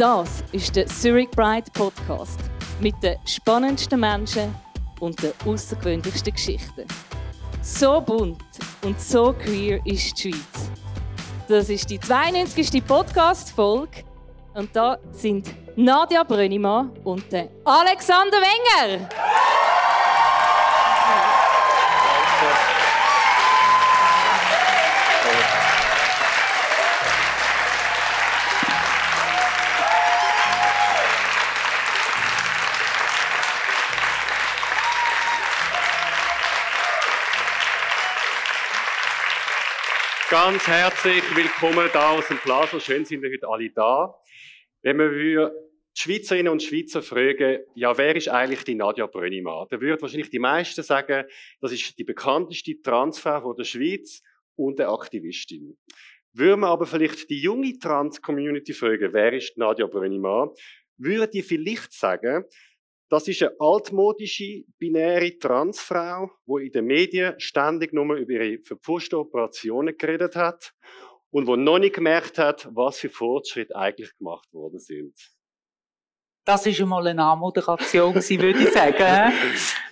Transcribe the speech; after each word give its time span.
Das 0.00 0.42
ist 0.52 0.74
der 0.76 0.86
Zurich 0.86 1.30
Bride 1.32 1.70
Podcast 1.74 2.40
mit 2.80 2.94
den 3.02 3.16
spannendsten 3.26 4.00
Menschen 4.00 4.54
und 4.98 5.22
den 5.22 5.32
außergewöhnlichsten 5.44 6.32
Geschichten. 6.32 6.86
So 7.60 8.00
bunt 8.00 8.40
und 8.80 8.98
so 8.98 9.34
queer 9.34 9.78
ist 9.84 10.24
die 10.24 10.32
Schweiz. 10.32 10.70
Das 11.48 11.68
ist 11.68 11.90
die 11.90 12.00
92. 12.00 12.82
Podcast-Folge 12.82 14.04
und 14.54 14.74
da 14.74 14.96
sind 15.12 15.54
Nadia 15.76 16.22
Brönnimann 16.22 16.92
und 17.04 17.26
Alexander 17.66 18.38
Wenger. 18.38 19.06
Ganz 40.42 40.66
herzlich 40.66 41.36
willkommen 41.36 41.90
da 41.92 42.12
aus 42.12 42.28
dem 42.28 42.38
Plaza. 42.38 42.80
Schön 42.80 43.04
sind 43.04 43.20
wir 43.20 43.30
heute 43.30 43.46
alle 43.46 43.68
da. 43.68 44.18
Wenn 44.80 44.96
wir 44.96 45.10
die 45.10 45.52
Schweizerinnen 45.92 46.50
und 46.50 46.62
Schweizer 46.62 47.02
fragen, 47.02 47.58
ja, 47.74 47.98
wer 47.98 48.16
ist 48.16 48.30
eigentlich 48.30 48.64
die 48.64 48.74
Nadja 48.74 49.06
Brönnimann? 49.06 49.66
Dann 49.68 49.82
würden 49.82 50.00
wahrscheinlich 50.00 50.30
die 50.30 50.38
meisten 50.38 50.82
sagen, 50.82 51.26
das 51.60 51.72
ist 51.72 51.98
die 51.98 52.04
bekannteste 52.04 52.80
Transfrau 52.80 53.52
der 53.52 53.64
Schweiz 53.64 54.22
und 54.56 54.80
eine 54.80 54.88
Aktivistin. 54.88 55.76
Würden 56.32 56.60
wir 56.60 56.68
aber 56.68 56.86
vielleicht 56.86 57.28
die 57.28 57.42
junge 57.42 57.78
Trans-Community 57.78 58.72
fragen, 58.72 59.12
wer 59.12 59.34
ist 59.34 59.58
Nadja 59.58 59.88
Brönnimann, 59.88 60.48
würden 60.96 61.30
die 61.30 61.42
vielleicht 61.42 61.92
sagen, 61.92 62.46
das 63.10 63.26
ist 63.26 63.42
eine 63.42 63.52
altmodische, 63.58 64.62
binäre 64.78 65.36
Transfrau, 65.36 66.30
die 66.46 66.66
in 66.66 66.72
den 66.72 66.84
Medien 66.86 67.34
ständig 67.38 67.92
nur 67.92 68.14
über 68.14 68.32
ihre 68.32 68.62
verpfuschten 68.62 69.18
Operationen 69.18 69.98
geredet 69.98 70.36
hat 70.36 70.72
und 71.30 71.48
wo 71.48 71.56
noch 71.56 71.80
nicht 71.80 71.96
gemerkt 71.96 72.38
hat, 72.38 72.68
was 72.72 73.00
für 73.00 73.08
Fortschritte 73.08 73.74
eigentlich 73.74 74.16
gemacht 74.16 74.52
worden 74.52 74.78
sind. 74.78 75.14
Das 76.44 76.64
ist 76.66 76.80
einmal 76.80 77.06
eine 77.06 77.24
Anmoderation, 77.24 78.14
würde 78.14 78.62
ich 78.62 78.70
sagen. 78.70 79.34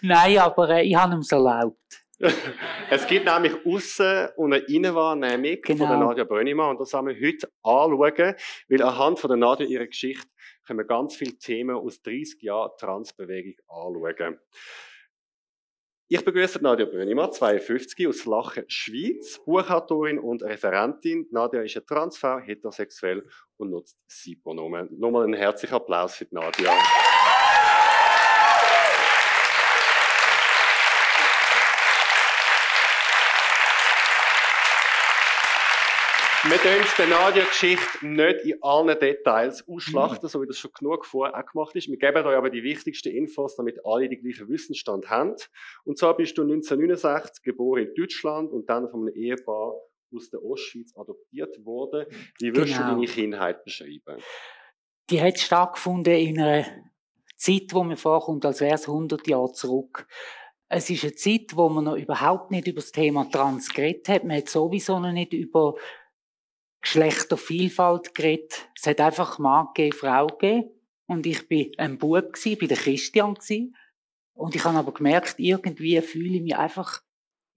Nein, 0.01 0.39
aber 0.39 0.71
äh, 0.71 0.85
ich 0.85 0.95
habe 0.95 1.15
ihm 1.15 1.21
es 1.21 1.31
erlaubt. 1.31 1.77
es 2.91 3.07
gibt 3.07 3.27
nämlich 3.27 3.55
Aussen- 3.65 4.29
und 4.37 4.53
eine 4.53 4.65
Innenwahrnehmung 4.65 5.59
genau. 5.63 5.87
von 5.87 5.89
der 5.89 5.99
Nadja 5.99 6.25
Brönnimann 6.25 6.71
und 6.71 6.81
das 6.81 6.93
haben 6.93 7.09
wir 7.09 7.15
heute 7.15 7.49
anschauen, 7.63 8.35
weil 8.69 8.83
anhand 8.83 9.21
von 9.21 9.29
der 9.29 9.37
Nadja 9.37 9.67
ihrer 9.67 9.87
Geschichte 9.87 10.27
können 10.69 10.81
wir 10.81 10.85
ganz 10.85 11.17
viele 11.17 11.39
Themen 11.39 11.75
aus 11.75 12.03
30 12.03 12.43
Jahren 12.43 12.71
Transbewegung 12.79 13.55
anschauen. 13.69 14.39
Ich 16.11 16.23
begrüße 16.23 16.63
Nadja 16.63 16.85
Brönnimann, 16.85 17.33
52, 17.33 18.07
aus 18.07 18.27
Lachen, 18.27 18.65
Schweiz, 18.69 19.41
Buchautorin 19.45 20.19
und 20.19 20.43
Referentin. 20.43 21.27
Nadja 21.31 21.63
ist 21.63 21.77
eine 21.77 21.87
Transfrau, 21.87 22.39
heterosexuell 22.39 23.27
und 23.57 23.71
nutzt 23.71 23.99
Sie-Pronomen. 24.09 24.89
Nochmal 24.99 25.25
einen 25.25 25.35
herzlichen 25.35 25.75
Applaus 25.75 26.17
für 26.17 26.27
Nadja. 26.31 26.73
Wir 36.51 36.57
können 36.57 36.83
die 36.97 37.11
Nadia-Geschichte 37.11 38.07
nicht 38.07 38.41
in 38.47 38.63
allen 38.63 38.99
Details 38.99 39.69
ausschlachten, 39.69 40.21
mhm. 40.23 40.29
so 40.29 40.41
wie 40.41 40.47
das 40.47 40.59
schon 40.59 40.71
genug 40.73 41.05
vorher 41.05 41.39
auch 41.39 41.45
gemacht 41.45 41.77
ist. 41.77 41.89
Wir 41.89 41.99
geben 41.99 42.25
euch 42.25 42.37
aber 42.37 42.49
die 42.49 42.63
wichtigsten 42.63 43.11
Infos, 43.11 43.55
damit 43.57 43.85
alle 43.85 44.09
den 44.09 44.23
gleichen 44.23 44.49
Wissensstand 44.49 45.11
haben. 45.11 45.35
Und 45.85 45.99
zwar 45.99 46.17
bist 46.17 46.39
du 46.39 46.43
1969 46.43 47.45
geboren 47.45 47.89
in 47.89 47.95
Deutschland 47.95 48.51
und 48.51 48.67
dann 48.71 48.89
von 48.89 49.03
einem 49.03 49.15
Ehepaar 49.15 49.75
aus 50.15 50.31
der 50.31 50.43
Ostschweiz 50.43 50.97
adoptiert 50.97 51.55
worden. 51.67 52.07
Wie 52.41 52.57
würdest 52.57 52.79
genau. 52.79 52.95
du 52.95 52.95
deine 52.95 53.07
Kindheit 53.07 53.63
beschreiben? 53.65 54.23
Die 55.11 55.21
hat 55.21 55.39
stattgefunden 55.39 56.15
in 56.15 56.41
einer 56.41 56.65
Zeit, 57.37 57.75
wo 57.75 57.85
mir 57.85 57.99
vorkommt, 57.99 58.47
als 58.47 58.63
wäre 58.63 58.77
es 58.77 58.89
100 58.89 59.27
Jahre 59.29 59.53
zurück. 59.53 60.07
Es 60.71 60.89
ist 60.89 61.05
eine 61.05 61.15
Zeit, 61.15 61.55
wo 61.57 61.69
man 61.69 61.85
noch 61.85 61.97
überhaupt 61.97 62.51
nicht 62.51 62.69
über 62.69 62.81
das 62.81 62.93
Thema 62.93 63.29
Trans 63.31 63.69
geredet 63.69 64.09
hat. 64.09 64.25
Man 64.25 64.39
hat 64.39 64.49
sowieso 64.49 64.99
noch 64.99 65.13
nicht 65.13 65.35
über 65.35 65.75
Geschlechtervielfalt 66.81 68.15
geredet. 68.15 68.69
Es 68.77 68.87
hat 68.87 69.01
einfach 69.01 69.39
Mann 69.39 69.69
gegeben, 69.75 69.97
Frau 69.97 70.27
gegeben. 70.27 70.71
Und 71.07 71.27
ich 71.27 71.49
bin 71.49 71.73
ein 71.79 71.99
Bub 71.99 72.33
gsi, 72.33 72.57
bin 72.57 72.69
der 72.69 72.77
Christian 72.77 73.35
gsi. 73.35 73.73
Und 74.35 74.55
ich 74.55 74.65
habe 74.65 74.79
aber 74.79 74.93
gemerkt, 74.93 75.37
irgendwie 75.39 76.01
fühle 76.01 76.37
ich 76.37 76.43
mich 76.43 76.57
einfach, 76.57 77.03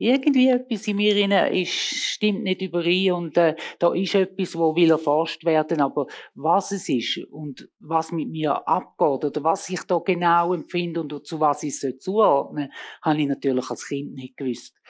irgendwie 0.02 0.50
etwas 0.50 0.88
in 0.88 0.96
mir 0.96 1.16
rein 1.16 1.54
ist, 1.54 1.74
stimmt 1.74 2.42
nicht 2.42 2.64
überein 2.64 3.12
und 3.12 3.38
äh, 3.38 3.56
da 3.78 3.94
ist 3.94 4.16
etwas, 4.16 4.58
wo 4.58 4.76
will 4.76 4.90
erforscht 4.90 5.46
werden, 5.46 5.80
aber 5.80 6.08
was 6.34 6.72
es 6.72 6.90
ist 6.90 7.20
und 7.30 7.70
was 7.80 8.12
mit 8.12 8.28
mir 8.28 8.68
abgeht 8.68 9.26
oder 9.26 9.44
was 9.44 9.70
ich 9.70 9.84
da 9.84 10.00
genau 10.00 10.56
empfinde 10.56 11.02
und 11.02 11.28
zu 11.28 11.40
was 11.40 11.62
ich 11.62 11.84
es 11.84 12.00
zuordnen 12.00 12.72
habe 13.04 13.22
ich 13.22 13.28
natürlich 13.28 13.70
als 13.70 13.88
Kind 13.88 14.16
nicht 14.16 14.38
gewusst. 14.38 14.81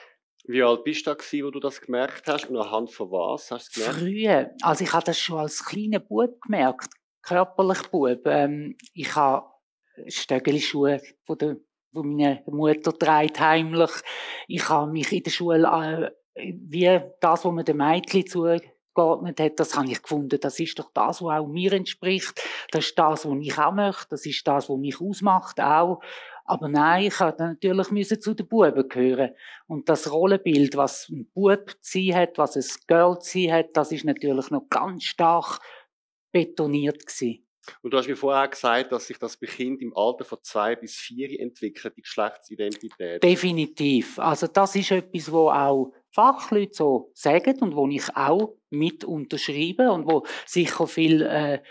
Wie 0.44 0.62
alt 0.62 0.84
bist 0.84 1.06
du 1.06 1.14
da 1.14 1.44
wo 1.44 1.50
du 1.50 1.60
das 1.60 1.80
gemerkt 1.80 2.26
hast 2.26 2.50
und 2.50 2.56
anhand 2.56 2.90
von 2.90 3.10
was 3.10 3.50
hast 3.50 3.76
du 3.76 3.80
gemerkt? 3.80 3.98
Früher, 4.00 4.50
also 4.62 4.84
ich 4.84 4.92
habe 4.92 5.04
das 5.04 5.18
schon 5.18 5.38
als 5.38 5.64
kleiner 5.64 6.00
Bub 6.00 6.40
gemerkt, 6.40 6.90
körperlich 7.22 7.82
Bub. 7.88 8.26
Ähm, 8.26 8.76
ich 8.92 9.14
habe 9.14 9.46
Stöckelschuhe 10.08 11.00
von 11.24 11.38
der 11.38 11.56
von 11.92 12.08
meiner 12.08 12.42
Mutter 12.46 12.98
trägt 12.98 13.38
heimlich. 13.38 13.90
Ich 14.48 14.68
habe 14.68 14.90
mich 14.90 15.12
in 15.12 15.22
der 15.22 15.30
Schule 15.30 16.12
äh, 16.34 16.52
wie 16.54 17.00
das, 17.20 17.44
was 17.44 17.52
man 17.52 17.64
den 17.64 17.76
Mädchen 17.76 18.26
zugeordnet 18.26 19.38
hat, 19.40 19.60
das 19.60 19.76
habe 19.76 19.90
ich 19.90 20.02
gefunden. 20.02 20.40
Das 20.40 20.58
ist 20.58 20.78
doch 20.78 20.90
das, 20.94 21.22
was 21.22 21.40
auch 21.40 21.46
mir 21.46 21.72
entspricht. 21.72 22.42
Das 22.70 22.86
ist 22.86 22.98
das, 22.98 23.26
was 23.26 23.38
ich 23.40 23.58
auch 23.58 23.72
möchte. 23.72 24.06
Das 24.10 24.26
ist 24.26 24.46
das, 24.46 24.68
was 24.68 24.78
mich 24.78 25.00
ausmacht 25.00 25.60
auch. 25.60 26.00
Aber 26.44 26.68
nein, 26.68 27.06
ich 27.06 27.20
musste 27.20 27.42
natürlich 27.42 27.90
müssen 27.90 28.20
zu 28.20 28.34
den 28.34 28.48
Buben 28.48 28.88
gehören. 28.88 29.30
Und 29.66 29.88
das 29.88 30.10
Rollenbild, 30.10 30.76
was 30.76 31.08
ein 31.08 31.30
Bub 31.32 31.70
zu 31.80 32.00
hat, 32.14 32.38
was 32.38 32.56
ein 32.56 32.86
Girl 32.86 33.18
zu 33.20 33.50
hat, 33.50 33.76
das 33.76 33.92
ist 33.92 34.04
natürlich 34.04 34.50
noch 34.50 34.68
ganz 34.68 35.04
stark 35.04 35.60
betoniert 36.32 37.06
gewesen. 37.06 37.46
Und 37.82 37.92
du 37.92 37.96
hast 37.96 38.08
mir 38.08 38.16
vorher 38.16 38.48
gesagt, 38.48 38.90
dass 38.90 39.06
sich 39.06 39.18
das 39.18 39.36
bei 39.36 39.46
Kind 39.46 39.82
im 39.82 39.96
Alter 39.96 40.24
von 40.24 40.38
zwei 40.42 40.74
bis 40.74 40.96
vier 40.96 41.38
entwickelt, 41.38 41.94
die 41.96 42.02
Geschlechtsidentität. 42.02 43.22
Definitiv. 43.22 44.18
Also 44.18 44.48
das 44.48 44.74
ist 44.74 44.90
etwas, 44.90 45.30
wo 45.30 45.48
auch 45.48 45.92
Fachleute 46.10 46.74
so 46.74 47.10
sagen 47.14 47.60
und 47.60 47.76
wo 47.76 47.86
ich 47.88 48.16
auch 48.16 48.56
mit 48.70 49.04
unterschreibe 49.04 49.92
und 49.92 50.06
wo 50.06 50.24
sicher 50.44 50.86
viel 50.86 51.22
äh, 51.22 51.62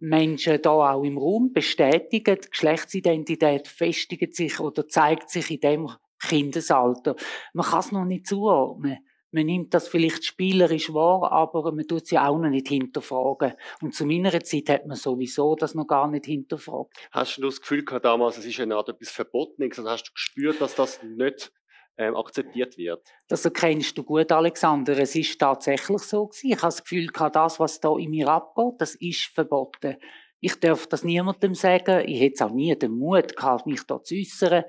Menschen 0.00 0.60
da 0.62 0.70
auch 0.70 1.04
im 1.04 1.18
Raum 1.18 1.52
bestätigen, 1.52 2.38
die 2.42 2.50
Geschlechtsidentität 2.50 3.68
festigt 3.68 4.34
sich 4.34 4.58
oder 4.58 4.88
zeigt 4.88 5.30
sich 5.30 5.50
in 5.50 5.60
dem 5.60 5.90
Kindesalter. 6.20 7.16
Man 7.52 7.66
kann 7.66 7.80
es 7.80 7.92
noch 7.92 8.04
nicht 8.04 8.26
zuordnen. 8.26 8.98
Man 9.32 9.46
nimmt 9.46 9.74
das 9.74 9.86
vielleicht 9.86 10.24
spielerisch 10.24 10.92
wahr, 10.92 11.30
aber 11.30 11.70
man 11.70 11.86
tut 11.86 12.06
sie 12.06 12.18
auch 12.18 12.36
noch 12.36 12.48
nicht 12.48 12.66
hinterfragen. 12.66 13.52
Und 13.80 13.94
zu 13.94 14.04
meiner 14.04 14.40
Zeit 14.40 14.68
hat 14.68 14.86
man 14.86 14.96
sowieso 14.96 15.54
das 15.54 15.76
noch 15.76 15.86
gar 15.86 16.08
nicht 16.08 16.26
hinterfragt. 16.26 16.96
Hast 17.12 17.38
du 17.38 17.42
das 17.42 17.60
Gefühl 17.60 17.84
gehabt 17.84 18.04
damals, 18.04 18.38
es 18.38 18.46
ist 18.46 18.58
eine 18.58 18.74
Art 18.74 18.88
etwas 18.88 19.10
Verbotenes? 19.10 19.78
Also 19.78 19.88
hast 19.88 20.08
du 20.08 20.12
gespürt, 20.12 20.60
dass 20.60 20.74
das 20.74 21.00
nicht 21.04 21.52
ähm, 21.96 22.16
akzeptiert 22.16 22.76
wird. 22.78 23.06
Das 23.28 23.44
erkennst 23.44 23.96
du 23.98 24.02
gut, 24.02 24.32
Alexander. 24.32 24.98
Es 24.98 25.14
ist 25.14 25.38
tatsächlich 25.38 26.02
so 26.02 26.26
gewesen. 26.26 26.46
Ich 26.48 26.56
habe 26.56 26.66
das 26.66 26.82
Gefühl 26.82 27.08
das, 27.32 27.60
was 27.60 27.80
da 27.80 27.96
in 27.96 28.10
mir 28.10 28.28
abgeht, 28.28 28.74
das 28.78 28.94
ist 28.94 29.26
verboten. 29.26 29.96
Ich 30.40 30.58
darf 30.58 30.86
das 30.86 31.04
niemandem 31.04 31.54
sagen. 31.54 32.08
Ich 32.08 32.20
hätte 32.20 32.46
auch 32.46 32.52
nie 32.52 32.74
den 32.74 32.92
Mut 32.92 33.36
gehabt, 33.36 33.66
mich 33.66 33.82
da 33.84 34.02
zu 34.02 34.14
äußern, 34.14 34.64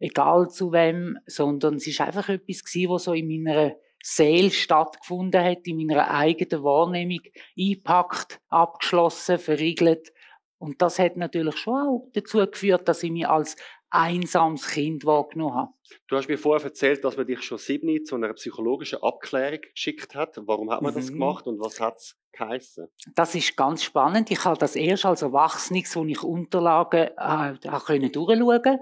egal 0.00 0.48
zu 0.50 0.72
wem, 0.72 1.16
sondern 1.26 1.76
es 1.76 1.86
ist 1.86 2.00
einfach 2.00 2.28
etwas 2.28 2.64
gewesen, 2.64 2.90
was 2.90 3.04
so 3.04 3.12
in 3.12 3.28
meiner 3.28 3.76
Seele 4.02 4.50
stattgefunden 4.50 5.42
hat, 5.42 5.66
in 5.66 5.76
meiner 5.76 6.10
eigenen 6.10 6.64
Wahrnehmung 6.64 7.20
eingepackt, 7.56 8.40
abgeschlossen, 8.48 9.38
verriegelt. 9.38 10.12
Und 10.58 10.82
das 10.82 10.98
hat 10.98 11.16
natürlich 11.16 11.56
schon 11.56 11.74
auch 11.74 12.08
dazu 12.12 12.38
geführt, 12.38 12.88
dass 12.88 13.04
ich 13.04 13.12
mich 13.12 13.28
als 13.28 13.56
einsames 13.92 14.66
Kind 14.68 15.04
wahrgenommen 15.04 15.54
habe. 15.54 15.72
Du 16.08 16.16
hast 16.16 16.28
mir 16.28 16.38
vorher 16.38 16.64
erzählt, 16.64 17.04
dass 17.04 17.16
man 17.16 17.26
dich 17.26 17.42
schon 17.42 17.58
sieben 17.58 18.04
zu 18.04 18.16
einer 18.16 18.32
psychologischen 18.32 19.02
Abklärung 19.02 19.60
geschickt 19.74 20.14
hat. 20.14 20.36
Warum 20.46 20.70
hat 20.70 20.82
man 20.82 20.92
mhm. 20.92 20.96
das 20.96 21.08
gemacht 21.08 21.46
und 21.46 21.60
was 21.60 21.78
hat 21.78 21.98
es 21.98 22.16
geheissen? 22.32 22.88
Das 23.14 23.34
ist 23.34 23.56
ganz 23.56 23.84
spannend. 23.84 24.30
Ich 24.30 24.44
habe 24.44 24.58
das 24.58 24.76
erst 24.76 25.04
als 25.04 25.22
Erwachsenes, 25.22 25.94
wo 25.94 26.04
ich 26.04 26.22
Unterlagen 26.22 27.10
äh, 27.16 27.54
durchschauen 27.60 28.10
konnte, 28.10 28.80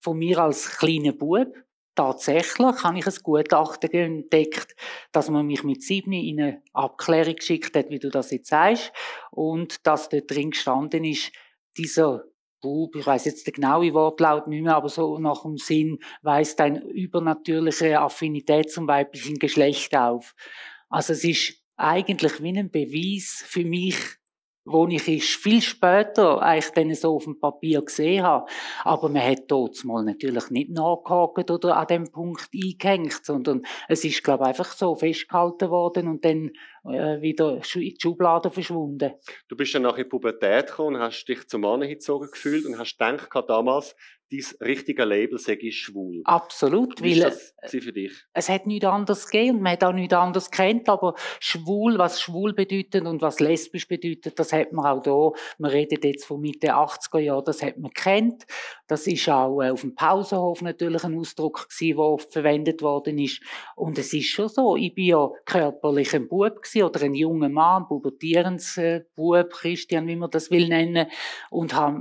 von 0.00 0.18
mir 0.18 0.38
als 0.38 0.78
kleiner 0.78 1.12
Bub. 1.12 1.54
tatsächlich 1.94 2.84
habe 2.84 2.98
ich 2.98 3.06
ein 3.06 3.14
Gutachten 3.22 3.90
entdeckt, 3.92 4.76
dass 5.12 5.30
man 5.30 5.46
mich 5.46 5.64
mit 5.64 5.82
sieben 5.82 6.12
in 6.12 6.40
eine 6.40 6.62
Abklärung 6.72 7.34
geschickt 7.34 7.76
hat, 7.76 7.90
wie 7.90 7.98
du 7.98 8.10
das 8.10 8.30
jetzt 8.30 8.50
sagst, 8.50 8.92
und 9.30 9.86
dass 9.86 10.08
dort 10.08 10.30
drin 10.30 10.50
gestanden 10.50 11.04
ist, 11.04 11.32
dieser 11.76 12.24
Bub, 12.60 12.94
ich 12.96 13.06
weiß 13.06 13.24
jetzt 13.24 13.46
den 13.46 13.54
genauen 13.54 13.94
Wortlaut 13.94 14.46
nicht 14.48 14.62
mehr, 14.62 14.76
aber 14.76 14.88
so 14.88 15.18
nach 15.18 15.42
dem 15.42 15.56
Sinn 15.56 15.98
weist 16.22 16.60
eine 16.60 16.82
übernatürliche 16.84 18.00
Affinität 18.00 18.70
zum 18.70 18.86
weiblichen 18.86 19.38
Geschlecht 19.38 19.96
auf. 19.96 20.34
Also 20.88 21.12
es 21.12 21.24
ist 21.24 21.54
eigentlich 21.76 22.42
wie 22.42 22.58
ein 22.58 22.70
Beweis 22.70 23.42
für 23.46 23.64
mich, 23.64 23.96
wo 24.64 24.86
ich 24.88 25.08
es 25.08 25.36
viel 25.36 25.62
später 25.62 26.42
eigentlich 26.42 27.00
so 27.00 27.16
auf 27.16 27.24
dem 27.24 27.38
Papier 27.38 27.82
gesehen 27.82 28.22
habe. 28.22 28.46
Aber 28.84 29.08
man 29.08 29.22
hat 29.22 29.44
dort 29.48 29.84
mal 29.84 30.04
natürlich 30.04 30.50
nicht 30.50 30.70
nachgehakt 30.70 31.50
oder 31.50 31.76
an 31.76 31.86
dem 31.86 32.10
Punkt 32.10 32.48
eingehängt, 32.54 33.24
sondern 33.24 33.62
es 33.88 34.04
ist, 34.04 34.22
glaube 34.22 34.44
ich, 34.44 34.48
einfach 34.48 34.72
so 34.72 34.94
festgehalten 34.94 35.70
worden 35.70 36.08
und 36.08 36.24
dann 36.24 36.50
äh, 36.84 37.20
wieder 37.20 37.56
in 37.56 37.80
die 37.80 37.96
Schublade 38.00 38.50
verschwunden. 38.50 39.12
Du 39.48 39.56
bist 39.56 39.74
dann 39.74 39.82
nach 39.82 39.96
der 39.96 40.04
Pubertät 40.04 40.68
gekommen 40.68 40.96
und 40.96 41.02
hast 41.02 41.24
dich 41.24 41.46
zum 41.48 41.62
Mann 41.62 41.82
hingezogen 41.82 42.30
gefühlt 42.30 42.66
und 42.66 42.78
hast 42.78 42.98
gedacht 42.98 43.48
damals, 43.48 43.96
dein 44.30 44.44
richtige 44.60 45.04
Label 45.04 45.38
sei 45.38 45.58
schwul. 45.70 46.22
Absolut. 46.24 47.02
Wie 47.02 47.20
weil 47.20 47.28
ist 47.28 47.54
das 47.60 47.70
für 47.70 47.92
dich? 47.92 48.12
Es 48.32 48.48
hat 48.48 48.66
nichts 48.66 48.86
anderes 48.86 49.28
gegeben 49.28 49.56
und 49.56 49.62
man 49.62 49.72
hat 49.72 49.84
auch 49.84 49.92
nichts 49.92 50.14
anderes 50.14 50.50
kennt, 50.50 50.88
aber 50.88 51.14
schwul, 51.40 51.98
was 51.98 52.20
schwul 52.20 52.52
bedeutet 52.52 53.04
und 53.06 53.22
was 53.22 53.40
lesbisch 53.40 53.88
bedeutet, 53.88 54.38
das 54.38 54.52
hat 54.52 54.72
man 54.72 54.86
auch 54.86 55.02
da. 55.02 55.40
Man 55.58 55.70
redet 55.70 56.04
jetzt 56.04 56.24
von 56.24 56.40
Mitte 56.40 56.74
80er 56.74 57.18
Jahren, 57.18 57.44
das 57.44 57.62
hat 57.62 57.78
man 57.78 57.92
kennt. 57.92 58.46
Das 58.90 59.06
ist 59.06 59.28
auch 59.28 59.62
äh, 59.62 59.70
auf 59.70 59.82
dem 59.82 59.94
Pausenhof 59.94 60.62
natürlich 60.62 61.04
ein 61.04 61.16
Ausdruck 61.16 61.68
gewesen, 61.68 61.96
der 61.96 62.04
oft 62.04 62.32
verwendet 62.32 62.82
worden 62.82 63.20
ist. 63.20 63.40
Und 63.76 63.96
es 63.98 64.12
ist 64.12 64.26
schon 64.26 64.48
so, 64.48 64.74
ich 64.74 64.92
bin 64.96 65.04
ja 65.04 65.30
körperlich 65.44 66.12
ein 66.12 66.26
Bub 66.26 66.60
gewesen, 66.60 66.82
oder 66.82 67.02
ein 67.02 67.14
junger 67.14 67.50
Mann, 67.50 67.86
pubertierens 67.86 68.78
äh, 68.78 69.02
Bub, 69.14 69.50
Christian, 69.50 70.08
wie 70.08 70.16
man 70.16 70.32
das 70.32 70.50
will 70.50 70.66
nennen, 70.66 71.06
und 71.50 71.72
habe 71.72 72.00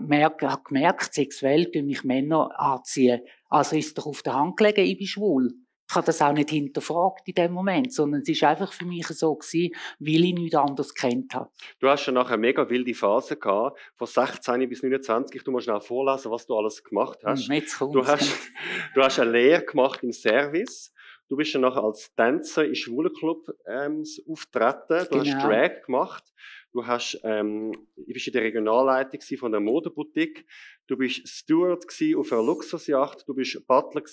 gemerkt, 0.65 1.13
sexuell 1.13 1.65
durch 1.65 1.85
mich 1.85 2.03
Männer 2.03 2.59
anziehen. 2.59 3.21
Also 3.49 3.75
ist 3.75 3.95
doch 3.95 4.07
auf 4.07 4.23
der 4.23 4.33
Hand 4.33 4.57
gelegen, 4.57 4.81
ich 4.81 4.97
bin 4.97 5.05
schwul. 5.05 5.53
Ich 5.89 5.95
habe 5.95 6.05
das 6.05 6.21
auch 6.21 6.33
nicht 6.33 6.51
hinterfragt 6.51 7.27
in 7.27 7.33
dem 7.33 7.51
Moment, 7.51 7.91
sondern 7.91 8.21
es 8.21 8.29
ist 8.29 8.43
einfach 8.43 8.71
für 8.71 8.85
mich 8.85 9.07
so 9.07 9.35
gewesen, 9.35 9.73
weil 9.99 10.23
ich 10.23 10.33
nichts 10.33 10.55
anderes 10.55 10.93
kennt 10.93 11.33
habe. 11.33 11.49
Du 11.79 11.89
hast 11.89 12.05
ja 12.05 12.13
nachher 12.13 12.33
eine 12.33 12.41
mega 12.41 12.69
wilde 12.69 12.93
Phase 12.93 13.37
gehabt, 13.37 13.79
von 13.95 14.05
16 14.05 14.69
bis 14.69 14.83
29. 14.83 15.43
Du 15.43 15.51
musst 15.51 15.65
schnell 15.65 15.81
vorlesen, 15.81 16.29
was 16.29 16.45
du 16.45 16.55
alles 16.55 16.83
gemacht 16.83 17.19
hast. 17.23 17.49
Hm, 17.49 17.91
du 17.91 18.05
hast, 18.05 18.31
du 18.93 19.01
hast 19.01 19.19
eine 19.19 19.31
Lehre 19.31 19.65
gemacht 19.65 20.03
im 20.03 20.11
Service. 20.11 20.93
Du 21.27 21.35
bist 21.35 21.53
ja 21.53 21.59
nachher 21.59 21.83
als 21.83 22.13
Tänzer 22.15 22.65
im 22.65 22.75
Schwulenclub 22.75 23.49
ähm, 23.67 24.03
auftreten. 24.27 25.07
Du 25.11 25.19
genau. 25.19 25.25
hast 25.25 25.43
Drag 25.43 25.85
gemacht. 25.85 26.23
Du 26.71 26.85
hast, 26.85 27.19
ähm, 27.23 27.71
du 27.95 28.13
bist 28.13 28.27
in 28.27 28.33
der 28.33 28.43
Regionalleitung 28.43 29.21
von 29.37 29.51
der 29.51 29.61
Modeboutique. 29.61 30.45
Du 30.87 30.97
bist 30.97 31.27
Steward 31.27 31.83
auf 32.15 32.31
einer 32.31 32.43
Luxusjacht. 32.43 33.27
Du 33.27 33.33
bist 33.33 33.65
Butler 33.67 34.03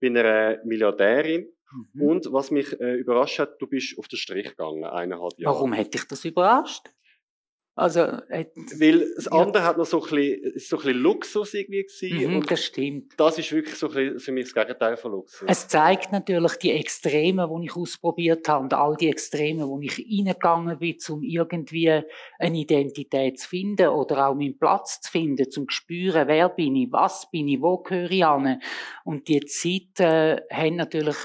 bei 0.00 0.08
einer 0.08 0.58
Milliardärin. 0.64 1.48
Mhm. 1.94 2.02
Und 2.02 2.32
was 2.32 2.50
mich 2.50 2.78
äh, 2.80 2.94
überrascht 2.94 3.38
hat, 3.38 3.60
du 3.60 3.66
bist 3.66 3.98
auf 3.98 4.08
den 4.08 4.18
Strich 4.18 4.50
gegangen, 4.50 4.84
eineinhalb 4.84 5.38
Jahre. 5.38 5.54
Warum 5.54 5.72
hätte 5.72 5.98
ich 5.98 6.04
das 6.04 6.24
überrascht? 6.24 6.88
Also, 7.78 8.00
äh, 8.00 8.46
Weil 8.78 9.06
das 9.16 9.28
andere 9.28 9.62
ja. 9.62 9.68
hat 9.68 9.76
noch 9.76 9.84
so 9.84 10.02
ein 10.02 10.08
bisschen, 10.08 10.58
so 10.58 10.76
ein 10.78 10.82
bisschen 10.82 10.98
Luxus 10.98 11.52
irgendwie 11.52 11.82
gewesen. 11.82 12.34
Mhm, 12.34 12.46
das 12.46 12.64
stimmt. 12.64 13.12
Das 13.18 13.38
ist 13.38 13.52
wirklich 13.52 13.74
so 13.76 13.88
ein 13.88 13.94
bisschen 13.94 14.18
für 14.18 14.32
mich 14.32 14.44
das 14.46 14.54
Gegenteil 14.54 14.96
von 14.96 15.12
Luxus. 15.12 15.46
Es 15.46 15.68
zeigt 15.68 16.10
natürlich 16.10 16.54
die 16.56 16.72
Extreme, 16.72 17.46
die 17.46 17.66
ich 17.66 17.76
ausprobiert 17.76 18.48
habe 18.48 18.64
und 18.64 18.72
all 18.72 18.96
die 18.96 19.10
Extreme, 19.10 19.68
wo 19.68 19.78
ich 19.80 19.98
reingegangen 19.98 20.78
bin, 20.78 20.96
um 21.10 21.22
irgendwie 21.22 22.00
eine 22.38 22.58
Identität 22.58 23.38
zu 23.38 23.48
finden 23.50 23.88
oder 23.88 24.28
auch 24.28 24.34
meinen 24.34 24.58
Platz 24.58 25.02
zu 25.02 25.10
finden, 25.10 25.50
zum 25.50 25.68
spüren, 25.68 26.28
wer 26.28 26.48
bin 26.48 26.76
ich, 26.76 26.90
was 26.90 27.30
bin 27.30 27.46
ich, 27.46 27.60
wo 27.60 27.76
gehöre 27.76 28.10
ich 28.10 28.24
an. 28.24 28.62
Und 29.04 29.28
die 29.28 29.44
Zeit 29.44 30.00
äh, 30.00 30.40
haben 30.50 30.76
natürlich 30.76 31.16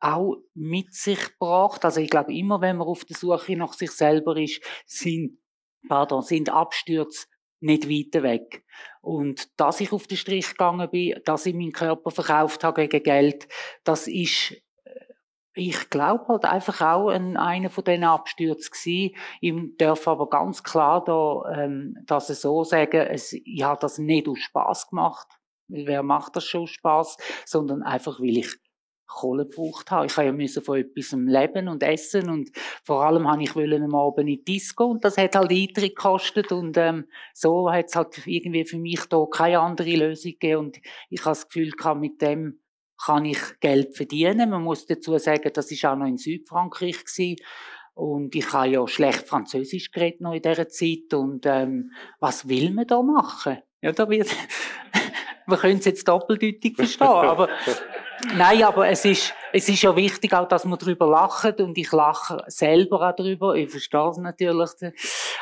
auch 0.00 0.36
mit 0.54 0.94
sich 0.94 1.32
gebracht. 1.32 1.84
Also 1.84 2.00
ich 2.00 2.08
glaube, 2.08 2.32
immer 2.32 2.62
wenn 2.62 2.78
man 2.78 2.86
auf 2.86 3.04
der 3.04 3.16
Suche 3.16 3.56
nach 3.56 3.74
sich 3.74 3.90
selber 3.90 4.38
ist, 4.38 4.62
sind 4.86 5.36
pardon, 5.88 6.22
sind 6.22 6.50
Abstürze 6.50 7.26
nicht 7.60 7.88
weiter 7.88 8.22
weg. 8.22 8.64
Und 9.00 9.48
dass 9.60 9.80
ich 9.80 9.92
auf 9.92 10.06
den 10.06 10.16
Strich 10.16 10.50
gegangen 10.50 10.88
bin, 10.90 11.20
dass 11.24 11.46
ich 11.46 11.54
meinen 11.54 11.72
Körper 11.72 12.10
verkauft 12.10 12.64
habe 12.64 12.86
gegen 12.88 13.02
Geld, 13.02 13.48
das 13.84 14.06
ist, 14.06 14.52
äh, 14.84 14.90
ich 15.54 15.90
glaube 15.90 16.26
halt 16.28 16.44
einfach 16.44 16.80
auch 16.80 17.08
ein, 17.08 17.36
einer 17.36 17.70
von 17.70 17.84
diesen 17.84 18.04
Abstürzen 18.04 18.70
gewesen. 18.70 19.16
Ich 19.40 19.76
darf 19.76 20.06
aber 20.06 20.28
ganz 20.28 20.62
klar 20.62 21.02
da, 21.04 21.42
ähm, 21.52 21.96
dass 22.06 22.30
ich 22.30 22.38
so 22.38 22.64
sagen, 22.64 23.06
es, 23.08 23.32
ich 23.32 23.62
habe 23.62 23.80
das 23.80 23.98
nicht 23.98 24.28
aus 24.28 24.38
Spaß 24.38 24.90
gemacht. 24.90 25.26
Wer 25.68 26.02
macht 26.02 26.36
das 26.36 26.44
schon 26.44 26.62
aus 26.62 26.70
Spaß? 26.70 27.16
Sondern 27.44 27.82
einfach, 27.82 28.20
weil 28.20 28.38
ich 28.38 28.56
Kohle 29.08 29.46
gebraucht 29.46 29.90
habe. 29.90 30.06
Ich 30.06 30.16
ja 30.16 30.30
müssen 30.30 30.62
von 30.62 30.78
etwas 30.78 31.12
leben 31.12 31.68
und 31.68 31.82
essen 31.82 32.30
und 32.30 32.50
vor 32.84 33.04
allem 33.04 33.28
habe 33.28 33.42
ich 33.42 33.56
am 33.56 33.94
Abend 33.94 34.20
in 34.20 34.26
die 34.26 34.44
Disco 34.44 34.84
und 34.84 35.04
das 35.04 35.16
hat 35.16 35.34
halt 35.34 35.50
Eintritt 35.50 35.96
gekostet 35.96 36.52
und 36.52 36.76
ähm, 36.76 37.06
so 37.34 37.72
hat 37.72 37.86
es 37.88 37.96
halt 37.96 38.26
irgendwie 38.26 38.64
für 38.64 38.78
mich 38.78 39.00
da 39.06 39.26
keine 39.30 39.60
andere 39.60 39.96
Lösung 39.96 40.32
gegeben 40.32 40.58
und 40.58 40.78
ich 41.10 41.20
habe 41.20 41.30
das 41.30 41.48
Gefühl 41.48 41.72
gehabt, 41.72 42.00
mit 42.00 42.22
dem 42.22 42.60
kann 43.02 43.24
ich 43.24 43.38
Geld 43.60 43.96
verdienen. 43.96 44.50
Man 44.50 44.62
muss 44.62 44.86
dazu 44.86 45.16
sagen, 45.18 45.50
das 45.54 45.70
ist 45.70 45.84
auch 45.84 45.96
noch 45.96 46.06
in 46.06 46.18
Südfrankreich 46.18 47.04
gewesen. 47.04 47.36
Und 47.94 48.34
ich 48.34 48.52
habe 48.52 48.68
ja 48.68 48.86
schlecht 48.86 49.26
Französisch 49.26 49.90
geredet 49.90 50.20
noch 50.20 50.32
in 50.32 50.42
dieser 50.42 50.68
Zeit. 50.68 51.14
Und 51.14 51.46
ähm, 51.46 51.92
was 52.20 52.48
will 52.48 52.70
man 52.72 52.86
da 52.86 53.02
machen? 53.02 53.58
Ja, 53.80 53.92
da 53.92 54.08
wird, 54.08 54.28
man 55.46 55.58
könnte 55.58 55.78
es 55.78 55.84
jetzt 55.84 56.08
doppeldeutig 56.08 56.76
verstehen, 56.76 57.06
aber 57.06 57.48
Nein, 58.36 58.62
aber 58.62 58.88
es 58.88 59.04
ist, 59.04 59.34
es 59.52 59.68
ist 59.68 59.82
ja 59.82 59.94
wichtig 59.94 60.32
auch, 60.32 60.48
dass 60.48 60.64
man 60.64 60.78
darüber 60.78 61.06
lacht 61.06 61.60
und 61.60 61.76
ich 61.78 61.90
lache 61.92 62.42
selber 62.46 63.08
auch 63.08 63.16
darüber. 63.16 63.54
Ich 63.54 63.70
verstehe 63.70 64.08
es 64.08 64.16
natürlich. 64.18 64.70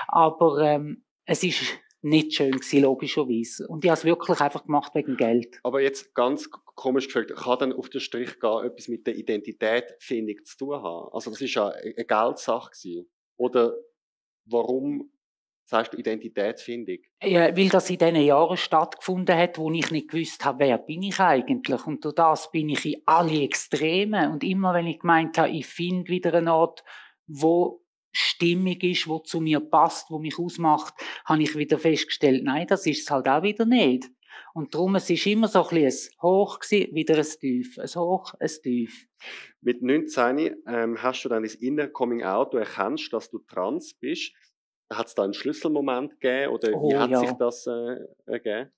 Aber 0.08 0.58
ähm, 0.60 1.04
es 1.24 1.42
ist 1.42 1.62
nicht 2.02 2.34
schön 2.34 2.52
gewesen, 2.52 2.82
logischerweise. 2.82 3.66
Und 3.66 3.84
ich 3.84 3.90
habe 3.90 3.98
es 3.98 4.04
wirklich 4.04 4.40
einfach 4.40 4.64
gemacht 4.64 4.94
wegen 4.94 5.16
Geld. 5.16 5.58
Aber 5.62 5.80
jetzt 5.80 6.14
ganz 6.14 6.50
komisch 6.50 7.06
gefragt, 7.06 7.34
kann 7.34 7.58
dann 7.58 7.72
auf 7.72 7.88
den 7.88 8.00
Strich 8.00 8.38
gehen 8.38 8.64
etwas 8.64 8.88
mit 8.88 9.06
der 9.06 9.16
Identitätfindung 9.16 10.44
zu 10.44 10.56
tun 10.56 10.82
haben? 10.82 11.12
Also 11.12 11.30
das 11.30 11.40
ist 11.40 11.54
ja 11.54 11.68
eine 11.68 12.04
Geldsache 12.04 12.70
gewesen. 12.70 13.10
Oder 13.36 13.74
warum 14.44 15.10
sagst 15.66 15.92
du 15.92 15.98
Identitätsfindung? 15.98 16.98
Ja, 17.22 17.56
weil 17.56 17.68
das 17.68 17.90
in 17.90 17.98
diesen 17.98 18.16
Jahren 18.16 18.56
stattgefunden 18.56 19.36
hat, 19.36 19.58
wo 19.58 19.70
ich 19.72 19.90
nicht 19.90 20.08
gewusst 20.08 20.44
habe, 20.44 20.60
wer 20.60 20.78
bin 20.78 21.02
ich 21.02 21.20
eigentlich. 21.20 21.86
Und 21.86 22.04
durch 22.04 22.14
das 22.14 22.50
bin 22.50 22.68
ich 22.68 22.84
in 22.86 23.02
alle 23.04 23.42
Extreme. 23.42 24.30
Und 24.30 24.44
immer 24.44 24.72
wenn 24.74 24.86
ich 24.86 25.00
gemeint 25.00 25.36
habe, 25.38 25.50
ich 25.50 25.66
finde 25.66 26.08
wieder 26.08 26.34
eine 26.34 26.52
Art, 26.52 26.84
wo 27.26 27.82
stimmig 28.12 28.82
ist, 28.82 29.08
wo 29.08 29.18
zu 29.18 29.40
mir 29.40 29.60
passt, 29.60 30.10
wo 30.10 30.18
mich 30.18 30.38
ausmacht, 30.38 30.94
habe 31.24 31.42
ich 31.42 31.56
wieder 31.56 31.78
festgestellt, 31.78 32.44
nein, 32.44 32.66
das 32.66 32.86
ist 32.86 33.02
es 33.02 33.10
halt 33.10 33.28
auch 33.28 33.42
wieder 33.42 33.66
nicht. 33.66 34.08
Und 34.54 34.74
darum, 34.74 34.94
es 34.94 35.10
ist 35.10 35.26
immer 35.26 35.48
so 35.48 35.66
ein 35.66 35.74
bisschen 35.74 36.10
ein 36.12 36.22
Hoch 36.22 36.58
gewesen, 36.60 36.94
wieder 36.94 37.16
ein 37.16 37.26
Tief. 37.40 37.78
Ein 37.78 37.88
Hoch, 37.88 38.32
ein 38.38 38.50
Tief. 38.62 39.06
Mit 39.60 39.82
19 39.82 40.56
ähm, 40.66 41.02
hast 41.02 41.24
du 41.24 41.28
dann 41.28 41.42
das 41.42 41.56
Inner 41.56 41.88
Coming 41.88 42.22
Out, 42.22 42.54
du 42.54 42.58
erkennst, 42.58 43.12
dass 43.12 43.30
du 43.30 43.38
trans 43.40 43.94
bist. 43.94 44.32
Hat 44.92 45.06
es 45.08 45.14
da 45.14 45.24
einen 45.24 45.34
Schlüsselmoment 45.34 46.20
gegeben 46.20 46.52
oder 46.52 46.72
oh, 46.74 46.90
wie 46.90 46.96
hat 46.96 47.10
ja. 47.10 47.20
sich 47.20 47.32
das 47.32 47.66
äh, 47.66 47.96
ergeben? 48.26 48.70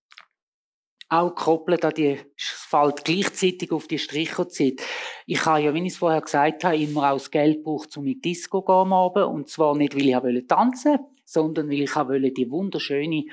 Auch 1.10 1.34
gekoppelt 1.34 1.84
an 1.84 1.94
die, 1.94 2.18
es 2.36 2.66
fällt 2.68 3.04
gleichzeitig 3.04 3.72
auf 3.72 3.86
die 3.88 3.98
Stricherzeit. 3.98 4.82
Ich 5.26 5.44
habe 5.46 5.62
ja, 5.62 5.72
wie 5.72 5.80
ich 5.80 5.92
es 5.92 5.98
vorher 5.98 6.20
gesagt 6.20 6.64
habe, 6.64 6.76
immer 6.76 7.10
auch 7.10 7.14
das 7.14 7.30
Geld 7.30 7.58
gebraucht, 7.58 7.96
um 7.96 8.06
in 8.06 8.14
die 8.14 8.20
Disco 8.20 8.60
zu 8.60 9.12
gehen 9.14 9.22
Und 9.22 9.48
zwar 9.48 9.74
nicht, 9.74 9.94
weil 9.94 10.36
ich 10.36 10.46
tanzen 10.46 10.92
wollte, 10.92 11.04
sondern 11.24 11.68
weil 11.68 11.80
ich 11.82 11.96
wollte 11.96 12.32
die 12.32 12.50
wunderschöne 12.50 13.24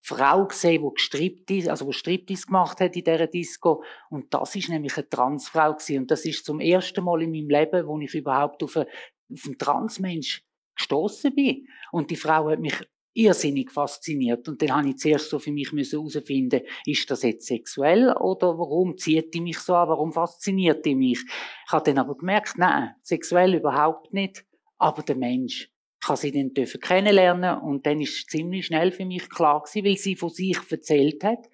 Frau 0.00 0.46
gesehen, 0.46 0.82
die 0.82 0.94
gestrippt 0.94 1.50
ist, 1.50 1.68
also 1.68 1.86
die 1.86 1.92
Striptease 1.92 2.46
gemacht 2.46 2.80
hat 2.80 2.96
in 2.96 3.04
dieser 3.04 3.26
Disco. 3.26 3.82
Und 4.08 4.32
das 4.32 4.56
ist 4.56 4.70
nämlich 4.70 4.96
eine 4.96 5.08
Transfrau 5.08 5.74
gewesen. 5.74 5.98
Und 5.98 6.10
das 6.10 6.24
ist 6.24 6.46
zum 6.46 6.60
ersten 6.60 7.04
Mal 7.04 7.22
in 7.22 7.30
meinem 7.30 7.50
Leben, 7.50 7.86
wo 7.86 7.98
ich 7.98 8.14
überhaupt 8.14 8.62
auf, 8.62 8.76
eine, 8.76 8.86
auf 9.30 9.44
einen 9.44 9.58
Transmensch 9.58 10.42
gestoßen 10.78 11.34
bin. 11.34 11.68
Und 11.92 12.10
die 12.10 12.16
Frau 12.16 12.48
hat 12.48 12.60
mich 12.60 12.80
irrsinnig 13.18 13.70
fasziniert. 13.72 14.48
Und 14.48 14.62
dann 14.62 14.76
habe 14.76 14.88
ich 14.90 14.98
zuerst 14.98 15.28
so 15.28 15.38
für 15.38 15.50
mich 15.50 15.72
herausfinden, 15.72 16.62
ist 16.86 17.10
das 17.10 17.22
jetzt 17.22 17.46
sexuell 17.46 18.12
oder 18.12 18.58
warum 18.58 18.96
zieht 18.96 19.34
die 19.34 19.40
mich 19.40 19.58
so 19.58 19.74
an, 19.74 19.88
warum 19.88 20.12
fasziniert 20.12 20.86
die 20.86 20.94
mich? 20.94 21.20
Ich 21.66 21.72
habe 21.72 21.84
dann 21.84 21.98
aber 21.98 22.16
gemerkt, 22.16 22.58
nein, 22.58 22.94
sexuell 23.02 23.54
überhaupt 23.54 24.14
nicht, 24.14 24.44
aber 24.78 25.02
der 25.02 25.16
Mensch. 25.16 25.70
Ich 26.00 26.08
habe 26.08 26.16
sie 26.16 26.30
dann 26.30 26.54
dürfen 26.54 26.80
kennenlernen 26.80 27.58
und 27.58 27.84
dann 27.84 28.00
ist 28.00 28.30
ziemlich 28.30 28.66
schnell 28.66 28.92
für 28.92 29.04
mich 29.04 29.28
klar 29.28 29.62
gewesen, 29.62 29.84
weil 29.84 29.96
sie 29.96 30.14
von 30.14 30.30
sich 30.30 30.58
erzählt 30.70 31.24
hat, 31.24 31.48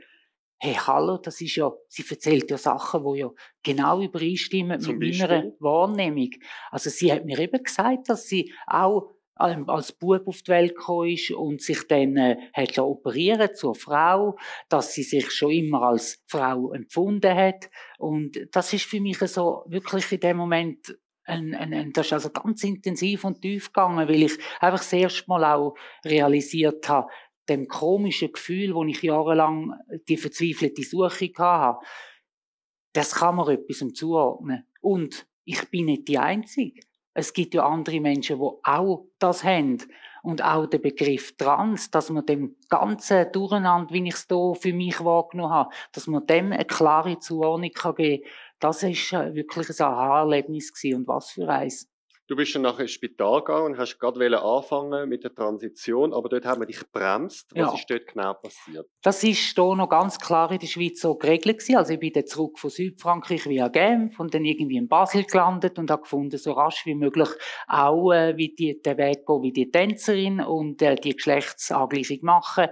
hey, 0.59 0.75
hallo, 0.75 1.19
das 1.19 1.41
ist 1.41 1.57
ja, 1.57 1.73
sie 1.89 2.05
erzählt 2.09 2.51
ja 2.51 2.59
Sachen, 2.59 3.05
die 3.05 3.21
ja 3.21 3.31
genau 3.63 4.03
übereinstimmen 4.03 4.81
Zum 4.81 4.99
mit 4.99 5.19
meiner 5.19 5.29
Beispiel? 5.29 5.57
Wahrnehmung. 5.61 6.31
Also 6.71 6.91
sie 6.91 7.11
hat 7.11 7.25
mir 7.25 7.39
eben 7.39 7.63
gesagt, 7.63 8.09
dass 8.09 8.27
sie 8.27 8.53
auch 8.67 9.14
als 9.37 9.93
Bub 9.93 10.29
auf 10.29 10.43
die 10.43 10.51
Welt 10.51 10.77
gekommen 10.77 11.11
ist 11.11 11.31
und 11.33 11.61
sich 11.61 11.87
dann 11.89 12.17
äh, 12.17 12.37
hat 12.53 12.79
operieren 12.79 13.55
zur 13.55 13.75
Frau, 13.75 14.37
dass 14.69 14.93
sie 14.93 15.03
sich 15.03 15.31
schon 15.31 15.51
immer 15.51 15.83
als 15.83 16.23
Frau 16.27 16.73
empfunden 16.73 17.35
hat 17.35 17.69
und 17.99 18.39
das 18.53 18.73
ist 18.73 18.85
für 18.85 19.01
mich 19.01 19.19
so 19.19 19.65
wirklich 19.67 20.11
in 20.13 20.21
dem 20.21 20.37
Moment 20.37 20.97
ein, 21.25 21.55
ein, 21.55 21.73
ein, 21.73 21.93
das 21.93 22.07
ist 22.07 22.13
also 22.13 22.31
ganz 22.31 22.63
intensiv 22.65 23.25
und 23.25 23.41
tief 23.41 23.73
gegangen, 23.73 24.09
weil 24.09 24.23
ich 24.23 24.39
einfach 24.61 24.79
das 24.79 24.93
erste 24.93 25.25
Mal 25.27 25.45
auch 25.45 25.75
realisiert 26.05 26.89
habe, 26.89 27.09
dem 27.49 27.67
komischen 27.67 28.33
Gefühl, 28.33 28.75
wo 28.75 28.85
ich 28.85 29.03
jahrelang 29.03 29.75
die 30.09 30.17
verzweifelte 30.17 30.83
Suche 30.83 31.31
hatte, 31.39 31.79
das 32.93 33.15
kann 33.15 33.37
man 33.37 33.49
etwas 33.49 33.85
zuordnen. 33.95 34.67
Und 34.81 35.27
ich 35.45 35.69
bin 35.71 35.87
nicht 35.87 36.09
die 36.09 36.19
Einzige. 36.19 36.81
Es 37.15 37.33
gibt 37.33 37.55
ja 37.55 37.65
andere 37.65 38.01
Menschen, 38.01 38.39
die 38.39 38.51
auch 38.65 39.07
das 39.19 39.45
haben. 39.45 39.79
Und 40.23 40.43
auch 40.43 40.67
der 40.67 40.79
Begriff 40.79 41.37
Trans, 41.37 41.91
dass 41.91 42.11
man 42.11 42.25
dem 42.25 42.57
ganzen 42.69 43.31
Durcheinander, 43.31 43.93
wie 43.93 44.09
ich 44.09 44.15
es 44.15 44.27
hier 44.29 44.55
für 44.59 44.73
mich 44.73 45.05
wahrgenommen 45.05 45.53
habe, 45.53 45.75
dass 45.93 46.07
man 46.07 46.27
dem 46.27 46.53
eine 46.53 46.65
klare 46.65 47.19
Zuordnung 47.19 47.71
geben 47.71 48.23
kann, 48.23 48.31
das 48.59 48.83
ist 48.83 49.13
äh, 49.13 49.35
wirklich 49.35 49.69
ein 49.69 49.87
Aha-Erlebnis. 49.87 50.73
Und 50.85 51.07
was 51.07 51.31
für 51.31 51.49
eins. 51.49 51.94
Du 52.27 52.37
bist 52.37 52.55
dann 52.55 52.63
nachher 52.63 52.81
ins 52.83 52.93
Spital 52.93 53.41
gegangen 53.41 53.67
und 53.67 53.79
hast 53.79 53.99
gerade 53.99 54.41
anfangen 54.41 55.09
mit 55.11 55.25
der 55.25 55.35
Transition, 55.35 56.15
aber 56.15 56.31
dort 56.31 56.47
haben 56.47 56.63
wir 56.63 56.67
dich 56.67 56.81
gebremst. 56.81 57.51
Was 57.55 57.59
Ja. 57.73 57.75
ist 57.75 57.91
dort 57.91 58.07
genau 58.07 58.33
passiert? 58.35 58.87
Das 59.03 59.23
ist 59.23 59.55
hier 59.55 59.75
noch 59.77 59.89
ganz 59.91 60.19
klar 60.19 60.51
in 60.51 60.59
der 60.59 60.67
Schweiz 60.67 61.01
so 61.01 61.17
geregelt 61.17 61.59
gewesen. 61.59 61.77
Also 61.77 61.93
ich 61.93 62.01
bin 62.01 62.13
dann 62.15 62.27
zurück 62.27 62.59
von 62.59 62.71
Südfrankreich 62.71 63.47
via 63.47 63.69
Genf 63.69 64.19
und 64.19 64.33
dann 64.33 64.47
irgendwie 64.47 64.77
in 64.77 64.89
Basel 64.89 65.25
gelandet 65.25 65.79
und 65.79 65.91
habe 65.91 66.03
gefunden, 66.03 66.39
so 66.39 66.53
rasch 66.53 66.87
wie 66.87 66.95
möglich 66.95 67.29
auch 67.67 68.11
äh, 68.13 68.37
wie 68.39 68.55
die, 68.55 68.81
den 68.81 68.97
Weg 68.97 69.27
gehen 69.27 69.43
wie 69.43 69.53
die 69.53 69.71
Tänzerin 69.71 70.41
und 70.41 70.81
äh, 70.81 70.95
die 70.95 71.15
Geschlechtsangleichung 71.15 72.19
machen. 72.23 72.69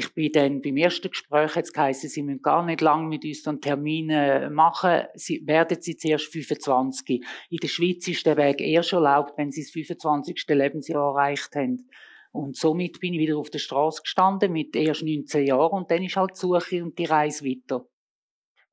Ich 0.00 0.14
bin 0.14 0.30
dann 0.30 0.62
beim 0.62 0.76
ersten 0.76 1.10
Gespräch, 1.10 1.56
jetzt 1.56 1.74
geheißen, 1.74 2.08
Sie 2.08 2.22
müssen 2.22 2.40
gar 2.40 2.64
nicht 2.64 2.82
lange 2.82 3.08
mit 3.08 3.24
uns 3.24 3.42
dann 3.42 3.60
Termine 3.60 4.48
machen. 4.48 5.02
Sie 5.14 5.44
werden 5.44 5.78
Sie 5.80 5.96
zuerst 5.96 6.26
25. 6.26 7.20
In 7.50 7.56
der 7.56 7.66
Schweiz 7.66 8.06
ist 8.06 8.24
der 8.24 8.36
Weg 8.36 8.60
erst 8.60 8.92
erlaubt, 8.92 9.36
wenn 9.36 9.50
Sie 9.50 9.62
das 9.62 9.72
25. 9.72 10.44
Lebensjahr 10.50 11.02
erreicht 11.02 11.56
haben. 11.56 11.90
Und 12.30 12.56
somit 12.56 13.00
bin 13.00 13.14
ich 13.14 13.18
wieder 13.18 13.38
auf 13.38 13.50
der 13.50 13.58
Straße 13.58 14.02
gestanden 14.02 14.52
mit 14.52 14.76
erst 14.76 15.02
19 15.02 15.44
Jahren 15.44 15.78
und 15.78 15.90
dann 15.90 16.04
ist 16.04 16.14
halt 16.14 16.30
die 16.36 16.38
Suche 16.38 16.84
und 16.84 16.96
die 16.96 17.06
Reise 17.06 17.44
weiter. 17.44 17.84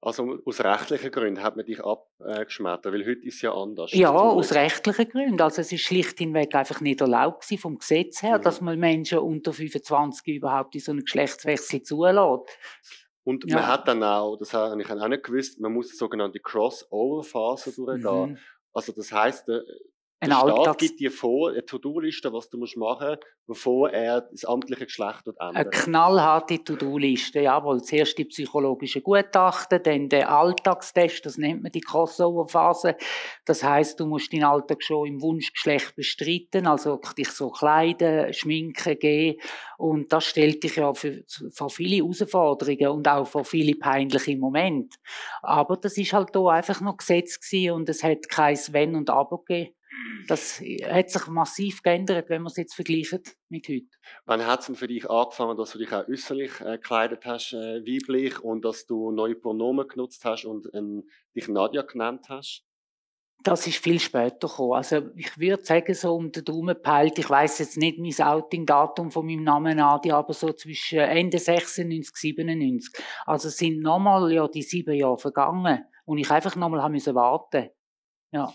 Also 0.06 0.38
aus 0.46 0.64
rechtlichen 0.64 1.10
Gründen 1.10 1.42
hat 1.42 1.56
man 1.56 1.66
dich 1.66 1.84
abgeschmettert, 1.84 2.94
weil 2.94 3.04
heute 3.08 3.26
ist 3.26 3.38
es 3.38 3.42
ja 3.42 3.54
anders. 3.56 3.92
Ja, 3.92 4.12
aus 4.12 4.54
rechtlichen 4.54 5.10
Gründen. 5.10 5.42
Also 5.42 5.62
es 5.62 5.72
ist 5.72 5.82
schlicht 5.82 6.20
hinweg 6.20 6.54
einfach 6.54 6.80
nicht 6.80 7.02
erlaubt 7.02 7.46
vom 7.60 7.80
Gesetz 7.80 8.22
her, 8.22 8.38
Mhm. 8.38 8.42
dass 8.44 8.62
man 8.62 8.78
Menschen 8.78 9.18
unter 9.18 9.52
25 9.52 10.36
überhaupt 10.36 10.76
in 10.76 10.82
so 10.82 10.92
einen 10.92 11.02
Geschlechtswechsel 11.02 11.82
zulässt. 11.82 12.46
Und 13.24 13.50
Ja. 13.50 13.56
man 13.58 13.68
hat 13.68 13.88
dann 13.88 14.04
auch, 14.04 14.38
das 14.38 14.54
habe 14.54 14.80
ich 14.80 14.88
auch 14.92 15.08
nicht 15.08 15.24
gewusst, 15.24 15.60
man 15.60 15.74
muss 15.74 15.90
die 15.90 15.96
sogenannte 15.96 16.40
Crossover-Phase 16.40 17.74
durchgehen. 17.76 18.30
Mhm. 18.34 18.38
Also 18.74 18.92
das 18.92 19.12
heisst, 19.12 19.48
der, 19.48 19.64
Ein 20.26 20.30
der 20.30 20.38
Staat 20.40 20.52
Alltags 20.52 20.78
gibt 20.78 21.00
dir 21.00 21.12
vor, 21.12 21.50
eine 21.50 21.66
To-Do-Liste, 21.66 22.32
was 22.34 22.50
du 22.50 22.58
musst 22.58 22.78
machen 22.78 23.18
bevor 23.48 23.92
er 23.92 24.22
das 24.22 24.46
amtliche 24.46 24.86
Geschlecht 24.86 25.22
dort 25.26 25.40
Eine 25.40 25.60
ändert. 25.60 25.74
knallharte 25.74 26.64
To-Do-Liste, 26.64 27.42
jawohl. 27.42 27.82
Zuerst 27.84 28.18
die 28.18 28.26
psychologische 28.26 29.02
Gutachten, 29.02 29.82
dann 29.84 30.10
der 30.10 30.32
Alltagstest, 30.32 31.26
das 31.26 31.38
nennt 31.38 31.62
man 31.62 31.72
die 31.72 31.82
Crossover-Phase. 31.82 32.96
Das 33.46 33.64
heißt, 33.64 34.00
du 34.00 34.08
musst 34.08 34.34
deinen 34.34 34.46
Alltag 34.46 34.84
schon 34.84 35.08
im 35.08 35.22
Wunschgeschlecht 35.22 35.96
bestreiten, 35.96 36.66
also 36.66 37.00
dich 37.18 37.30
so 37.30 37.50
kleiden, 37.50 38.34
schminken, 38.34 38.98
gehen. 38.98 39.40
Und 39.78 40.12
das 40.12 40.26
stellt 40.26 40.64
dich 40.64 40.78
ja 40.78 40.94
für, 40.94 41.24
vor 41.52 41.70
viele 41.70 41.98
Herausforderungen 41.98 42.88
und 42.88 43.08
auch 43.08 43.28
vor 43.28 43.46
viele 43.46 43.76
peinliche 43.76 44.38
Momente. 44.38 44.98
Aber 45.42 45.78
das 45.78 45.98
ist 45.98 46.14
halt 46.14 46.36
da 46.36 46.48
einfach 46.48 46.82
noch 46.82 46.98
Gesetz 46.98 47.40
gewesen 47.40 47.74
und 47.74 47.90
es 47.90 48.04
hat 48.04 48.28
kein 48.30 48.56
Wenn 48.72 48.96
und 48.96 49.10
Aber 49.10 49.44
gegeben. 49.44 49.76
Das 50.28 50.60
hat 50.60 51.10
sich 51.10 51.28
massiv 51.28 51.84
geändert, 51.84 52.30
wenn 52.30 52.42
man 52.42 52.52
es 52.52 52.58
jetzt 52.58 52.74
vergleicht 52.74 53.38
mit 53.50 53.68
heute. 53.68 53.86
Wann 54.26 54.46
hat 54.46 54.62
es 54.62 54.66
denn 54.68 54.76
für 54.76 54.88
dich 54.88 55.10
angefangen, 55.10 55.58
dass 55.58 55.72
du 55.72 55.78
dich 55.78 55.92
auch 55.92 56.08
äußerlich 56.08 56.62
äh, 56.62 56.78
gekleidet 56.78 57.26
hast, 57.26 57.54
äh, 57.54 57.82
weiblich, 57.82 58.40
und 58.40 58.66
dass 58.66 58.86
du 58.86 59.12
neue 59.12 59.36
Pronomen 59.36 59.88
genutzt 59.88 60.26
hast 60.26 60.46
und 60.46 60.68
ähm, 60.74 61.08
dich 61.36 61.48
Nadja 61.48 61.84
genannt 61.84 62.26
hast? 62.30 62.66
Das 63.44 63.68
ist 63.68 63.78
viel 63.78 64.00
später 64.00 64.48
gekommen. 64.48 64.74
Also 64.74 65.04
ich 65.16 65.38
würde 65.38 65.64
sagen, 65.64 65.94
so 65.94 66.16
um 66.16 66.32
den 66.32 66.44
Daumen 66.44 66.82
peilt, 66.82 67.20
ich 67.20 67.30
weiß 67.30 67.60
jetzt 67.60 67.78
nicht 67.78 68.00
mein 68.00 68.28
Outing-Datum 68.28 69.12
von 69.12 69.26
meinem 69.26 69.44
Namen 69.44 69.78
Nadia, 69.78 70.18
aber 70.18 70.34
so 70.34 70.52
zwischen 70.54 71.00
Ende 71.00 71.38
96, 71.38 72.16
97. 72.16 73.06
Also 73.26 73.50
es 73.50 73.58
sind 73.58 73.82
nochmal 73.82 74.32
ja 74.34 74.48
die 74.48 74.64
sieben 74.64 74.96
Jahre 74.96 75.20
vergangen 75.20 75.86
und 76.06 76.18
ich 76.18 76.32
einfach 76.32 76.56
nochmal 76.56 76.82
warten. 76.82 77.70
Ja. 78.32 78.52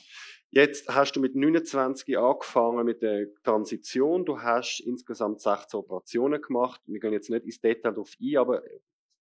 Jetzt 0.52 0.88
hast 0.88 1.14
du 1.14 1.20
mit 1.20 1.36
29 1.36 2.18
angefangen 2.18 2.84
mit 2.84 3.02
der 3.02 3.26
Transition. 3.44 4.24
Du 4.24 4.40
hast 4.40 4.80
insgesamt 4.80 5.40
16 5.40 5.78
Operationen 5.78 6.42
gemacht. 6.42 6.80
Wir 6.86 6.98
gehen 6.98 7.12
jetzt 7.12 7.30
nicht 7.30 7.44
ins 7.44 7.60
Detail 7.60 7.92
darauf 7.92 8.16
ein, 8.20 8.36
aber 8.36 8.62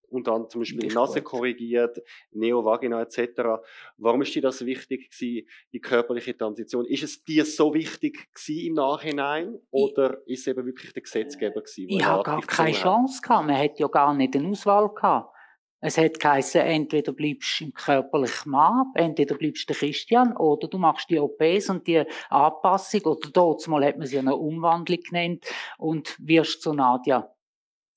unter 0.09 0.31
anderem 0.31 0.49
zum 0.49 0.61
Beispiel 0.61 0.79
die 0.79 0.95
Nase 0.95 1.21
korrigiert, 1.21 2.01
Neovagina 2.31 3.01
etc. 3.03 3.61
Warum 3.97 4.23
ist 4.23 4.33
dir 4.33 4.41
das 4.41 4.65
wichtig 4.65 5.11
gewesen, 5.11 5.47
die 5.71 5.79
körperliche 5.79 6.35
Transition? 6.35 6.85
Ist 6.85 7.03
es 7.03 7.23
dir 7.23 7.45
so 7.45 7.75
wichtig 7.75 8.33
gewesen 8.33 8.67
im 8.67 8.73
Nachhinein 8.73 9.59
oder 9.69 10.25
ist 10.25 10.41
es 10.41 10.47
eben 10.47 10.65
wirklich 10.65 10.93
der 10.93 11.03
Gesetzgeber 11.03 11.61
gewesen? 11.61 11.87
der 11.89 11.97
Ich 11.97 12.05
habe 12.05 12.23
gar 12.23 12.41
keine? 12.41 12.71
Chance 12.71 13.21
gehabt. 13.21 13.45
Man 13.45 13.57
hat 13.57 13.77
ja 13.77 13.87
gar 13.87 14.15
nicht 14.15 14.35
eine 14.35 14.47
Auswahl 14.47 14.89
gehabt. 14.89 15.35
Es 15.81 15.97
hat 15.97 16.19
geheißen, 16.19 16.61
entweder 16.61 17.13
bleibst 17.13 17.59
du 17.59 17.65
im 17.65 17.73
körperlichen 17.73 18.51
Mann, 18.51 18.91
entweder 18.95 19.35
bleibst 19.35 19.69
du 19.69 19.73
Christian, 19.73 20.35
oder 20.35 20.67
du 20.67 20.77
machst 20.77 21.09
die 21.09 21.19
OPs 21.19 21.69
und 21.69 21.87
die 21.87 22.03
Anpassung, 22.29 23.01
oder 23.01 23.29
dort 23.31 23.65
mal 23.67 23.85
hat 23.85 23.97
man 23.97 24.07
sie 24.07 24.19
eine 24.19 24.35
Umwandlung 24.35 24.99
genannt, 24.99 25.45
und 25.77 26.17
wirst 26.19 26.61
zu 26.61 26.73
Nadja. 26.73 27.33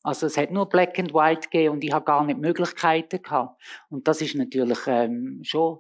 Also 0.05 0.27
es 0.27 0.37
hat 0.37 0.51
nur 0.51 0.69
Black 0.69 0.99
and 0.99 1.15
White 1.15 1.49
gegeben 1.49 1.75
und 1.75 1.85
ich 1.85 1.93
habe 1.93 2.05
gar 2.05 2.25
nicht 2.25 2.39
Möglichkeiten 2.39 3.23
gehabt. 3.23 3.61
Und 3.89 4.09
das 4.09 4.21
ist 4.21 4.35
natürlich 4.35 4.79
ähm, 4.87 5.41
schon 5.43 5.79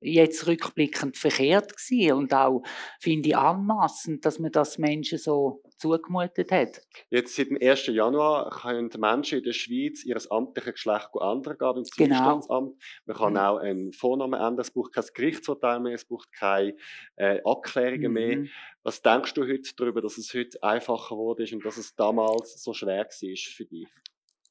jetzt 0.00 0.46
rückblickend 0.46 1.16
verkehrt 1.16 1.76
gewesen 1.76 2.12
und 2.14 2.34
auch 2.34 2.62
finde 3.00 3.28
ich 3.30 3.36
anmaßend, 3.36 4.24
dass 4.24 4.38
man 4.38 4.52
das 4.52 4.78
Menschen 4.78 5.18
so 5.18 5.62
zugemutet 5.78 6.50
hat. 6.52 6.80
Jetzt 7.10 7.34
seit 7.36 7.50
dem 7.50 7.58
1. 7.60 7.86
Januar 7.86 8.50
können 8.50 8.90
Menschen 8.98 9.38
in 9.38 9.44
der 9.44 9.52
Schweiz 9.52 10.04
ihr 10.04 10.16
amtliches 10.30 10.74
Geschlecht 10.74 11.10
ändern, 11.14 11.56
gehen 11.58 11.76
im 11.76 11.84
Genau. 11.96 12.46
Zivilstandsamt. 12.46 12.82
Man 13.06 13.16
kann 13.16 13.32
Mhm. 13.32 13.38
auch 13.38 13.56
einen 13.58 13.92
Vornamen 13.92 14.34
ändern, 14.34 14.60
es 14.60 14.70
braucht 14.70 14.92
kein 14.92 15.04
Gerichtsurteil 15.14 15.80
mehr, 15.80 15.94
es 15.94 16.04
braucht 16.04 16.32
keine 16.32 16.76
äh, 17.16 17.40
Abklärungen 17.44 18.12
mehr. 18.12 18.36
Mhm. 18.38 18.50
Was 18.82 19.02
denkst 19.02 19.34
du 19.34 19.42
heute 19.42 19.74
darüber, 19.76 20.00
dass 20.02 20.18
es 20.18 20.32
heute 20.34 20.62
einfacher 20.62 21.14
geworden 21.16 21.42
ist 21.42 21.52
und 21.52 21.64
dass 21.64 21.76
es 21.76 21.94
damals 21.94 22.62
so 22.62 22.72
schwer 22.74 23.04
war 23.04 23.10
für 23.10 23.64
dich? 23.66 23.88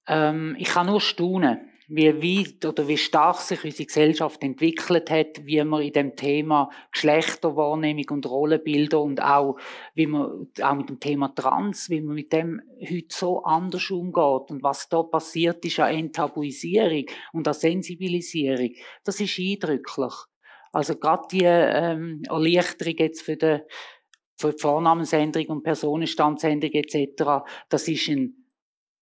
Ähm, 0.09 0.55
ich 0.57 0.67
kann 0.67 0.87
nur 0.87 0.99
staunen, 0.99 1.69
wie 1.87 2.07
weit 2.07 2.65
oder 2.65 2.87
wie 2.87 2.97
stark 2.97 3.37
sich 3.37 3.63
unsere 3.63 3.85
Gesellschaft 3.85 4.43
entwickelt 4.43 5.09
hat, 5.09 5.45
wie 5.45 5.63
man 5.63 5.81
in 5.81 5.93
dem 5.93 6.15
Thema 6.15 6.69
Geschlechterwahrnehmung 6.91 8.05
und 8.11 8.29
Rollenbilder 8.29 9.01
und 9.01 9.21
auch, 9.21 9.57
wie 9.95 10.07
man, 10.07 10.47
auch 10.61 10.75
mit 10.75 10.89
dem 10.89 10.99
Thema 10.99 11.33
Trans, 11.33 11.89
wie 11.89 12.01
man 12.01 12.15
mit 12.15 12.31
dem 12.33 12.61
heute 12.81 13.07
so 13.09 13.43
anders 13.43 13.89
umgeht 13.89 14.51
und 14.51 14.61
was 14.61 14.89
da 14.89 15.01
passiert 15.01 15.63
ist 15.65 15.79
an 15.79 15.93
Enttabuisierung 15.95 17.05
und 17.33 17.47
an 17.47 17.53
Sensibilisierung, 17.55 18.73
das 19.03 19.19
ist 19.19 19.39
eindrücklich. 19.39 20.13
Also 20.71 20.95
gerade 20.95 21.23
die 21.31 21.43
ähm, 21.43 22.21
Erleichterung 22.29 22.95
jetzt 22.97 23.23
für 23.23 23.35
die, 23.35 23.59
für 24.37 24.51
die 24.53 24.59
Vornamensänderung 24.59 25.57
und 25.57 25.63
Personenstandsänderung 25.63 26.75
etc., 26.75 27.43
das 27.67 27.87
ist 27.87 28.07
ein 28.09 28.38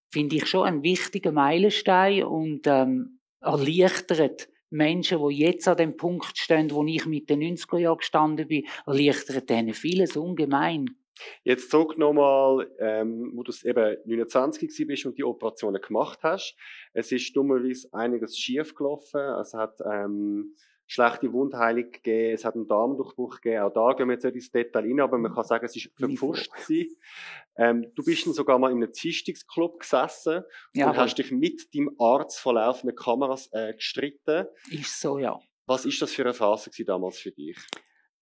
finde 0.09 0.37
ich 0.37 0.47
schon 0.47 0.65
ein 0.65 0.83
wichtiger 0.83 1.31
Meilenstein 1.31 2.23
und 2.23 2.67
ähm, 2.67 3.19
erleichtert 3.41 4.49
Menschen, 4.69 5.19
die 5.27 5.37
jetzt 5.37 5.67
an 5.67 5.77
dem 5.77 5.95
Punkt 5.95 6.37
stehen, 6.37 6.71
wo 6.71 6.83
ich 6.85 7.05
mit 7.05 7.29
den 7.29 7.41
90er 7.41 7.77
Jahren 7.77 7.97
gestanden 7.97 8.47
bin, 8.47 8.65
erleichtert 8.85 9.49
denen 9.49 9.73
vieles 9.73 10.17
ungemein. 10.17 10.97
Jetzt 11.43 11.71
zurück 11.71 11.97
nochmal, 11.97 12.69
ähm, 12.79 13.31
wo 13.33 13.43
du 13.43 13.51
eben 13.63 13.97
29 14.05 14.69
gewesen 14.69 14.87
bist 14.87 15.05
und 15.05 15.17
die 15.17 15.23
Operationen 15.23 15.81
gemacht 15.81 16.19
hast. 16.21 16.55
Es 16.93 17.11
ist 17.11 17.35
dummerweise 17.35 17.87
einiges 17.91 18.37
schief 18.37 18.75
gelaufen. 18.75 19.21
Es 19.41 19.53
hat 19.53 19.79
ähm, 19.91 20.55
schlechte 20.87 21.31
Wundheilung 21.33 21.91
gegeben, 21.91 22.33
es 22.33 22.45
hat 22.45 22.55
einen 22.55 22.67
Darmdurchbruch 22.67 23.41
gegeben. 23.41 23.63
Auch 23.63 23.73
da 23.73 23.93
gehen 23.93 24.07
wir 24.07 24.13
jetzt 24.13 24.23
nicht 24.23 24.35
ins 24.35 24.51
Detail 24.51 24.83
rein, 24.83 24.99
aber 25.01 25.17
man 25.17 25.33
kann 25.33 25.43
sagen, 25.43 25.65
es 25.65 25.75
ist 25.75 25.91
verpfuscht 25.95 26.51
gewesen. 26.53 26.97
Ähm, 27.57 27.91
du 27.93 28.03
bist 28.03 28.25
dann 28.25 28.33
sogar 28.33 28.57
mal 28.57 28.71
in 28.71 28.77
einem 28.77 28.93
Zystungsclub 28.93 29.81
gesessen 29.81 30.43
ja, 30.73 30.89
und 30.89 30.97
hast 30.97 31.15
dich 31.15 31.31
mit 31.31 31.75
deinem 31.75 31.95
Arzt 31.99 32.39
vor 32.39 32.53
laufenden 32.53 32.95
Kameras 32.95 33.49
äh, 33.51 33.73
gestritten. 33.73 34.47
Ist 34.71 34.99
so, 34.99 35.19
ja. 35.19 35.39
Was 35.65 35.85
ist 35.85 36.01
das 36.01 36.13
für 36.13 36.23
eine 36.23 36.33
Phase 36.33 36.71
damals 36.85 37.17
für 37.17 37.31
dich? 37.31 37.57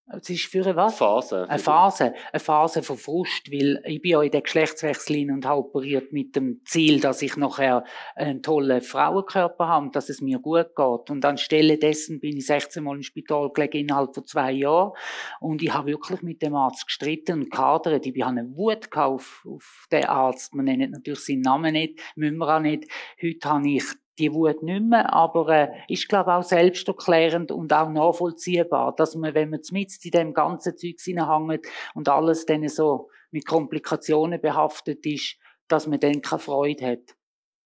Es 0.08 0.30
ist 0.30 0.46
für 0.46 0.64
eine 0.64 0.76
was? 0.76 0.98
Phase. 0.98 1.50
Eine 1.50 1.58
Phase. 1.58 2.14
Eine 2.32 2.40
Phase 2.40 2.84
von 2.84 2.96
Frust, 2.96 3.52
weil 3.52 3.82
ich 3.86 4.02
bin 4.04 4.12
ja 4.12 4.22
in 4.22 4.30
der 4.30 4.42
Geschlechtswechsel 4.42 5.32
und 5.32 5.46
habe 5.48 5.62
operiert 5.62 6.14
mit 6.14 6.36
dem 6.36 6.62
Ziel, 6.64 7.00
dass 7.00 7.24
ich 7.24 7.38
nachher 7.38 7.84
einen 8.16 8.44
tollen 8.44 8.82
Frauenkörper 8.82 9.68
habe 9.68 9.86
und 9.88 9.96
dass 9.96 10.10
es 10.10 10.22
mir 10.22 10.38
gut 10.38 10.76
geht. 10.76 11.10
Und 11.10 11.26
anstelle 11.26 11.80
dessen 11.80 12.20
bin 12.20 12.38
ich 12.38 12.46
16 12.46 12.84
Mal 12.84 12.98
im 12.98 13.02
Spital 13.02 13.50
gelegen 13.52 13.80
innerhalb 13.80 14.14
von 14.14 14.26
zwei 14.26 14.52
Jahren 14.52 14.92
und 15.40 15.64
ich 15.64 15.74
habe 15.74 15.88
wirklich 15.88 16.22
mit 16.22 16.44
dem 16.44 16.54
Arzt 16.54 16.86
gestritten 16.86 17.42
und 17.42 17.50
kadert. 17.50 18.06
Ich 18.06 18.22
habe 18.22 18.40
eine 18.40 18.56
Wut 18.56 18.96
auf, 18.96 19.44
auf 19.50 19.88
den 19.92 20.06
Arzt. 20.06 20.54
Man 20.54 20.66
nennt 20.66 20.92
natürlich 20.92 21.22
seinen 21.22 21.42
Namen 21.42 21.74
nicht, 21.74 22.00
müssen 22.16 22.38
wir 22.38 22.56
auch 22.56 22.60
nicht. 22.60 22.86
Heute 23.20 23.50
habe 23.50 23.68
ich 23.70 23.84
die 24.18 24.34
Wut 24.34 24.64
nicht 24.64 24.84
mehr, 24.84 25.14
aber 25.14 25.50
äh, 25.50 25.70
ist 25.88 26.08
glaube 26.08 26.34
auch 26.34 26.44
selbsterklärend 26.44 27.52
und 27.52 27.74
auch 27.74 27.90
nachvollziehbar, 27.90 28.96
dass 28.96 29.16
man, 29.16 29.34
wenn 29.34 29.50
man 29.50 29.62
mit 29.72 30.06
in 30.06 30.12
dem 30.12 30.34
ganzen 30.34 30.78
Zeug 30.78 31.00
hineinhängt 31.00 31.66
und 31.94 32.10
alles 32.10 32.46
dann 32.46 32.68
so 32.70 33.10
mit 33.32 33.46
Komplikationen 33.46 34.40
behaftet 34.40 35.06
ist, 35.06 35.38
dass 35.68 35.88
man 35.88 36.00
dann 36.00 36.22
keine 36.22 36.40
Freude 36.40 36.86
hat. 36.86 37.16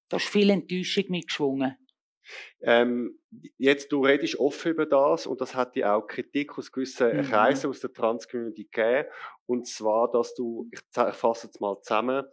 Da 0.10 0.18
ist 0.18 0.27
viel 0.27 0.50
Enttäuschung 0.50 1.06
mitgeschwungen. 1.10 1.77
Ähm, 2.62 3.20
jetzt, 3.58 3.91
du 3.91 4.03
redest 4.03 4.39
offen 4.39 4.72
über 4.72 4.86
das 4.86 5.25
und 5.27 5.41
das 5.41 5.56
hat 5.56 5.75
dir 5.75 5.94
auch 5.94 6.06
Kritik 6.06 6.58
aus 6.58 6.72
gewissen 6.72 7.18
mhm. 7.18 7.22
Kreisen 7.24 7.70
aus 7.70 7.79
der 7.79 7.94
Trans-Community 7.94 8.65
gegeben. 8.65 9.10
Und 9.46 9.68
zwar, 9.68 10.12
dass 10.12 10.36
du, 10.36 10.68
ich, 10.72 10.79
ich 10.79 11.15
fasse 11.15 11.48
jetzt 11.48 11.62
mal 11.62 11.79
zusammen, 11.82 12.25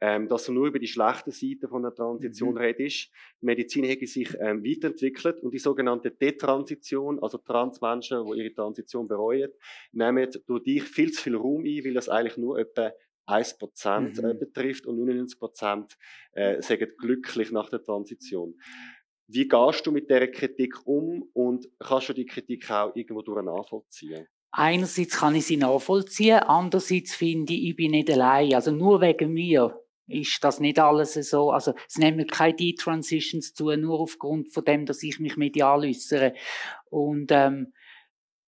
ähm, 0.00 0.28
dass 0.28 0.44
du 0.44 0.52
nur 0.52 0.66
über 0.66 0.78
die 0.78 0.86
schlechten 0.86 1.30
Seiten 1.30 1.68
von 1.68 1.82
der 1.82 1.94
Transition 1.94 2.52
mhm. 2.52 2.58
redest. 2.58 3.10
Die 3.40 3.46
Medizin 3.46 3.88
hat 3.88 4.00
sich 4.06 4.34
ähm, 4.40 4.64
weiterentwickelt 4.64 5.42
und 5.42 5.52
die 5.52 5.58
sogenannte 5.58 6.10
Detransition, 6.10 7.22
also 7.22 7.38
Transmenschen, 7.38 8.24
die 8.24 8.38
ihre 8.38 8.54
Transition 8.54 9.06
bereuen, 9.06 9.50
nehmen 9.92 10.28
durch 10.46 10.62
dich 10.62 10.82
viel 10.84 11.12
zu 11.12 11.22
viel 11.22 11.36
Raum 11.36 11.64
ein, 11.64 11.84
weil 11.84 11.94
das 11.94 12.08
eigentlich 12.08 12.38
nur 12.38 12.58
etwa 12.58 12.92
1% 13.26 14.18
äh, 14.18 14.34
mhm. 14.34 14.38
betrifft 14.38 14.86
und 14.86 14.98
99% 14.98 15.96
äh, 16.32 16.62
sagen 16.62 16.92
glücklich 16.98 17.52
nach 17.52 17.68
der 17.68 17.82
Transition. 17.82 18.58
Wie 19.28 19.46
gehst 19.46 19.86
du 19.86 19.92
mit 19.92 20.10
dieser 20.10 20.26
Kritik 20.26 20.74
um 20.86 21.22
und 21.34 21.68
kannst 21.78 22.08
du 22.08 22.12
die 22.14 22.26
Kritik 22.26 22.68
auch 22.70 22.96
irgendwo 22.96 23.22
durch 23.22 23.44
nachvollziehen? 23.44 24.26
Einerseits 24.50 25.18
kann 25.18 25.36
ich 25.36 25.46
sie 25.46 25.56
nachvollziehen, 25.56 26.40
andererseits 26.40 27.14
finde 27.14 27.52
ich, 27.52 27.68
ich 27.68 27.76
bin 27.76 27.92
nicht 27.92 28.10
allein. 28.10 28.54
Also 28.54 28.72
nur 28.72 29.00
wegen 29.00 29.32
mir 29.32 29.80
ist 30.10 30.42
das 30.42 30.60
nicht 30.60 30.78
alles 30.78 31.14
so. 31.14 31.50
Also 31.50 31.74
es 31.88 31.98
nehmen 31.98 32.26
keine 32.26 32.54
D-Transitions 32.54 33.54
zu, 33.54 33.70
nur 33.76 34.00
aufgrund 34.00 34.52
von 34.52 34.64
dem, 34.64 34.86
dass 34.86 35.02
ich 35.02 35.18
mich 35.18 35.36
medial 35.36 35.84
äußere. 35.84 36.34
Und 36.90 37.30
ähm, 37.30 37.72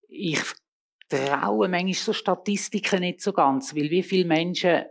ich 0.08 0.40
traue 1.08 1.68
manchmal 1.68 1.94
so 1.94 2.12
Statistiken 2.12 3.00
nicht 3.00 3.20
so 3.20 3.32
ganz, 3.32 3.74
weil 3.74 3.90
wie 3.90 4.02
viele 4.02 4.26
Menschen 4.26 4.84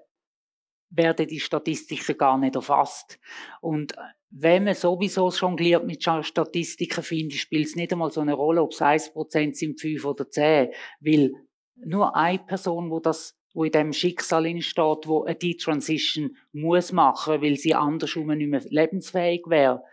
werden 0.90 1.28
die 1.28 1.40
Statistiken 1.40 2.18
gar 2.18 2.38
nicht 2.38 2.56
erfasst. 2.56 3.20
Und 3.62 3.94
wenn 4.30 4.66
man 4.66 4.76
sowieso 4.76 5.30
jongliert 5.30 5.86
mit 5.86 6.04
Statistiken, 6.04 7.04
finde 7.04 7.36
ich, 7.36 7.42
spielt 7.42 7.68
es 7.68 7.76
nicht 7.76 7.92
einmal 7.92 8.12
so 8.12 8.22
eine 8.22 8.34
Rolle, 8.34 8.62
ob 8.62 8.72
es 8.72 8.82
1% 8.82 9.54
sind, 9.56 9.80
5 9.80 10.06
oder 10.06 10.30
10, 10.30 10.70
weil 11.00 11.32
nur 11.76 12.16
eine 12.16 12.40
Person, 12.40 12.92
wo 12.92 13.00
das 13.00 13.38
wo 13.54 13.64
in 13.64 13.72
dem 13.72 13.94
Schicksal 13.94 14.62
steht, 14.62 15.08
wo 15.08 15.24
eine 15.24 15.36
Detransition 15.36 16.36
muss 16.54 16.92
machen, 16.92 17.42
weil 17.42 17.58
sie 17.58 17.74
andersrum 17.74 18.28
nicht 18.28 18.50
mehr 18.50 18.62
lebensfähig 18.70 19.44
wäre, 19.48 19.84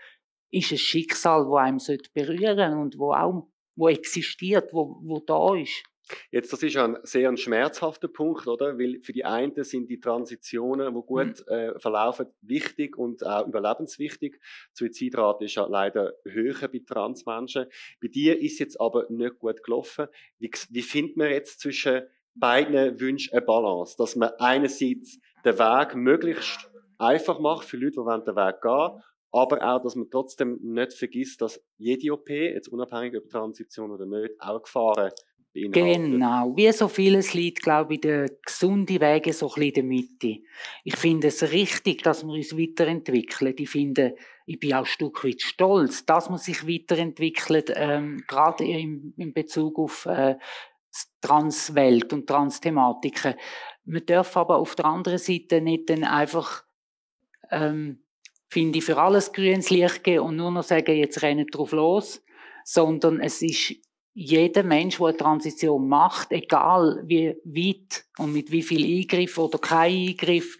ist 0.51 0.73
ein 0.73 0.79
Schicksal, 0.79 1.47
wo 1.47 1.57
einem 1.57 1.79
berühren 2.15 2.79
und 2.79 2.99
wo 2.99 3.13
auch 3.13 3.49
wo 3.77 3.89
existiert, 3.89 4.73
wo, 4.73 4.99
wo 5.03 5.21
da 5.21 5.55
ist. 5.55 5.85
Jetzt, 6.31 6.53
das 6.53 6.63
ist 6.63 6.77
ein 6.77 6.97
sehr 7.03 7.29
ein 7.29 7.37
schmerzhafter 7.37 8.09
Punkt, 8.09 8.47
oder? 8.47 8.79
Weil 8.79 9.01
für 9.01 9.13
die 9.13 9.25
einen 9.25 9.63
sind 9.63 9.89
die 9.91 10.01
Transitionen, 10.01 10.95
die 10.95 11.03
gut 11.03 11.45
mhm. 11.47 11.53
äh, 11.53 11.79
verlaufen, 11.79 12.27
wichtig 12.41 12.97
und 12.97 13.25
auch 13.25 13.47
überlebenswichtig. 13.47 14.41
Suizidrate 14.73 15.45
ist 15.45 15.55
ja 15.55 15.67
leider 15.67 16.15
höher 16.25 16.69
bei 16.69 16.81
Transmenschen. 16.87 17.67
Bei 18.01 18.09
dir 18.09 18.41
ist 18.41 18.59
jetzt 18.59 18.81
aber 18.81 19.07
nicht 19.11 19.39
gut 19.39 19.63
gelaufen. 19.63 20.07
Wie, 20.39 20.51
wie 20.71 20.83
findet 20.83 21.17
man 21.17 21.31
jetzt 21.31 21.61
zwischen 21.61 22.03
beiden 22.39 23.01
Wünschen 23.01 23.33
eine 23.33 23.43
Balance. 23.43 23.97
Dass 23.97 24.17
man 24.17 24.31
einerseits 24.39 25.19
den 25.45 25.59
Weg 25.59 25.95
möglichst 25.95 26.71
einfach 26.99 27.39
macht 27.39 27.65
für 27.67 27.77
Leute, 27.77 28.01
die 28.01 28.25
den 28.25 28.37
Weg 28.37 28.61
gehen 28.61 29.03
aber 29.33 29.63
auch, 29.63 29.83
dass 29.83 29.95
man 29.95 30.11
trotzdem 30.11 30.59
nicht 30.63 30.95
vergisst, 30.95 31.41
dass 31.41 31.61
jede 31.77 32.13
OP, 32.13 32.31
jetzt 32.31 32.69
unabhängig 32.69 33.17
ob 33.17 33.29
Transition 33.29 33.91
oder 33.91 34.07
nicht, 34.07 34.35
auch 34.39 34.63
Gefahren 34.63 35.11
beinhaltet. 35.53 36.13
Genau, 36.13 36.57
wie 36.57 36.73
so 36.73 36.89
vieles 36.89 37.35
liegt, 37.35 37.63
glaube 37.63 37.95
ich, 37.95 38.01
der 38.01 38.31
gesunde 38.45 39.01
Wege 39.01 39.33
so 39.33 39.49
ein 39.49 39.55
bisschen 39.55 39.69
in 39.69 39.75
der 39.75 39.85
Mitte. 39.85 40.43
Ich 40.85 40.97
finde 40.97 41.29
es 41.29 41.53
richtig, 41.53 42.03
dass 42.03 42.25
wir 42.25 42.33
uns 42.33 42.57
weiterentwickeln. 42.57 43.55
Ich 43.59 43.69
finde, 43.69 44.15
ich 44.47 44.59
bin 44.59 44.75
auch 44.75 44.81
ein 44.81 44.87
Stück 44.87 45.25
weit 45.25 45.43
stolz, 45.43 46.07
dass 46.07 46.31
man 46.31 46.39
sich 46.39 46.67
weiterentwickelt, 46.67 47.73
ähm, 47.75 48.23
gerade 48.27 48.65
in, 48.65 49.13
in 49.19 49.35
Bezug 49.35 49.79
auf 49.79 50.07
äh, 50.07 50.37
Transwelt 51.21 52.13
und 52.13 52.27
Transthematiken. 52.27 53.35
Man 53.85 54.05
darf 54.07 54.37
aber 54.37 54.57
auf 54.57 54.75
der 54.75 54.87
anderen 54.87 55.19
Seite 55.19 55.61
nicht 55.61 55.91
dann 55.91 56.05
einfach, 56.05 56.65
ähm, 57.51 58.05
finde 58.49 58.79
ich, 58.79 58.85
für 58.85 58.99
alles 58.99 59.33
grünes 59.33 59.71
Licht 59.71 60.05
geben 60.05 60.25
und 60.25 60.37
nur 60.37 60.51
noch 60.51 60.63
sagen, 60.63 60.97
jetzt 60.97 61.23
rennen 61.23 61.47
drauf 61.47 61.73
los, 61.73 62.23
sondern 62.65 63.21
es 63.21 63.43
ist 63.43 63.75
jeder 64.21 64.65
Mensch, 64.65 64.99
der 64.99 65.07
eine 65.07 65.17
Transition 65.17 65.89
macht, 65.89 66.33
egal 66.33 67.03
wie 67.07 67.37
weit 67.45 68.05
und 68.19 68.33
mit 68.33 68.51
wie 68.51 68.63
viel 68.63 68.85
Eingriff 68.85 69.39
oder 69.39 69.59
kein 69.59 70.09
Eingriff, 70.09 70.59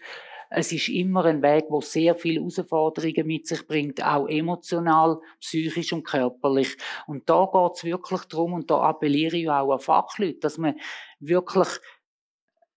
es 0.49 0.71
ist 0.71 0.89
immer 0.89 1.25
ein 1.25 1.41
Weg, 1.41 1.65
wo 1.69 1.79
sehr 1.81 2.15
viele 2.15 2.39
Herausforderungen 2.39 3.27
mit 3.27 3.47
sich 3.47 3.67
bringt, 3.67 4.03
auch 4.03 4.27
emotional, 4.27 5.19
psychisch 5.39 5.93
und 5.93 6.03
körperlich. 6.03 6.75
Und 7.05 7.29
da 7.29 7.47
geht 7.51 7.73
es 7.75 7.83
wirklich 7.83 8.21
darum, 8.25 8.53
und 8.53 8.71
da 8.71 8.81
appelliere 8.81 9.37
ich 9.37 9.49
auch 9.49 9.71
an 9.71 9.79
Fachleute, 9.79 10.39
dass 10.39 10.57
man 10.57 10.79
wirklich 11.19 11.67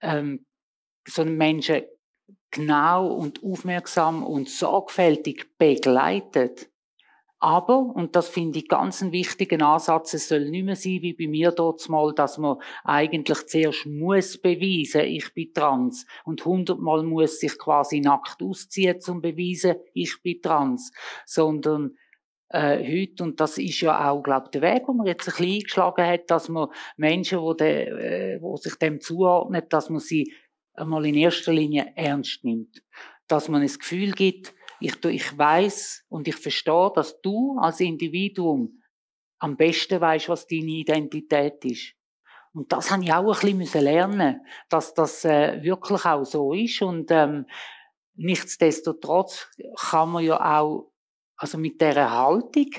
ähm, 0.03 0.45
so 1.09 1.23
einen 1.23 1.37
Menschen 1.37 1.83
genau 2.51 3.09
und 3.09 3.43
aufmerksam 3.43 4.23
und 4.23 4.49
sorgfältig 4.49 5.57
begleitet 5.57 6.72
aber, 7.43 7.81
und 7.81 8.15
das 8.15 8.29
finde 8.29 8.61
ich 8.61 8.69
ganz 8.69 9.03
einen 9.03 9.11
wichtigen 9.11 9.63
Ansatz, 9.63 10.15
es 10.15 10.29
soll 10.29 10.49
nicht 10.49 10.65
mehr 10.65 10.77
sein 10.77 11.03
wie 11.03 11.13
bei 11.13 11.27
mir 11.27 11.51
dort 11.51 11.89
mal, 11.89 12.15
dass 12.15 12.39
man 12.39 12.59
eigentlich 12.85 13.47
zuerst 13.49 13.85
muss 13.85 14.41
beweisen, 14.41 15.01
ich 15.01 15.35
bin 15.35 15.53
trans. 15.53 16.07
Und 16.25 16.45
hundertmal 16.45 17.03
muss 17.03 17.41
sich 17.41 17.59
quasi 17.59 17.99
nackt 17.99 18.41
ausziehen, 18.41 19.01
zum 19.01 19.21
beweisen, 19.21 19.75
ich 19.93 20.23
bin 20.23 20.41
trans. 20.41 20.93
Sondern, 21.27 21.97
äh, 22.51 22.79
heute, 22.79 23.25
und 23.25 23.41
das 23.41 23.59
ist 23.59 23.81
ja 23.81 24.09
auch, 24.09 24.23
glaube 24.23 24.45
ich, 24.47 24.51
der 24.53 24.63
Weg, 24.63 24.85
wo 24.87 24.93
man 24.93 25.09
jetzt 25.09 25.27
ein 25.29 25.35
bisschen 25.35 25.55
eingeschlagen 25.55 26.07
hat, 26.07 26.31
dass 26.31 26.49
man 26.49 26.69
Menschen, 26.97 27.41
de, 27.57 28.37
äh, 28.37 28.39
wo 28.41 28.57
sich 28.57 28.77
dem 28.77 29.01
zuordnen, 29.01 29.65
dass 29.69 29.91
man 29.91 29.99
sie 29.99 30.33
einmal 30.75 31.05
in 31.07 31.17
erster 31.17 31.53
Linie 31.53 31.93
ernst 31.97 32.45
nimmt. 32.45 32.85
Dass 33.27 33.49
man 33.49 33.63
das 33.63 33.81
Gefühl 33.81 34.13
gibt, 34.13 34.55
ich, 34.85 35.05
ich 35.05 35.39
weiß 35.39 36.07
und 36.09 36.29
ich 36.29 36.37
verstehe, 36.37 36.91
dass 36.95 37.21
du 37.21 37.59
als 37.59 37.81
Individuum 37.81 38.83
am 39.39 39.57
besten 39.57 40.01
weißt, 40.01 40.29
was 40.29 40.47
deine 40.47 40.71
Identität 40.71 41.65
ist. 41.65 41.95
Und 42.55 42.71
das 42.71 42.91
habe 42.91 43.03
ich 43.03 43.13
auch 43.13 43.43
ein 43.43 43.59
bisschen 43.59 43.85
lernen, 43.85 44.47
dass 44.69 44.95
das 44.95 45.25
äh, 45.25 45.63
wirklich 45.63 46.05
auch 46.05 46.25
so 46.25 46.53
ist. 46.53 46.83
Und 46.83 47.11
ähm, 47.11 47.47
nichtsdestotrotz 48.15 49.51
kann 49.79 50.11
man 50.11 50.25
ja 50.25 50.61
auch, 50.61 50.93
also 51.37 51.59
mit 51.59 51.81
dieser 51.81 52.11
Haltung, 52.11 52.71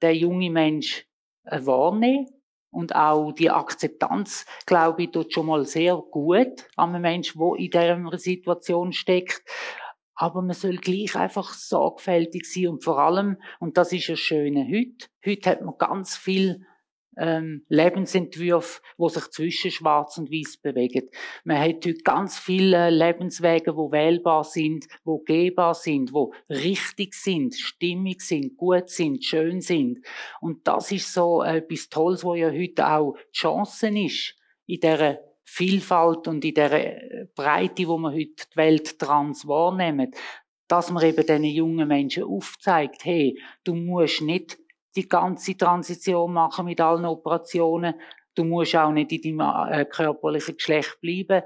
der 0.00 0.14
junge 0.14 0.50
Mensch 0.50 1.06
äh, 1.44 1.60
wahrnehmen 1.64 2.28
und 2.70 2.94
auch 2.94 3.32
die 3.32 3.50
Akzeptanz, 3.50 4.46
glaube 4.64 5.04
ich, 5.04 5.10
tut 5.10 5.32
schon 5.32 5.46
mal 5.46 5.64
sehr 5.64 5.96
gut 5.96 6.68
an 6.76 6.90
einem 6.90 7.02
Menschen, 7.02 7.40
der 7.72 7.96
in 7.96 8.04
dieser 8.04 8.18
Situation 8.18 8.92
steckt. 8.92 9.42
Aber 10.16 10.42
man 10.42 10.54
soll 10.54 10.78
gleich 10.78 11.14
einfach 11.14 11.52
sorgfältig 11.52 12.46
sein 12.46 12.68
und 12.68 12.84
vor 12.84 12.98
allem, 12.98 13.36
und 13.60 13.76
das 13.76 13.92
ist 13.92 14.08
ja 14.08 14.16
Schöne 14.16 14.66
heute, 14.66 15.06
heute 15.24 15.50
hat 15.50 15.62
man 15.62 15.74
ganz 15.78 16.16
viel 16.16 16.66
ähm, 17.18 17.64
Lebensentwürfe, 17.68 18.80
wo 18.96 19.08
sich 19.08 19.28
zwischen 19.30 19.70
Schwarz 19.70 20.18
und 20.18 20.30
Weiß 20.30 20.58
bewegen. 20.58 21.08
Man 21.44 21.58
hat 21.58 21.86
heute 21.86 21.94
ganz 22.04 22.38
viele 22.38 22.90
Lebenswege, 22.90 23.76
wo 23.76 23.90
wählbar 23.90 24.44
sind, 24.44 24.86
wo 25.04 25.18
gehbar 25.18 25.74
sind, 25.74 26.12
wo 26.12 26.32
richtig 26.48 27.14
sind, 27.14 27.54
stimmig 27.54 28.22
sind, 28.22 28.56
gut 28.56 28.90
sind, 28.90 29.24
schön 29.24 29.60
sind. 29.60 30.00
Und 30.40 30.66
das 30.66 30.92
ist 30.92 31.12
so 31.12 31.42
etwas 31.42 31.88
Tolles, 31.88 32.24
wo 32.24 32.34
ja 32.34 32.50
heute 32.50 32.86
auch 32.86 33.16
die 33.34 33.38
Chance 33.38 33.88
ist 33.88 34.34
in 34.66 34.80
dieser 34.80 35.18
Vielfalt 35.48 36.26
und 36.26 36.44
in 36.44 36.54
der 36.54 37.28
Breite, 37.34 37.86
wo 37.86 37.96
man 37.98 38.12
heute 38.12 38.46
die 38.52 38.56
Welt 38.56 38.98
trans 38.98 39.46
wahrnehmen, 39.46 40.12
dass 40.68 40.90
man 40.90 41.04
eben 41.04 41.24
diesen 41.24 41.44
jungen 41.44 41.88
Menschen 41.88 42.24
aufzeigt, 42.24 43.04
hey, 43.04 43.40
du 43.62 43.74
musst 43.74 44.22
nicht 44.22 44.58
die 44.96 45.08
ganze 45.08 45.56
Transition 45.56 46.32
machen 46.32 46.64
mit 46.64 46.80
allen 46.80 47.04
Operationen. 47.04 47.94
Du 48.34 48.44
musst 48.44 48.74
auch 48.74 48.90
nicht 48.90 49.12
in 49.12 49.38
deinem 49.38 49.70
äh, 49.70 49.84
körperlichen 49.84 50.56
Geschlecht 50.56 50.98
bleiben. 51.00 51.42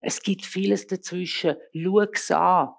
Es 0.00 0.20
gibt 0.22 0.44
vieles 0.44 0.86
dazwischen. 0.86 1.56
Schau 1.72 2.00
es 2.00 2.30
an. 2.30 2.70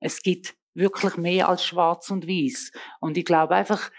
Es 0.00 0.22
gibt 0.22 0.56
wirklich 0.74 1.16
mehr 1.16 1.48
als 1.48 1.64
schwarz 1.64 2.10
und 2.10 2.26
weiß. 2.26 2.72
Und 3.00 3.16
ich 3.16 3.24
glaube 3.24 3.54
einfach, 3.54 3.90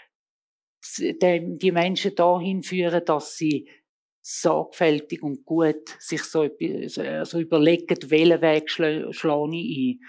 die 0.98 1.72
Menschen 1.72 2.16
dahin 2.16 2.64
führen, 2.64 3.04
dass 3.06 3.38
sie 3.38 3.70
sorgfältig 4.22 5.24
und 5.24 5.46
gut 5.46 5.90
sich 6.00 6.24
so, 6.24 6.48
so 6.48 7.40
überlegen, 7.40 7.98
welchen 8.10 8.42
Weg 8.42 8.70
schlage 8.70 9.56
ich 9.56 10.00
ein. 10.00 10.06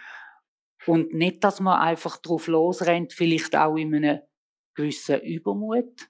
Und 0.86 1.12
nicht, 1.12 1.44
dass 1.44 1.60
man 1.60 1.80
einfach 1.80 2.16
drauf 2.18 2.46
losrennt, 2.46 3.12
vielleicht 3.12 3.54
auch 3.54 3.76
in 3.76 3.94
einem 3.94 4.20
gewissen 4.74 5.20
Übermut 5.20 6.08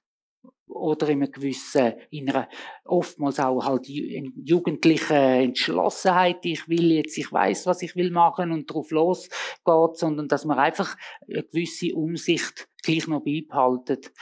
oder 0.68 1.08
in 1.08 1.22
einer 1.22 1.30
gewissen, 1.30 1.94
in 2.10 2.30
einer, 2.30 2.48
oftmals 2.84 3.40
auch 3.40 3.64
halt 3.64 3.88
jugendlichen 3.88 5.16
Entschlossenheit, 5.16 6.44
ich 6.44 6.68
will 6.68 6.92
jetzt, 6.92 7.18
ich 7.18 7.32
weiß, 7.32 7.66
was 7.66 7.82
ich 7.82 7.96
will 7.96 8.10
machen 8.10 8.52
und 8.52 8.66
drauf 8.66 8.90
losgeht, 8.92 9.96
sondern 9.96 10.28
dass 10.28 10.44
man 10.44 10.58
einfach 10.58 10.96
eine 11.28 11.42
gewisse 11.42 11.94
Umsicht 11.94 12.68
gleich 12.82 13.08
noch 13.08 13.24
beibehaltet. 13.24 14.12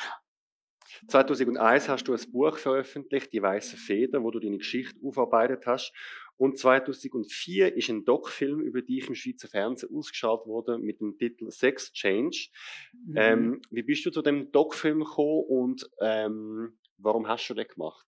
2001 1.09 1.89
hast 1.89 2.05
du 2.05 2.13
ein 2.13 2.33
Buch 2.33 2.59
veröffentlicht, 2.59 3.33
Die 3.33 3.43
Weiße 3.43 3.77
Feder, 3.77 4.23
wo 4.23 4.31
du 4.31 4.39
deine 4.39 4.59
Geschichte 4.59 4.99
aufarbeitet 5.03 5.67
hast. 5.67 5.93
Und 6.37 6.59
2004 6.59 7.77
ist 7.77 7.89
ein 7.89 8.05
Doc-Film 8.05 8.61
über 8.61 8.83
dich 8.83 9.09
im 9.09 9.15
Schweizer 9.15 9.49
Fernsehen 9.49 9.93
ausgestrahlt 9.93 10.47
worden 10.47 10.83
mit 10.83 11.01
dem 11.01 11.19
Titel 11.19 11.51
Sex 11.51 11.93
Change. 11.93 12.51
Mhm. 12.93 13.17
Ähm, 13.17 13.63
wie 13.71 13.83
bist 13.83 14.07
du 14.07 14.11
zu 14.11 14.23
dem 14.23 14.53
Doc-Film 14.53 15.01
gekommen 15.01 15.45
und 15.49 15.91
ähm, 16.01 16.79
warum 16.99 17.27
hast 17.27 17.49
du 17.49 17.55
den 17.55 17.67
gemacht? 17.67 18.07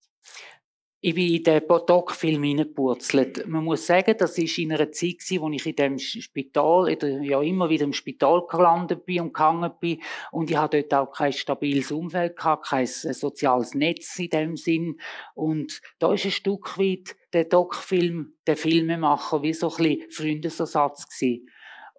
Ich 1.02 1.14
bin 1.14 1.34
in 1.34 1.42
den 1.42 1.62
Doc-Film 1.66 2.42
hineingepurzelt. 2.42 3.46
Man 3.46 3.64
muss 3.64 3.86
sagen, 3.86 4.14
das 4.18 4.36
war 4.36 4.58
in 4.58 4.72
einer 4.72 4.92
Zeit, 4.92 5.16
wo 5.38 5.48
ich 5.48 5.64
in 5.64 5.74
dem 5.74 5.98
Spital, 5.98 6.94
ja 7.22 7.40
immer 7.40 7.70
wieder 7.70 7.84
im 7.84 7.94
Spital 7.94 8.42
gelandet 8.46 9.06
bin 9.06 9.22
und 9.22 9.32
gehangen 9.32 9.70
bin. 9.80 10.02
Und 10.30 10.50
ich 10.50 10.58
hatte 10.58 10.82
dort 10.82 11.08
auch 11.08 11.12
kein 11.12 11.32
stabiles 11.32 11.90
Umfeld 11.90 12.36
gehabt, 12.36 12.66
kein 12.66 12.86
soziales 12.86 13.74
Netz 13.74 14.18
in 14.18 14.28
dem 14.28 14.56
Sinn. 14.58 15.00
Und 15.34 15.80
da 16.00 16.12
ist 16.12 16.26
ein 16.26 16.32
Stück 16.32 16.78
weit 16.78 17.16
der 17.32 17.44
Doc-Film, 17.44 18.34
der 18.46 18.58
Filmemacher, 18.58 19.42
wie 19.42 19.54
so 19.54 19.70
ein 19.70 19.76
bisschen 19.76 20.10
Freundesersatz 20.10 21.08
gewesen. 21.08 21.48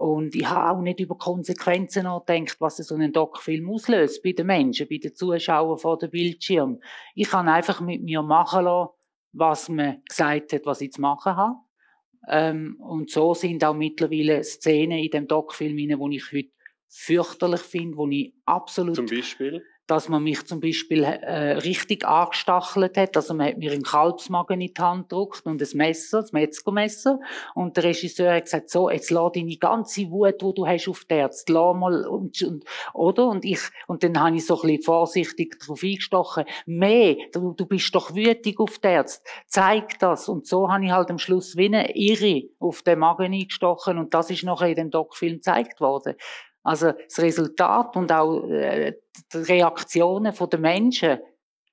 Und 0.02 0.34
ich 0.34 0.50
habe 0.50 0.72
auch 0.72 0.82
nicht 0.82 1.00
über 1.00 1.16
Konsequenzen 1.16 2.06
nachgedacht, 2.06 2.60
was 2.60 2.78
so 2.78 2.96
ein 2.96 3.14
Doc-Film 3.14 3.70
auslöst 3.70 4.24
bei 4.24 4.32
den 4.32 4.48
Menschen, 4.48 4.88
bei 4.90 4.98
den 4.98 5.14
Zuschauern 5.14 5.78
vor 5.78 6.00
dem 6.00 6.10
Bildschirm. 6.10 6.82
Ich 7.14 7.32
habe 7.32 7.52
einfach 7.52 7.82
mit 7.82 8.02
mir 8.02 8.24
machen 8.24 8.66
lassen, 8.66 8.90
was 9.32 9.70
man 9.70 10.02
gesagt 10.10 10.54
hat, 10.54 10.66
was 10.66 10.82
ich 10.82 10.92
zu 10.92 11.02
machen 11.02 11.36
habe. 11.36 11.56
Ähm, 12.28 12.78
und 12.80 13.12
so 13.12 13.36
sind 13.36 13.64
auch 13.64 13.76
mittlerweile 13.76 14.44
Szenen 14.44 14.98
in 14.98 15.12
dem 15.12 15.28
Doc-Film, 15.28 15.78
die 15.78 16.16
ich 16.16 16.32
heute 16.34 16.50
fürchterlich 16.90 17.62
finde, 17.62 17.96
wo 17.96 18.08
ich 18.08 18.34
absolut... 18.46 18.96
Zum 18.96 19.06
Beispiel? 19.06 19.64
Dass 19.92 20.08
man 20.08 20.24
mich 20.24 20.46
zum 20.46 20.62
Beispiel 20.62 21.04
äh, 21.04 21.52
richtig 21.58 22.08
angestachelt 22.08 22.96
hat. 22.96 23.18
Also 23.18 23.34
man 23.34 23.48
hat 23.48 23.58
mir 23.58 23.74
einen 23.74 23.84
Kalbsmagen 23.84 24.62
in 24.62 24.74
die 24.74 24.82
Hand 24.82 25.10
gedruckt 25.10 25.46
und 25.46 25.62
ein 25.62 25.78
Messer, 25.78 26.22
das 26.22 26.32
Metzgermesser. 26.32 27.20
Und 27.56 27.76
der 27.76 27.84
Regisseur 27.84 28.34
hat 28.34 28.46
gesagt, 28.46 28.70
so, 28.70 28.90
jetzt 28.90 29.12
lass 29.12 29.34
deine 29.34 29.58
ganze 29.58 30.10
Wut, 30.10 30.42
die 30.42 30.54
du 30.56 30.66
hast 30.66 30.88
auf 30.88 31.04
der 31.04 31.18
Herz, 31.18 31.44
lass 31.50 31.76
mal, 31.76 32.08
und, 32.08 32.42
und, 32.42 32.64
oder? 32.94 33.28
Und 33.28 33.44
ich, 33.44 33.60
und 33.86 34.02
dann 34.04 34.18
habe 34.18 34.38
ich 34.38 34.46
so 34.46 34.62
ein 34.62 34.62
bisschen 34.62 34.84
vorsichtig 34.84 35.60
darauf 35.60 35.84
eingestochen, 35.84 36.46
mehr, 36.66 37.18
du, 37.34 37.52
du 37.52 37.66
bist 37.66 37.94
doch 37.94 38.16
wütig 38.16 38.62
auf 38.62 38.80
der 38.80 38.92
Herz, 38.92 39.22
zeig 39.48 40.00
das. 40.00 40.30
Und 40.30 40.48
so 40.48 40.72
habe 40.72 40.86
ich 40.86 40.92
halt 40.92 41.12
am 41.12 41.18
Schluss 41.18 41.58
wie 41.58 41.66
eine 41.66 41.94
Irre 41.98 42.44
auf 42.60 42.82
den 42.82 43.00
Magen 43.00 43.34
eingestochen 43.34 43.98
und 43.98 44.14
das 44.14 44.30
ist 44.30 44.44
nachher 44.44 44.70
in 44.70 44.76
dem 44.76 44.90
Doc-Film 44.90 45.34
gezeigt 45.34 45.82
worden. 45.82 46.16
Also 46.64 46.92
das 46.92 47.20
Resultat 47.20 47.96
und 47.96 48.12
auch 48.12 48.48
äh, 48.50 48.94
die 49.34 49.38
Reaktionen 49.38 50.34
der 50.34 50.60
Menschen 50.60 51.20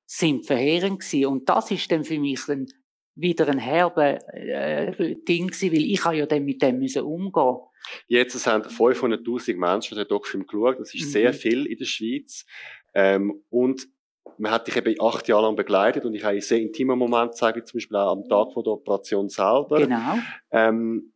sind 0.06 0.46
verheerend 0.46 1.00
gewesen. 1.00 1.26
Und 1.26 1.48
das 1.48 1.70
ist 1.70 1.90
dann 1.92 2.04
für 2.04 2.18
mich 2.18 2.44
dann 2.46 2.66
wieder 3.14 3.48
ein 3.48 3.58
herbe 3.58 4.18
äh, 4.32 5.16
Ding 5.16 5.48
gewesen, 5.48 5.72
weil 5.72 5.84
ich 5.84 6.04
ja 6.04 6.26
dann 6.26 6.44
mit 6.44 6.62
dem 6.62 6.78
müssen 6.78 7.02
umgehen. 7.02 7.56
Jetzt 8.06 8.46
haben 8.46 8.62
500'000 8.62 9.56
Menschen 9.56 9.96
den 9.96 10.08
Doc-Film 10.08 10.46
geschaut. 10.46 10.80
Das 10.80 10.94
ist 10.94 11.06
mhm. 11.06 11.10
sehr 11.10 11.32
viel 11.34 11.66
in 11.66 11.78
der 11.78 11.84
Schweiz. 11.84 12.46
Ähm, 12.94 13.42
und 13.50 13.88
man 14.38 14.52
hat 14.52 14.66
dich 14.66 14.76
eben 14.76 14.94
acht 15.00 15.26
Jahre 15.28 15.42
lang 15.42 15.56
begleitet 15.56 16.04
und 16.04 16.14
ich 16.14 16.22
habe 16.22 16.32
einen 16.32 16.40
sehr 16.40 16.60
intimen 16.60 16.98
Moment 16.98 17.32
gezeigt, 17.32 17.66
zum 17.66 17.78
Beispiel 17.78 17.96
auch 17.96 18.12
am 18.12 18.28
Tag 18.28 18.52
von 18.52 18.62
der 18.62 18.74
Operation 18.74 19.28
selber. 19.28 19.78
Genau. 19.78 20.18
Ähm, 20.50 21.12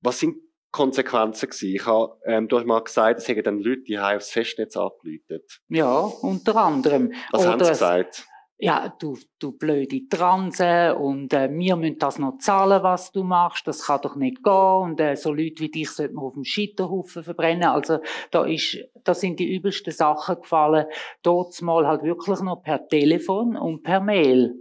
was 0.00 0.20
sind 0.20 0.36
Konsequenzen 0.72 1.50
gewesen. 1.50 1.74
Ich 1.74 1.86
habe, 1.86 2.16
ähm, 2.24 2.48
du 2.48 2.58
hast 2.58 2.66
mal 2.66 2.82
gesagt, 2.82 3.20
es 3.20 3.28
hätten 3.28 3.44
dann 3.44 3.60
Leute, 3.60 3.82
die 3.82 3.98
haben 3.98 4.16
aufs 4.16 4.30
Festnetz 4.30 4.76
angeläutet. 4.76 5.60
Ja, 5.68 6.00
unter 6.00 6.56
anderem. 6.56 7.12
Was 7.30 7.42
Oder 7.42 7.50
haben 7.50 7.64
sie 7.64 7.70
gesagt? 7.70 8.26
ja, 8.64 8.94
du, 9.00 9.18
du 9.40 9.58
blöde 9.58 10.06
Transe 10.08 10.94
und 10.94 11.32
äh, 11.32 11.50
wir 11.50 11.74
müssen 11.74 11.98
das 11.98 12.20
noch 12.20 12.38
zahlen, 12.38 12.84
was 12.84 13.10
du 13.10 13.24
machst, 13.24 13.66
das 13.66 13.86
kann 13.86 14.00
doch 14.02 14.14
nicht 14.14 14.44
gehen 14.44 14.52
und 14.52 15.00
äh, 15.00 15.16
so 15.16 15.32
Leute 15.32 15.64
wie 15.64 15.68
dich 15.68 15.90
sollten 15.90 16.14
wir 16.14 16.22
auf 16.22 16.34
dem 16.34 16.44
Scheiterhaufen 16.44 17.24
verbrennen. 17.24 17.64
Also 17.64 17.98
da 18.30 18.44
ist, 18.44 18.78
da 19.02 19.14
sind 19.14 19.40
die 19.40 19.52
übelsten 19.52 19.92
Sachen 19.92 20.36
gefallen. 20.36 20.86
Dort 21.24 21.60
mal 21.60 21.88
halt 21.88 22.04
wirklich 22.04 22.38
noch 22.38 22.62
per 22.62 22.86
Telefon 22.86 23.56
und 23.56 23.82
per 23.82 24.00
Mail. 24.00 24.54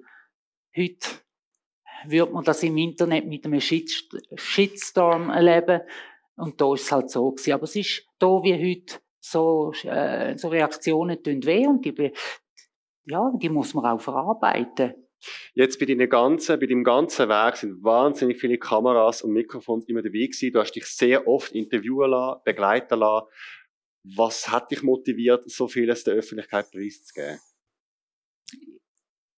Heute 0.76 1.08
würde 2.08 2.34
man 2.34 2.44
das 2.44 2.64
im 2.64 2.78
Internet 2.78 3.26
mit 3.26 3.46
einem 3.46 3.60
Shitstorm 3.60 5.30
erleben. 5.30 5.82
Und 6.36 6.60
da 6.60 6.74
ist 6.74 6.84
es 6.84 6.92
halt 6.92 7.10
so 7.10 7.32
gewesen. 7.32 7.54
Aber 7.54 7.64
es 7.64 7.76
ist 7.76 8.06
da 8.20 8.28
wie 8.44 8.54
heute 8.54 9.00
so, 9.20 9.72
äh, 9.84 10.38
so 10.38 10.50
Reaktionen 10.50 11.22
tun 11.22 11.44
weh 11.46 11.68
und 11.68 11.86
die, 11.86 12.12
ja, 13.06 13.32
die 13.36 13.50
muss 13.50 13.74
man 13.74 13.86
auch 13.86 14.02
verarbeiten. 14.02 14.96
Jetzt 15.54 15.80
bei 15.80 15.86
deinem 15.86 16.10
ganzen, 16.10 16.60
bei 16.60 16.66
deinem 16.66 16.84
ganzen 16.84 17.30
Weg 17.30 17.56
sind 17.56 17.84
wahnsinnig 17.84 18.40
viele 18.40 18.58
Kameras 18.58 19.22
und 19.22 19.34
Mikrofons 19.34 19.86
immer 19.86 20.02
dabei 20.02 20.26
gewesen. 20.26 20.52
Du 20.52 20.60
hast 20.60 20.72
dich 20.72 20.86
sehr 20.86 21.28
oft 21.28 21.52
interviewen 21.52 22.10
lassen, 22.10 22.42
begleiten 22.44 23.00
lassen. 23.00 23.28
Was 24.04 24.50
hat 24.50 24.72
dich 24.72 24.82
motiviert, 24.82 25.48
so 25.50 25.68
vieles 25.68 26.04
der 26.04 26.16
Öffentlichkeit 26.16 26.72
preiszugeben? 26.72 27.40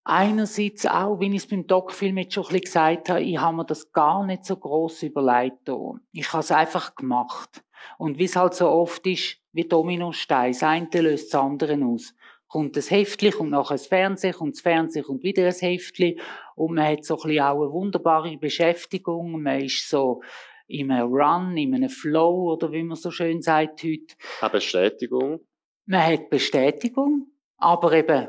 Einerseits 0.06 0.86
auch, 0.86 1.20
wie 1.22 1.28
ich 1.28 1.44
es 1.44 1.48
beim 1.48 1.66
Doc-Film 1.66 2.18
jetzt 2.18 2.34
schon 2.34 2.44
ein 2.44 2.48
bisschen 2.48 2.62
gesagt 2.66 3.10
habe, 3.10 3.22
ich 3.22 3.38
habe 3.38 3.56
mir 3.56 3.66
das 3.66 3.92
gar 3.94 4.26
nicht 4.26 4.44
so 4.44 4.58
gross 4.58 5.02
überlegt. 5.02 5.70
Ich 6.12 6.34
habe 6.34 6.42
es 6.42 6.52
einfach 6.52 6.96
gemacht. 6.96 7.64
Und 7.98 8.18
wie 8.18 8.26
es 8.26 8.36
halt 8.36 8.54
so 8.54 8.70
oft 8.70 9.06
ist, 9.08 9.38
wie 9.54 9.64
Dominostein, 9.64 10.52
das 10.52 10.64
eine 10.64 10.90
löst 10.94 11.34
das 11.34 11.40
andere 11.40 11.80
aus. 11.86 12.14
Kommt 12.48 12.76
das 12.76 12.92
Heftli, 12.92 13.32
kommt 13.32 13.52
nachher 13.52 13.76
das 13.76 13.88
Fernsehen, 13.88 14.34
kommt 14.34 14.56
das 14.56 14.62
Fernsehen, 14.62 15.06
kommt 15.06 15.24
wieder 15.24 15.46
ein 15.46 15.54
Heftli. 15.54 16.20
Und 16.56 16.76
man 16.76 16.86
hat 16.86 17.06
so 17.06 17.16
ein 17.16 17.28
bisschen 17.30 17.44
auch 17.44 17.62
eine 17.62 17.72
wunderbare 17.72 18.38
Beschäftigung. 18.38 19.42
Man 19.42 19.62
ist 19.62 19.90
so 19.90 20.22
in 20.68 20.92
einem 20.92 21.12
Run, 21.12 21.58
in 21.58 21.74
einem 21.74 21.90
Flow, 21.90 22.52
oder 22.54 22.72
wie 22.72 22.84
man 22.84 22.98
so 22.98 23.10
schön 23.10 23.42
sagt 23.42 23.84
heute. 23.84 24.16
Eine 24.42 24.50
Bestätigung. 24.52 25.40
Man 25.86 26.06
hat 26.06 26.30
Bestätigung, 26.30 27.28
aber 27.58 27.94
eben 27.94 28.28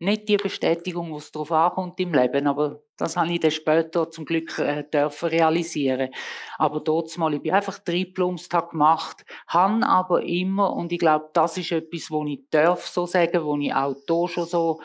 nicht 0.00 0.28
die 0.28 0.36
Bestätigung, 0.36 1.12
was 1.12 1.32
darauf 1.32 1.50
ankommt 1.52 1.98
im 2.00 2.12
Leben, 2.14 2.46
aber 2.46 2.82
das 2.96 3.16
habe 3.16 3.32
ich 3.32 3.40
dann 3.40 3.50
später 3.50 4.10
zum 4.10 4.24
Glück 4.24 4.58
äh, 4.58 4.84
dürfen 4.84 5.28
realisieren. 5.28 6.10
Aber 6.56 6.80
dort 6.80 7.16
mal, 7.18 7.34
ich 7.34 7.42
bin 7.42 7.52
einfach 7.52 7.78
Triplums 7.78 8.48
gemacht, 8.48 9.24
han 9.46 9.82
aber 9.82 10.22
immer, 10.22 10.72
und 10.74 10.92
ich 10.92 10.98
glaube, 10.98 11.30
das 11.32 11.56
ist 11.56 11.72
etwas, 11.72 12.10
wo 12.10 12.24
ich 12.24 12.40
darf 12.50 12.86
so 12.86 13.06
sagen, 13.06 13.44
wo 13.44 13.56
ich 13.56 13.74
auch 13.74 13.96
da 14.06 14.28
schon 14.28 14.46
so 14.46 14.80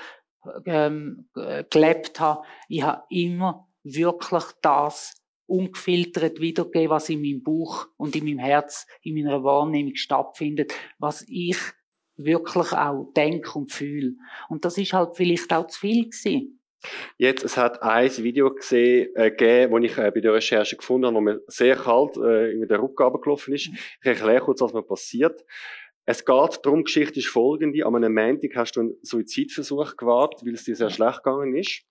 ähm, 0.65 1.29
gelebt 1.69 2.19
habe. 2.19 2.43
Ich 2.67 2.83
habe 2.83 3.03
immer 3.09 3.67
wirklich 3.83 4.43
das 4.61 5.13
ungefiltert 5.45 6.39
wiedergegeben, 6.39 6.89
was 6.89 7.09
in 7.09 7.21
meinem 7.21 7.43
Buch 7.43 7.87
und 7.97 8.15
in 8.15 8.25
meinem 8.25 8.39
Herz, 8.39 8.87
in 9.01 9.15
meiner 9.15 9.43
Wahrnehmung 9.43 9.95
stattfindet, 9.95 10.73
was 10.97 11.25
ich 11.27 11.57
wirklich 12.25 12.71
auch 12.73 13.11
denke 13.15 13.57
und 13.57 13.71
fühle. 13.71 14.13
Und 14.49 14.65
das 14.65 14.77
ist 14.77 14.93
halt 14.93 15.15
vielleicht 15.15 15.51
auch 15.53 15.67
zu 15.67 15.79
viel 15.79 16.05
gewesen. 16.05 16.59
Jetzt, 17.17 17.43
es 17.43 17.57
hat 17.57 17.81
ein 17.81 18.11
Video 18.17 18.53
gesehen, 18.53 19.09
äh, 19.15 19.31
gegeben, 19.31 19.81
das 19.83 19.91
ich 19.91 19.97
äh, 19.97 20.11
bei 20.11 20.19
der 20.19 20.33
Recherche 20.33 20.75
gefunden 20.75 21.07
habe, 21.07 21.15
wo 21.15 21.21
mir 21.21 21.41
sehr 21.47 21.75
kalt 21.75 22.17
äh, 22.17 22.51
in 22.51 22.67
der 22.67 22.81
Rückgabe 22.81 23.19
gelaufen 23.21 23.53
ist. 23.53 23.67
Ich 23.67 24.05
erkläre 24.05 24.41
kurz, 24.41 24.61
was 24.61 24.73
mir 24.73 24.83
passiert. 24.83 25.45
Es 26.05 26.25
geht 26.25 26.59
darum, 26.63 26.79
die 26.79 26.83
Geschichte 26.83 27.19
ist 27.19 27.27
folgende. 27.27 27.85
An 27.85 27.95
einem 27.95 28.13
Montag 28.13 28.55
hast 28.55 28.75
du 28.75 28.81
einen 28.81 28.93
Suizidversuch 29.03 29.95
gewagt, 29.95 30.45
weil 30.45 30.55
es 30.55 30.65
dir 30.65 30.75
sehr 30.75 30.89
schlecht 30.89 31.23
gegangen 31.23 31.55
ist. 31.55 31.83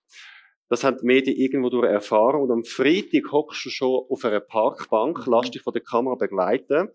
Das 0.69 0.83
haben 0.83 0.97
die 0.97 1.05
Medien 1.05 1.35
irgendwo 1.35 1.69
durch 1.69 1.89
erfahren. 1.89 2.41
Und 2.41 2.51
am 2.51 2.63
Freitag 2.63 3.31
hockst 3.31 3.65
du 3.65 3.69
schon 3.69 4.05
auf 4.09 4.23
einer 4.23 4.39
Parkbank, 4.39 5.25
lass 5.25 5.49
dich 5.51 5.63
von 5.63 5.73
der 5.73 5.81
Kamera 5.81 6.15
begleiten, 6.15 6.89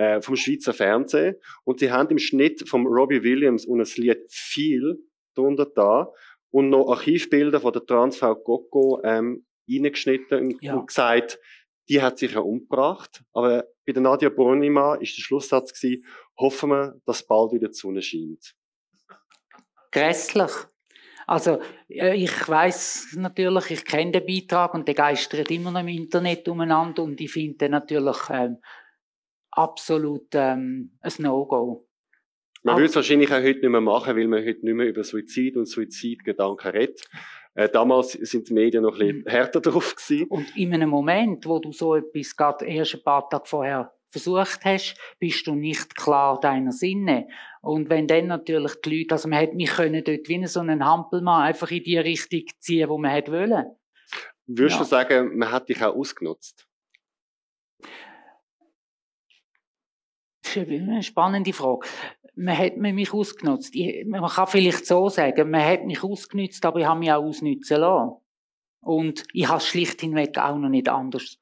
äh, 0.00 0.22
vom 0.22 0.34
Schweizer 0.34 0.72
Fernsehen. 0.72 1.36
Und 1.64 1.80
sie 1.80 1.92
haben 1.92 2.08
im 2.08 2.18
Schnitt 2.18 2.66
vom 2.66 2.86
Robbie 2.86 3.22
Williams 3.22 3.66
und 3.66 3.80
das 3.80 3.98
Lied 3.98 4.24
viel 4.30 4.98
drunter 5.34 5.66
da 5.66 6.10
und 6.50 6.70
noch 6.70 6.90
Archivbilder 6.90 7.60
von 7.60 7.72
der 7.72 7.84
Transfrau 7.84 8.34
Coco 8.34 9.02
ähm, 9.04 9.44
reingeschnitten 9.70 10.38
und, 10.38 10.62
ja. 10.62 10.74
und 10.74 10.86
gesagt, 10.86 11.38
die 11.90 12.00
hat 12.00 12.18
sich 12.18 12.32
ja 12.32 12.40
umgebracht. 12.40 13.22
Aber 13.34 13.66
bei 13.86 13.92
der 13.92 14.00
Nadia 14.00 14.30
Brunima 14.30 14.94
ist 14.94 15.18
der 15.18 15.22
Schlusssatz 15.22 15.78
gewesen, 15.78 16.06
hoffen 16.38 16.70
wir, 16.70 17.00
dass 17.04 17.26
bald 17.26 17.52
wieder 17.52 17.68
die 17.68 17.74
Sonne 17.74 18.00
scheint. 18.00 18.54
Grässlich. 19.92 20.52
Also 21.26 21.60
ich 21.88 22.48
weiß 22.48 23.16
natürlich, 23.18 23.70
ich 23.70 23.84
kenne 23.84 24.12
den 24.12 24.26
Beitrag 24.26 24.74
und 24.74 24.88
der 24.88 24.94
geistert 24.94 25.50
immer 25.50 25.70
noch 25.70 25.80
im 25.80 25.88
Internet 25.88 26.48
umeinander 26.48 27.02
und 27.02 27.20
ich 27.20 27.30
finde 27.30 27.68
natürlich 27.68 28.16
ähm, 28.30 28.56
absolut 29.50 30.28
ähm, 30.34 30.92
ein 31.00 31.12
No-Go. 31.18 31.86
Man 32.62 32.76
würde 32.76 32.86
es 32.86 32.96
wahrscheinlich 32.96 33.30
auch 33.30 33.42
heute 33.42 33.60
nicht 33.60 33.70
mehr 33.70 33.80
machen, 33.80 34.16
weil 34.16 34.28
man 34.28 34.44
heute 34.44 34.64
nicht 34.64 34.74
mehr 34.74 34.88
über 34.88 35.02
Suizid 35.02 35.56
und 35.56 35.66
Suizidgedanken 35.66 36.70
redet. 36.70 37.08
Äh, 37.54 37.68
damals 37.68 38.12
sind 38.12 38.48
die 38.48 38.54
Medien 38.54 38.82
noch 38.82 38.94
ein 38.94 38.98
bisschen 38.98 39.18
mhm. 39.18 39.30
härter 39.30 39.60
drauf 39.60 39.96
gewesen. 39.96 40.26
Und 40.28 40.56
in 40.56 40.74
einem 40.74 40.90
Moment, 40.90 41.46
wo 41.46 41.58
du 41.58 41.72
so 41.72 41.94
etwas 41.94 42.36
gerade 42.36 42.66
erst 42.66 42.94
ein 42.94 43.02
paar 43.02 43.28
Tage 43.28 43.46
vorher 43.46 43.92
versucht 44.08 44.60
hast, 44.64 44.96
bist 45.18 45.46
du 45.46 45.54
nicht 45.54 45.96
klar 45.96 46.38
deiner 46.40 46.72
Sinne. 46.72 47.28
Und 47.62 47.88
wenn 47.88 48.06
dann 48.06 48.26
natürlich 48.26 48.74
die 48.84 48.98
Leute, 48.98 49.14
also 49.14 49.28
man 49.28 49.38
hätte 49.38 49.54
mich 49.56 49.70
können 49.70 50.02
dort 50.04 50.28
wie 50.28 50.46
so 50.46 50.60
einen 50.60 50.84
Hampelmann 50.84 51.42
einfach 51.42 51.70
in 51.70 51.84
die 51.84 51.98
Richtung 51.98 52.42
ziehen, 52.58 52.88
wo 52.88 52.98
man 52.98 53.12
hätte 53.12 53.32
wollen. 53.32 53.66
Würdest 54.46 54.76
ja. 54.76 54.82
du 54.82 54.88
sagen, 54.88 55.38
man 55.38 55.52
hat 55.52 55.68
dich 55.68 55.82
auch 55.82 55.94
ausgenutzt? 55.94 56.66
Spannende 61.02 61.52
Frage. 61.52 61.86
Man 62.36 62.56
hat 62.56 62.76
mich 62.76 63.12
ausgenutzt. 63.12 63.74
man 64.06 64.30
kann 64.30 64.46
vielleicht 64.46 64.86
so 64.86 65.08
sagen, 65.08 65.50
man 65.50 65.64
hat 65.64 65.84
mich 65.84 66.02
ausgenutzt, 66.02 66.64
aber 66.64 66.80
ich 66.80 66.86
habe 66.86 67.00
mich 67.00 67.12
auch 67.12 67.22
ausnutzen 67.22 67.80
lassen. 67.80 68.16
Und 68.82 69.24
ich 69.32 69.46
habe 69.46 69.58
es 69.58 69.66
schlicht 69.66 70.00
hinweg 70.00 70.38
auch 70.38 70.56
noch 70.56 70.70
nicht 70.70 70.88
anders 70.88 71.40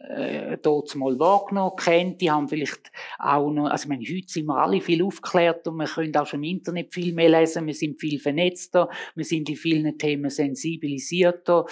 äh, 0.00 0.58
dort 0.58 0.94
mal 0.94 1.18
wahrgenommen, 1.18 1.76
kennt. 1.76 2.20
Die 2.20 2.30
haben 2.30 2.48
vielleicht 2.48 2.90
auch 3.18 3.50
noch, 3.50 3.66
also 3.66 3.84
ich 3.84 3.88
meine, 3.88 4.04
heute 4.04 4.28
sind 4.28 4.46
wir 4.46 4.56
alle 4.56 4.80
viel 4.80 5.02
aufgeklärt 5.02 5.66
und 5.68 5.76
wir 5.76 5.86
können 5.86 6.16
auch 6.16 6.26
schon 6.26 6.42
im 6.42 6.56
Internet 6.56 6.92
viel 6.92 7.12
mehr 7.12 7.28
lesen, 7.28 7.66
wir 7.66 7.74
sind 7.74 8.00
viel 8.00 8.18
vernetzter, 8.18 8.88
wir 9.14 9.24
sind 9.24 9.48
in 9.48 9.56
vielen 9.56 9.98
Themen 9.98 10.30
sensibilisierter. 10.30 11.66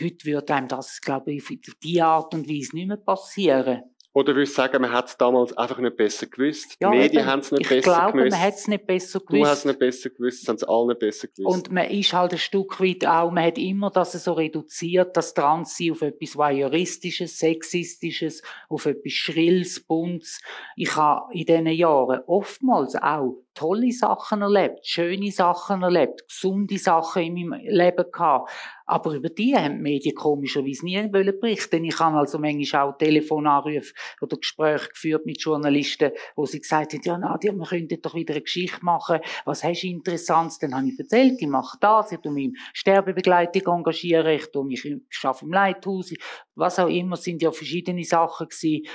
Heute 0.00 0.24
würde 0.24 0.54
einem 0.54 0.68
das, 0.68 1.00
glaube 1.00 1.32
ich, 1.32 1.42
auf 1.42 1.74
die 1.82 2.00
Art 2.00 2.32
und 2.34 2.48
Weise 2.48 2.76
nicht 2.76 2.86
mehr 2.86 2.96
passieren. 2.96 3.82
Oder 4.18 4.34
würdest 4.34 4.58
du 4.58 4.62
sagen, 4.62 4.82
man 4.82 4.90
hat 4.90 5.06
es 5.06 5.16
damals 5.16 5.56
einfach 5.56 5.78
nicht 5.78 5.96
besser 5.96 6.26
gewusst? 6.26 6.72
Die 6.72 6.82
ja, 6.82 6.90
Medien 6.90 7.24
haben 7.24 7.38
es 7.38 7.52
nicht 7.52 7.62
ich 7.62 7.68
besser 7.68 7.82
glaube, 7.82 8.18
gewusst. 8.18 8.32
man 8.32 8.40
hat 8.40 8.54
es 8.54 8.66
nicht 8.66 8.86
besser 8.88 9.20
gewusst. 9.20 9.32
Du 9.32 9.46
hast 9.46 9.58
es 9.58 9.64
nicht 9.64 9.78
besser 9.78 10.10
gewusst, 10.10 10.42
es 10.42 10.48
haben 10.48 10.56
es 10.56 10.64
alle 10.64 10.86
nicht 10.88 10.98
besser 10.98 11.28
gewusst. 11.28 11.56
Und 11.56 11.72
man 11.72 11.88
ist 11.88 12.12
halt 12.12 12.32
ein 12.32 12.38
Stück 12.38 12.80
weit 12.80 13.06
auch, 13.06 13.30
man 13.30 13.44
hat 13.44 13.58
immer 13.58 13.90
das 13.92 14.12
so 14.14 14.32
reduziert, 14.32 15.16
das 15.16 15.34
Transsein 15.34 15.92
auf 15.92 16.02
etwas 16.02 16.34
Voyeuristisches, 16.34 17.38
Sexistisches, 17.38 18.42
auf 18.68 18.86
etwas 18.86 19.12
Schrilles, 19.12 19.78
Buntes. 19.86 20.40
Ich 20.74 20.96
habe 20.96 21.32
in 21.32 21.46
diesen 21.46 21.66
Jahren 21.68 22.20
oftmals 22.26 22.96
auch 22.96 23.44
tolle 23.58 23.90
Sachen 23.90 24.42
erlebt, 24.42 24.86
schöne 24.86 25.32
Sachen 25.32 25.82
erlebt, 25.82 26.28
gesunde 26.28 26.78
Sachen 26.78 27.22
in 27.22 27.48
meinem 27.48 27.60
Leben 27.64 28.04
gehabt. 28.12 28.50
Aber 28.86 29.12
über 29.12 29.28
die 29.28 29.54
haben 29.54 29.76
die 29.76 29.82
Medien 29.82 30.14
komischerweise 30.14 30.84
nie 30.84 31.08
berichten 31.08 31.84
Ich 31.84 31.98
habe 31.98 32.18
also 32.18 32.38
manchmal 32.38 32.82
auch 32.88 32.96
Telefonanrufe 32.96 33.92
oder 34.20 34.36
Gespräche 34.36 34.88
geführt 34.88 35.26
mit 35.26 35.42
Journalisten, 35.42 36.12
wo 36.36 36.46
sie 36.46 36.60
gesagt 36.60 36.94
haben, 36.94 37.02
ja 37.04 37.18
Nadia, 37.18 37.52
wir 37.52 37.66
könnten 37.66 38.00
doch 38.00 38.14
wieder 38.14 38.34
eine 38.34 38.42
Geschichte 38.42 38.82
machen. 38.82 39.18
Was 39.44 39.64
hast 39.64 39.82
du 39.82 39.88
Interessantes? 39.88 40.58
Dann 40.58 40.74
habe 40.74 40.88
ich 40.88 40.98
erzählt, 40.98 41.34
ich 41.38 41.48
mache 41.48 41.76
das, 41.80 42.12
ich 42.12 42.20
tue 42.20 42.32
mich 42.32 42.44
in 42.46 42.56
Sterbebegleitung 42.72 43.74
engagieren, 43.74 44.34
ich 44.34 44.50
tue 44.50 44.64
mich, 44.64 44.84
ich 44.84 45.24
arbeite 45.24 45.44
im 45.44 45.52
Leithaus, 45.52 46.14
was 46.54 46.78
auch 46.78 46.88
immer, 46.88 47.16
sind 47.16 47.42
ja 47.42 47.50
verschiedene 47.50 48.04
Sachen 48.04 48.48
gewesen 48.48 48.86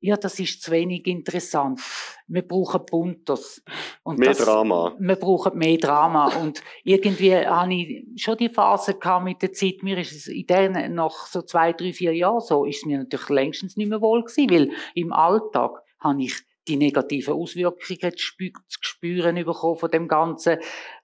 ja, 0.00 0.16
das 0.16 0.38
ist 0.40 0.62
zu 0.62 0.70
wenig 0.70 1.06
interessant. 1.06 1.80
Wir 2.26 2.42
brauchen 2.42 2.80
Buntes. 2.86 3.62
Und 4.02 4.18
mehr 4.18 4.30
das, 4.30 4.38
Drama. 4.38 4.96
Wir 4.98 5.16
brauchen 5.16 5.58
mehr 5.58 5.76
Drama. 5.76 6.34
Und 6.40 6.62
irgendwie 6.84 7.36
habe 7.36 7.74
ich 7.74 8.22
schon 8.22 8.38
die 8.38 8.48
Phase 8.48 8.94
gehabt 8.94 9.24
mit 9.24 9.42
der 9.42 9.52
Zeit, 9.52 9.82
mir 9.82 9.98
ist 9.98 10.12
es 10.12 10.26
in 10.26 10.46
denen 10.46 10.94
nach 10.94 11.26
so 11.26 11.42
zwei, 11.42 11.72
drei, 11.72 11.92
vier 11.92 12.14
Jahren 12.14 12.40
so, 12.40 12.64
ist 12.64 12.78
es 12.78 12.86
mir 12.86 12.98
natürlich 12.98 13.28
längstens 13.28 13.76
nicht 13.76 13.88
mehr 13.88 14.00
wohl 14.00 14.24
gewesen, 14.24 14.50
weil 14.50 14.70
im 14.94 15.12
Alltag 15.12 15.82
habe 15.98 16.22
ich 16.22 16.34
die 16.66 16.76
negativen 16.76 17.34
Auswirkungen 17.34 18.12
zu 18.16 18.78
spüren 18.80 19.34
bekommen 19.36 19.76
von 19.76 19.90
dem 19.90 20.08
Ganzen. 20.08 20.58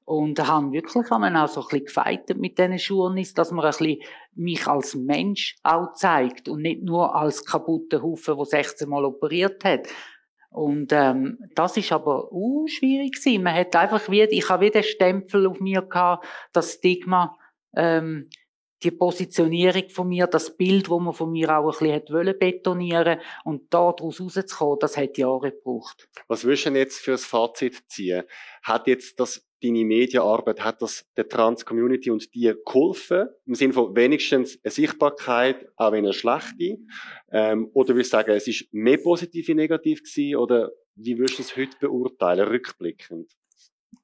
Und 0.07 0.38
haben 0.47 0.73
wirklich 0.73 1.11
auch 1.11 1.49
so 1.49 1.61
ein 1.61 1.66
bisschen 1.66 1.85
gefeitet 1.85 2.38
mit 2.38 2.59
diesen 2.59 2.77
Journeys, 2.77 3.35
dass 3.35 3.51
man 3.51 3.64
ein 3.64 3.73
bisschen 3.73 4.01
mich 4.35 4.66
als 4.66 4.95
Mensch 4.95 5.57
auch 5.64 5.95
zeigt 5.95 6.49
und 6.49 6.62
nicht 6.62 6.83
nur 6.83 7.14
als 7.14 7.45
kaputten 7.45 8.03
Haufen, 8.03 8.37
der 8.37 8.45
16 8.45 8.88
Mal 8.88 9.05
operiert 9.05 9.64
hat. 9.64 9.88
Und 10.51 10.92
ähm, 10.92 11.38
das 11.55 11.77
ist 11.77 11.92
aber 11.92 12.33
uh, 12.33 12.66
schwierig 12.69 13.16
gewesen. 13.16 13.42
Man 13.42 13.55
hat 13.55 13.75
einfach 13.75 14.09
wieder, 14.09 14.31
ich 14.31 14.49
habe 14.49 14.66
wieder 14.66 14.83
Stempel 14.83 15.47
auf 15.47 15.61
mir 15.61 15.83
gehabt, 15.83 16.25
das 16.53 16.75
Stigma, 16.75 17.37
ähm, 17.75 18.31
die 18.83 18.90
Positionierung 18.90 19.88
von 19.88 20.09
mir, 20.09 20.27
das 20.27 20.57
Bild, 20.57 20.88
wo 20.88 21.01
man 21.01 21.14
von 21.14 21.33
mir 21.33 21.57
auch 21.57 21.81
ein 21.81 21.88
bisschen 21.88 22.14
wollen 22.14 22.38
betonieren 22.38 23.21
und 23.45 23.73
daraus 23.73 24.21
rauszukommen, 24.21 24.79
das 24.81 24.97
hat 24.97 25.19
Jahre 25.19 25.53
gebraucht. 25.53 26.09
Was 26.29 26.45
würdest 26.45 26.66
du 26.66 26.71
denn 26.71 26.79
jetzt 26.79 27.01
für 27.01 27.12
ein 27.12 27.19
Fazit 27.19 27.83
ziehen? 27.88 28.25
Hat 28.62 28.87
jetzt 28.87 29.19
das 29.19 29.46
deine 29.62 29.85
Medienarbeit, 29.85 30.62
hat 30.62 30.83
das 30.83 31.07
der 31.16 31.29
Trans-Community 31.29 32.11
und 32.11 32.35
dir 32.35 32.57
geholfen? 32.64 33.29
Im 33.47 33.55
Sinne 33.55 33.73
von 33.73 33.97
wenigstens 33.97 34.59
eine 34.62 34.71
Sichtbarkeit, 34.71 35.66
auch 35.77 35.92
wenn 35.92 36.05
eine 36.05 36.12
schlechte? 36.12 36.79
Ähm, 37.31 37.71
oder 37.73 37.95
würdest 37.95 38.12
du 38.12 38.16
sagen, 38.16 38.33
es 38.33 38.49
ist 38.49 38.73
mehr 38.73 38.99
positiv 38.99 39.49
wie 39.49 39.55
negativ 39.55 40.03
gewesen? 40.03 40.37
Oder 40.37 40.71
wie 40.95 41.19
würdest 41.19 41.38
du 41.38 41.42
es 41.42 41.57
heute 41.57 41.77
beurteilen, 41.81 42.49
rückblickend? 42.49 43.31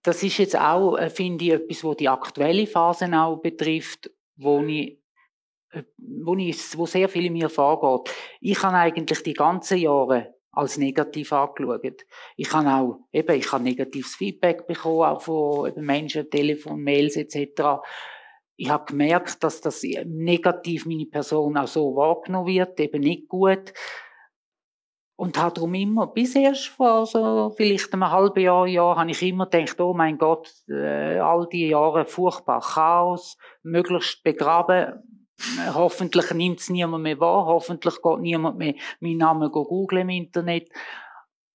Das 0.03 0.23
ist 0.23 0.39
jetzt 0.39 0.59
auch, 0.59 0.97
äh, 0.97 1.11
finde 1.11 1.45
ich, 1.45 1.51
etwas, 1.53 1.85
was 1.85 1.97
die 1.97 2.09
aktuelle 2.09 2.67
Phase 2.67 3.07
auch 3.13 3.41
betrifft 3.41 4.11
wo 4.37 4.63
ich 4.63 4.99
äh, 5.71 5.85
wo, 5.97 6.37
ich, 6.37 6.77
wo 6.77 6.87
sehr 6.87 7.09
viel 7.09 7.27
in 7.27 7.33
mir 7.33 7.49
vorgeht. 7.49 8.15
Ich 8.41 8.63
habe 8.63 8.77
eigentlich 8.77 9.23
die 9.23 9.35
ganzen 9.35 9.79
Jahre 9.79 10.35
als 10.53 10.77
negativ 10.77 11.33
angeschaut. 11.33 12.05
Ich 12.37 12.53
habe 12.53 12.69
auch, 12.69 13.01
eben, 13.13 13.37
ich 13.37 13.51
habe 13.51 13.65
negatives 13.65 14.15
Feedback 14.15 14.67
bekommen, 14.67 15.03
auch 15.03 15.23
von 15.23 15.73
Menschen, 15.77 16.31
Telefon, 16.31 16.83
Mails 16.83 17.17
etc. 17.17 17.81
Ich 18.57 18.69
habe 18.69 18.85
gemerkt, 18.85 19.43
dass 19.43 19.61
das 19.63 19.83
negativ 20.05 20.85
meine 20.87 21.07
Person 21.07 21.57
auch 21.57 21.67
so 21.67 21.97
wahrgenommen 21.97 22.49
wird, 22.49 22.79
eben 22.81 23.01
nicht 23.01 23.29
gut. 23.29 23.73
Und 25.17 25.39
habe 25.39 25.55
darum 25.55 25.73
immer, 25.75 26.09
bis 26.09 26.35
erst 26.35 26.69
vor 26.69 27.07
so 27.07 27.51
vielleicht 27.57 27.93
einem 27.93 28.11
halben 28.11 28.41
Jahr, 28.41 28.67
Jahr, 28.67 28.97
habe 28.97 29.11
ich 29.11 29.23
immer 29.23 29.47
gedacht, 29.47 29.81
oh 29.81 29.95
mein 29.95 30.19
Gott, 30.19 30.51
äh, 30.69 31.19
all 31.19 31.47
die 31.51 31.69
Jahre 31.69 32.05
furchtbar 32.05 32.61
Chaos, 32.61 33.39
möglichst 33.63 34.23
begraben. 34.25 35.22
Hoffentlich 35.75 36.31
nimmt 36.33 36.61
es 36.61 36.71
niemand 36.71 37.03
mehr 37.03 37.19
wahr, 37.21 37.47
hoffentlich 37.47 38.01
geht 38.01 38.21
niemand 38.21 38.59
mehr 38.59 38.75
meinen 39.01 39.19
Namen 39.19 39.51
googeln 39.51 40.03
im 40.03 40.09
Internet. 40.11 40.69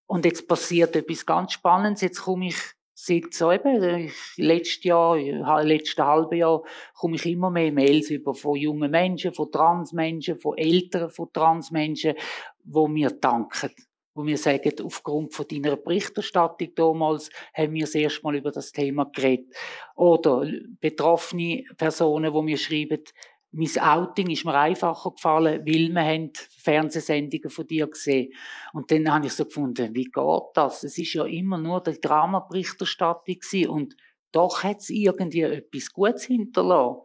Und 0.07 0.25
jetzt 0.25 0.47
passiert 0.47 0.95
etwas 0.95 1.25
ganz 1.25 1.53
Spannendes. 1.53 2.01
Jetzt 2.01 2.21
komme 2.21 2.47
ich 2.47 2.57
seit 2.99 3.33
so 3.33 3.51
eben, 3.51 3.83
äh, 3.83 4.09
letztes 4.37 4.83
Jahr, 4.85 5.17
letzten 5.63 6.03
halben 6.03 6.35
Jahr, 6.35 6.63
komme 6.95 7.15
ich 7.15 7.25
immer 7.27 7.51
mehr 7.51 7.71
Mails 7.71 8.09
über 8.09 8.33
von 8.33 8.55
jungen 8.55 8.89
Menschen, 8.89 9.33
von 9.33 9.51
Transmenschen, 9.51 10.39
von 10.39 10.57
Eltern 10.57 11.11
von 11.11 11.31
Transmenschen, 11.31 12.15
wo 12.63 12.87
mir 12.87 13.11
danken. 13.11 13.71
Wo 14.15 14.23
mir 14.23 14.37
sagen, 14.37 14.71
aufgrund 14.83 15.35
von 15.35 15.47
deiner 15.47 15.75
Berichterstattung 15.75 16.73
damals 16.73 17.29
haben 17.53 17.73
wir 17.73 17.85
das 17.85 17.93
erste 17.93 18.23
Mal 18.23 18.35
über 18.35 18.49
das 18.49 18.71
Thema 18.71 19.05
geredet. 19.13 19.53
Oder 19.95 20.49
betroffene 20.79 21.65
Personen, 21.77 22.33
wo 22.33 22.41
mir 22.41 22.57
schreiben, 22.57 23.03
mein 23.51 23.77
Outing 23.79 24.29
ist 24.29 24.45
mir 24.45 24.53
einfacher 24.53 25.11
gefallen, 25.11 25.65
weil 25.65 25.89
wir 25.89 26.01
haben 26.01 26.31
Fernsehsendungen 26.57 27.49
von 27.49 27.65
dir 27.65 27.87
gesehen. 27.87 28.33
Und 28.73 28.91
dann 28.91 29.11
habe 29.11 29.25
ich 29.25 29.33
so 29.33 29.45
gefunden, 29.45 29.95
wie 29.95 30.05
geht 30.05 30.43
das? 30.53 30.83
Es 30.83 30.97
ist 30.97 31.13
ja 31.13 31.25
immer 31.25 31.57
nur 31.57 31.81
die 31.81 31.99
Dramaberichterstattung 31.99 33.37
und 33.69 33.95
doch 34.31 34.63
hat 34.63 34.81
es 34.81 34.89
irgendwie 34.89 35.41
etwas 35.41 35.91
Gutes 35.91 36.25
hinterlassen. 36.25 37.01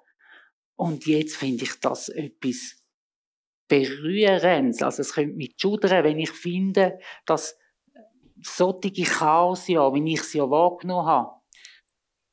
Und 0.74 1.06
jetzt 1.06 1.36
finde 1.36 1.64
ich 1.64 1.78
das 1.80 2.08
etwas 2.08 2.82
Berührendes. 3.68 4.82
Also 4.82 5.02
es 5.02 5.14
könnte 5.14 5.36
mich 5.36 5.54
schudern, 5.56 6.04
wenn 6.04 6.18
ich 6.18 6.30
finde, 6.30 6.98
dass 7.24 7.56
solche 8.42 9.04
Chaos, 9.04 9.68
ja, 9.68 9.94
wie 9.94 10.12
ich 10.12 10.22
sie 10.24 10.38
ja 10.38 10.50
wahrgenommen 10.50 11.06
habe, 11.06 11.41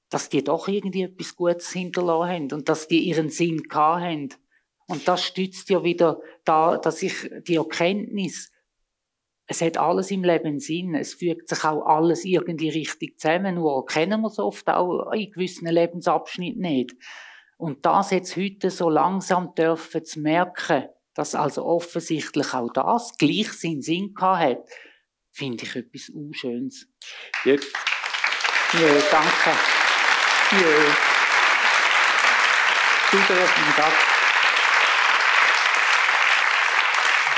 dass 0.10 0.30
die 0.30 0.44
doch 0.44 0.68
irgendwie 0.68 1.04
etwas 1.04 1.36
Gutes 1.36 1.72
hinterlassen 1.72 2.30
haben 2.30 2.52
und 2.52 2.70
dass 2.70 2.88
die 2.88 3.00
ihren 3.00 3.30
Sinn 3.30 3.64
gehabt 3.64 4.02
haben. 4.02 4.30
Und 4.88 5.08
das 5.08 5.24
stützt 5.24 5.70
ja 5.70 5.84
wieder 5.84 6.20
da, 6.46 6.78
dass 6.78 7.04
ich 7.04 7.30
die 7.48 7.58
Erkenntnis, 7.58 8.52
es 9.46 9.62
hat 9.62 9.78
alles 9.78 10.12
im 10.12 10.24
Leben 10.24 10.60
Sinn, 10.60 10.96
es 10.96 11.16
fügt 11.16 11.50
sich 11.50 11.64
auch 11.64 11.86
alles 11.86 12.26
irgendwie 12.26 12.70
richtig 12.70 13.20
zusammen, 13.20 13.56
nur 13.56 13.78
erkennen 13.78 14.22
wir 14.22 14.28
es 14.28 14.40
oft 14.40 14.68
auch 14.68 15.12
in 15.12 15.32
gewissen 15.32 15.68
Lebensabschnitten 15.68 16.62
nicht. 16.62 16.96
Und 17.58 17.86
das 17.86 18.12
jetzt 18.12 18.36
heute 18.36 18.72
so 18.72 18.90
langsam 18.90 19.54
dürfen 19.54 20.06
zu 20.06 20.22
merken, 20.22 20.86
dass 21.14 21.36
also 21.36 21.66
offensichtlich 21.66 22.54
auch 22.54 22.72
das 22.72 23.18
gleich 23.18 23.52
seinen 23.52 23.82
Sinn 23.82 24.14
gehabt 24.14 24.40
hat, 24.44 24.70
finde 25.32 25.64
ich 25.66 25.76
etwas 25.76 26.10
Unschönes. 26.10 26.88
Jetzt. 27.44 27.74
Ja, 28.74 28.88
danke. 29.12 29.79
Ja. 30.52 30.58
Super, 33.12 33.36
danke. 33.78 34.19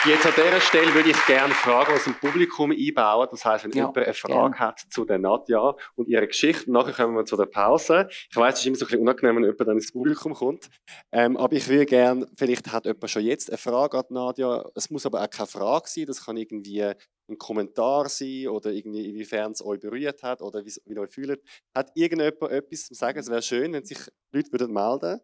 Jetzt 0.04 0.26
an 0.26 0.34
dieser 0.36 0.60
Stelle 0.62 0.96
würde 0.96 1.12
ich 1.12 1.26
gerne 1.28 1.54
Fragen 1.54 1.94
aus 1.94 2.06
dem 2.06 2.16
Publikum 2.16 2.72
einbauen. 2.72 3.28
Das 3.30 3.46
heißt, 3.46 3.66
wenn 3.66 3.72
ja, 3.72 3.84
jemand 3.84 3.98
eine 4.00 4.14
Frage 4.16 4.34
gerne. 4.34 4.60
hat 4.60 4.80
zu 4.90 5.06
der 5.06 5.20
Nadja 5.20 5.76
und 5.94 6.08
ihrer 6.08 6.26
Geschichte, 6.26 6.72
nachher 6.72 6.94
kommen 6.94 7.16
wir 7.16 7.24
zu 7.24 7.38
der 7.38 7.46
Pause. 7.46 8.08
Ich 8.10 8.36
weiß, 8.36 8.56
es 8.56 8.62
ist 8.62 8.66
immer 8.66 8.78
so 8.78 8.86
ein 8.86 8.88
bisschen 8.88 9.02
unangenehm, 9.02 9.36
wenn 9.36 9.44
jemand 9.44 9.60
dann 9.62 9.76
ins 9.76 9.92
Publikum 9.92 10.34
kommt. 10.34 10.72
Ähm, 11.12 11.38
aber 11.38 11.56
ich 11.56 11.68
würde 11.68 11.86
gerne, 11.86 12.28
vielleicht 12.36 12.72
hat 12.72 12.86
jemand 12.86 13.12
schon 13.12 13.22
jetzt 13.22 13.52
eine 13.52 13.60
Frage 13.60 14.00
an 14.00 14.06
Nadja. 14.10 14.66
Es 14.74 14.90
muss 14.90 15.06
aber 15.06 15.22
auch 15.22 15.30
keine 15.30 15.46
Frage 15.46 15.88
sein. 15.88 16.06
Das 16.08 16.26
kann 16.26 16.36
irgendwie 16.36 16.82
ein 16.82 17.38
Kommentar 17.38 18.10
sein 18.10 18.48
oder 18.48 18.72
irgendwie, 18.72 19.08
inwiefern 19.08 19.52
es 19.52 19.64
euch 19.64 19.82
berührt 19.82 20.24
hat 20.24 20.42
oder 20.42 20.66
wie, 20.66 20.74
wie 20.86 20.96
ihr 20.96 21.02
euch 21.02 21.12
fühlt. 21.12 21.44
Hat 21.76 21.92
irgendjemand 21.94 22.52
etwas 22.52 22.88
zu 22.88 22.96
sagen? 22.96 23.20
Es 23.20 23.30
wäre 23.30 23.44
schön, 23.44 23.72
wenn 23.74 23.86
sich 23.86 24.00
Leute 24.32 24.50
melden 24.52 24.74
würden. 24.76 25.20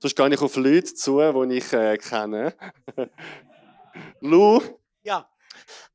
Sonst 0.00 0.14
gehe 0.14 0.28
ich 0.28 0.40
auf 0.42 0.54
Leute 0.56 0.94
zu, 0.94 1.18
die 1.18 1.56
ich 1.56 1.72
äh, 1.72 1.96
kenne. 1.96 2.54
Lou? 4.20 4.60
Ja, 5.02 5.28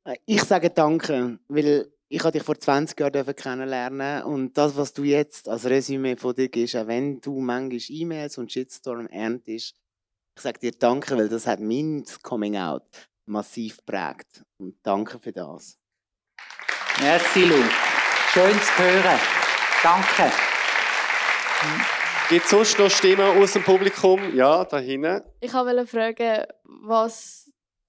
äh, 0.05 0.15
ich 0.25 0.43
sage 0.43 0.69
Danke, 0.69 1.39
weil 1.47 1.91
ich 2.09 2.19
habe 2.23 2.31
dich 2.31 2.43
vor 2.43 2.59
20 2.59 2.99
Jahren 2.99 3.36
kennenlernen 3.36 4.23
und 4.23 4.57
das, 4.57 4.75
was 4.75 4.93
du 4.93 5.03
jetzt 5.03 5.49
als 5.49 5.65
Resümee 5.65 6.15
von 6.15 6.36
dir 6.36 6.49
gibst, 6.49 6.75
auch 6.75 6.88
wenn 6.88 7.19
du 7.21 7.39
manchmal 7.39 7.79
E-Mails 7.89 8.38
und 8.38 8.51
Shitstorm 8.51 9.07
erntest, 9.07 9.75
ich 10.36 10.41
sage 10.41 10.59
dir 10.59 10.71
Danke, 10.71 11.17
weil 11.17 11.29
das 11.29 11.47
hat 11.47 11.59
mein 11.59 12.03
Coming 12.21 12.57
Out 12.57 12.83
massiv 13.25 13.86
prägt. 13.86 14.43
Und 14.57 14.75
danke 14.83 15.19
für 15.19 15.31
das. 15.31 15.77
Merci, 16.99 17.45
Lou. 17.45 17.63
Schön 18.33 18.59
zu 18.59 18.83
hören. 18.83 19.19
Danke. 19.81 20.31
Gibt 22.29 22.45
es 22.45 22.51
sonst 22.51 22.79
noch 22.79 22.89
Stimmen 22.89 23.41
aus 23.41 23.53
dem 23.53 23.63
Publikum? 23.63 24.36
Ja, 24.36 24.65
da 24.65 24.79
hinten. 24.79 25.21
Ich 25.39 25.53
wollte 25.53 25.86
fragen, 25.86 26.45
was 26.63 27.42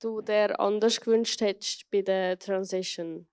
du 0.05 0.21
dir 0.21 0.59
anders 0.61 1.01
gewünscht 1.01 1.41
hättest 1.41 1.91
bei 1.91 2.03
der 2.03 2.39
Transition? 2.39 3.27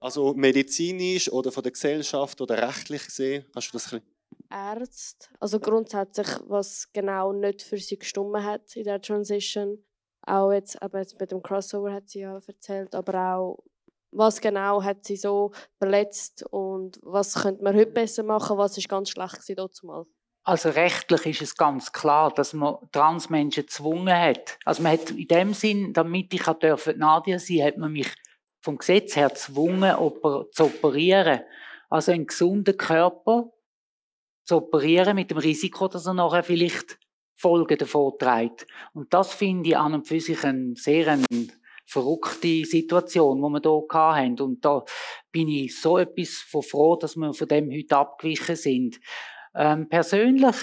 Also 0.00 0.34
medizinisch 0.34 1.30
oder 1.32 1.50
von 1.50 1.62
der 1.62 1.72
Gesellschaft 1.72 2.40
oder 2.40 2.68
rechtlich 2.68 3.04
gesehen, 3.04 3.44
kannst 3.52 3.68
du 3.68 3.72
das 3.72 3.92
ein 3.92 4.02
Ärzte, 4.50 5.28
also 5.40 5.58
grundsätzlich, 5.60 6.28
was 6.46 6.90
genau 6.92 7.32
nicht 7.32 7.62
für 7.62 7.78
sie 7.78 7.98
gestimmt 7.98 8.36
hat 8.42 8.76
in 8.76 8.84
der 8.84 9.00
Transition. 9.00 9.84
Auch 10.22 10.52
jetzt, 10.52 10.80
aber 10.80 11.00
jetzt 11.00 11.18
mit 11.18 11.30
dem 11.32 11.42
Crossover 11.42 11.92
hat 11.92 12.08
sie 12.08 12.20
ja 12.20 12.38
erzählt, 12.46 12.94
aber 12.94 13.34
auch 13.34 13.64
was 14.10 14.40
genau 14.40 14.82
hat 14.82 15.04
sie 15.04 15.16
so 15.16 15.52
verletzt 15.78 16.44
und 16.50 16.98
was 17.02 17.34
könnte 17.34 17.62
man 17.62 17.74
heute 17.74 17.90
besser 17.90 18.22
machen, 18.22 18.56
was 18.56 18.78
ist 18.78 18.88
ganz 18.88 19.10
schlecht 19.10 19.40
gewesen 19.46 19.86
mal. 19.86 20.06
Also 20.48 20.70
rechtlich 20.70 21.26
ist 21.26 21.42
es 21.42 21.56
ganz 21.56 21.92
klar, 21.92 22.32
dass 22.32 22.54
man 22.54 22.76
Transmenschen 22.90 23.64
gezwungen 23.64 24.18
hat. 24.18 24.58
Also 24.64 24.82
man 24.82 24.92
hat 24.92 25.10
in 25.10 25.28
dem 25.28 25.52
Sinn, 25.52 25.92
damit 25.92 26.32
ich 26.32 26.46
Nadia 26.96 27.38
sein, 27.38 27.64
hat 27.64 27.76
man 27.76 27.92
mich 27.92 28.08
vom 28.62 28.78
Gesetz 28.78 29.14
her 29.14 29.28
gezwungen, 29.28 29.94
zu 30.52 30.64
operieren. 30.64 31.40
Also 31.90 32.12
einen 32.12 32.26
gesunden 32.26 32.78
Körper 32.78 33.52
zu 34.46 34.56
operieren 34.56 35.16
mit 35.16 35.30
dem 35.30 35.36
Risiko, 35.36 35.86
dass 35.86 36.06
er 36.06 36.14
nachher 36.14 36.42
vielleicht 36.42 36.98
Folgen 37.34 37.76
davon 37.76 38.14
trägt. 38.18 38.66
Und 38.94 39.12
das 39.12 39.34
finde 39.34 39.68
ich 39.68 39.76
an 39.76 39.92
und 39.92 40.08
für 40.08 40.18
sich 40.18 40.42
eine 40.44 40.74
sehr 40.76 41.08
eine 41.08 41.26
verrückte 41.84 42.64
Situation, 42.64 43.36
die 43.36 43.62
wir 43.62 43.86
hier 43.86 44.14
hatten. 44.14 44.40
Und 44.40 44.64
da 44.64 44.82
bin 45.30 45.48
ich 45.48 45.78
so 45.78 45.98
etwas 45.98 46.30
von 46.30 46.62
froh, 46.62 46.96
dass 46.96 47.16
wir 47.16 47.34
von 47.34 47.48
dem 47.48 47.70
heute 47.70 47.98
abgewichen 47.98 48.56
sind. 48.56 48.98
Ähm, 49.58 49.88
persönlich, 49.88 50.56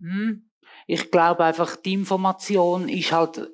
hm, 0.00 0.48
ich 0.86 1.10
glaube 1.10 1.44
einfach, 1.44 1.74
die 1.74 1.94
Information 1.94 2.88
ist 2.88 3.10
halt 3.10 3.50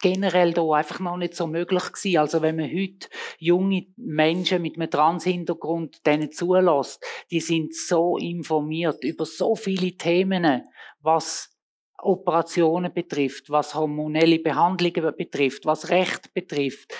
generell 0.00 0.52
da 0.52 0.70
einfach 0.70 1.00
noch 1.00 1.16
nicht 1.16 1.34
so 1.34 1.48
möglich 1.48 1.82
gewesen. 1.92 2.18
Also 2.18 2.42
wenn 2.42 2.56
man 2.56 2.70
heute 2.70 3.08
junge 3.38 3.86
Menschen 3.96 4.62
mit 4.62 4.76
einem 4.76 4.88
Trans-Hintergrund 4.88 6.06
denen 6.06 6.30
zulässt, 6.30 7.04
die 7.32 7.40
sind 7.40 7.74
so 7.74 8.18
informiert 8.18 9.02
über 9.02 9.26
so 9.26 9.56
viele 9.56 9.96
Themen, 9.96 10.62
was 11.00 11.52
Operationen 11.98 12.92
betrifft, 12.92 13.50
was 13.50 13.74
hormonelle 13.74 14.38
Behandlungen 14.38 15.16
betrifft, 15.16 15.64
was 15.64 15.90
Recht 15.90 16.32
betrifft, 16.34 16.94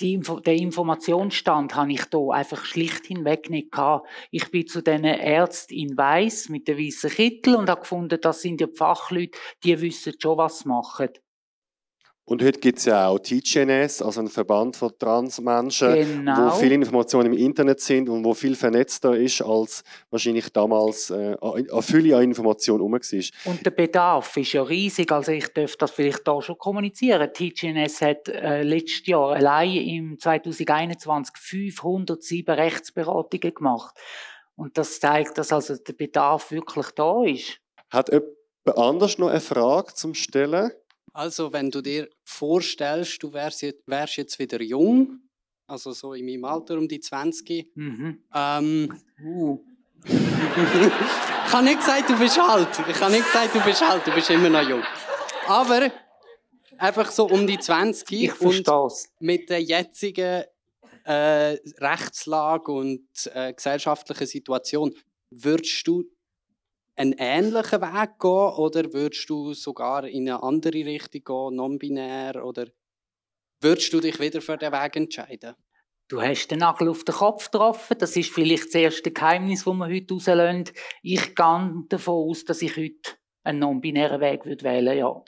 die 0.00 0.14
Info 0.14 0.40
den 0.40 0.58
Informationsstand 0.58 1.74
habe 1.74 1.92
ich 1.92 2.04
da 2.06 2.18
einfach 2.30 2.64
schlicht 2.64 3.06
hinweg 3.06 3.48
nicht 3.50 3.70
gehabt. 3.70 4.08
Ich 4.30 4.50
bin 4.50 4.66
zu 4.66 4.82
diesen 4.82 5.04
Ärzten 5.04 5.74
in 5.74 5.96
Weiss 5.96 6.48
mit 6.48 6.66
dem 6.66 6.78
weißen 6.78 7.10
Kittel 7.10 7.56
und 7.56 7.70
habe 7.70 7.82
gefunden, 7.82 8.18
das 8.20 8.42
sind 8.42 8.60
ja 8.60 8.66
die 8.66 8.76
Fachleute, 8.76 9.38
die 9.62 9.80
wissen 9.80 10.14
schon, 10.20 10.38
was 10.38 10.60
sie 10.60 10.68
machen. 10.68 11.10
Und 12.26 12.42
heute 12.42 12.58
gibt 12.58 12.78
es 12.78 12.86
ja 12.86 13.08
auch 13.08 13.18
TGNS, 13.18 14.00
also 14.00 14.20
einen 14.20 14.30
Verband 14.30 14.76
von 14.76 14.90
Transmenschen, 14.98 15.94
genau. 15.94 16.46
wo 16.46 16.50
viele 16.52 16.74
Informationen 16.74 17.34
im 17.34 17.38
Internet 17.38 17.80
sind 17.80 18.08
und 18.08 18.24
wo 18.24 18.32
viel 18.32 18.56
vernetzter 18.56 19.14
ist, 19.14 19.42
als 19.42 19.84
wahrscheinlich 20.08 20.50
damals 20.50 21.10
äh, 21.10 21.36
eine 21.42 21.82
Fülle 21.82 22.16
an 22.16 22.22
Informationen 22.22 22.78
herum 22.78 22.92
war. 22.92 23.52
Und 23.52 23.66
der 23.66 23.70
Bedarf 23.72 24.34
ist 24.38 24.54
ja 24.54 24.62
riesig, 24.62 25.12
also 25.12 25.32
ich 25.32 25.48
darf 25.52 25.76
das 25.76 25.90
vielleicht 25.90 26.26
da 26.26 26.40
schon 26.40 26.56
kommunizieren. 26.56 27.30
TGNS 27.30 28.00
hat 28.00 28.28
äh, 28.28 28.62
letztes 28.62 29.06
Jahr 29.06 29.32
allein 29.34 29.76
im 29.76 30.18
2021 30.18 31.36
507 31.36 32.54
Rechtsberatungen 32.54 33.54
gemacht. 33.54 33.94
Und 34.56 34.78
das 34.78 34.98
zeigt, 34.98 35.36
dass 35.36 35.52
also 35.52 35.76
der 35.76 35.92
Bedarf 35.92 36.50
wirklich 36.52 36.86
da 36.92 37.22
ist. 37.24 37.60
Hat 37.90 38.10
jemand 38.10 38.78
anders 38.78 39.18
noch 39.18 39.28
eine 39.28 39.40
Frage 39.40 39.92
zum 39.92 40.14
Stellen? 40.14 40.70
Also, 41.14 41.52
wenn 41.52 41.70
du 41.70 41.80
dir 41.80 42.08
vorstellst, 42.24 43.22
du 43.22 43.32
wärst 43.32 43.62
jetzt, 43.62 43.86
wärst 43.86 44.16
jetzt 44.16 44.36
wieder 44.40 44.60
jung, 44.60 45.20
also 45.68 45.92
so 45.92 46.12
in 46.12 46.26
meinem 46.26 46.44
Alter 46.44 46.76
um 46.76 46.88
die 46.88 46.98
20. 46.98 47.70
Mhm. 47.76 48.24
Ähm, 48.34 49.00
uh. 49.24 49.58
ich 50.04 51.52
habe 51.52 51.64
nicht 51.64 51.78
gesagt, 51.78 52.10
du 52.10 52.18
bist 52.18 52.36
alt. 52.36 52.68
Ich 52.88 53.00
habe 53.00 53.12
nicht 53.12 53.24
gesagt, 53.24 53.54
du 53.54 53.60
bist 53.60 53.82
alt. 53.82 54.04
Du 54.04 54.10
bist 54.12 54.28
immer 54.28 54.50
noch 54.50 54.68
jung. 54.68 54.82
Aber 55.46 55.92
einfach 56.78 57.10
so 57.12 57.26
um 57.26 57.46
die 57.46 57.60
20. 57.60 58.12
Ich 58.24 58.32
verstehe 58.32 58.88
Mit 59.20 59.48
der 59.50 59.62
jetzigen 59.62 60.44
äh, 61.04 61.56
Rechtslage 61.78 62.72
und 62.72 63.06
äh, 63.32 63.52
gesellschaftlichen 63.52 64.26
Situation, 64.26 64.92
würdest 65.30 65.86
du 65.86 66.04
einen 66.96 67.14
ähnlichen 67.18 67.80
Weg 67.80 68.18
gehen 68.20 68.30
oder 68.30 68.92
würdest 68.92 69.28
du 69.28 69.52
sogar 69.54 70.06
in 70.06 70.28
eine 70.28 70.42
andere 70.42 70.84
Richtung 70.84 71.24
gehen, 71.24 71.56
non-binär 71.56 72.44
oder 72.44 72.66
würdest 73.60 73.92
du 73.92 74.00
dich 74.00 74.20
wieder 74.20 74.40
für 74.40 74.56
den 74.56 74.72
Weg 74.72 74.96
entscheiden? 74.96 75.54
Du 76.08 76.20
hast 76.20 76.48
den 76.48 76.58
Nagel 76.58 76.90
auf 76.90 77.04
den 77.04 77.14
Kopf 77.14 77.50
getroffen. 77.50 77.96
Das 77.98 78.14
ist 78.14 78.30
vielleicht 78.30 78.66
das 78.66 78.74
erste 78.74 79.10
Geheimnis, 79.10 79.64
das 79.64 79.74
wir 79.74 79.86
heute 79.86 80.14
rauslösen. 80.14 80.64
Ich 81.02 81.34
gehe 81.34 81.84
davon 81.88 82.30
aus, 82.30 82.44
dass 82.44 82.60
ich 82.60 82.76
heute 82.76 83.12
einen 83.42 83.60
non-binären 83.60 84.20
Weg 84.20 84.44
wählen 84.44 84.62
würde, 84.62 84.98
ja. 84.98 85.24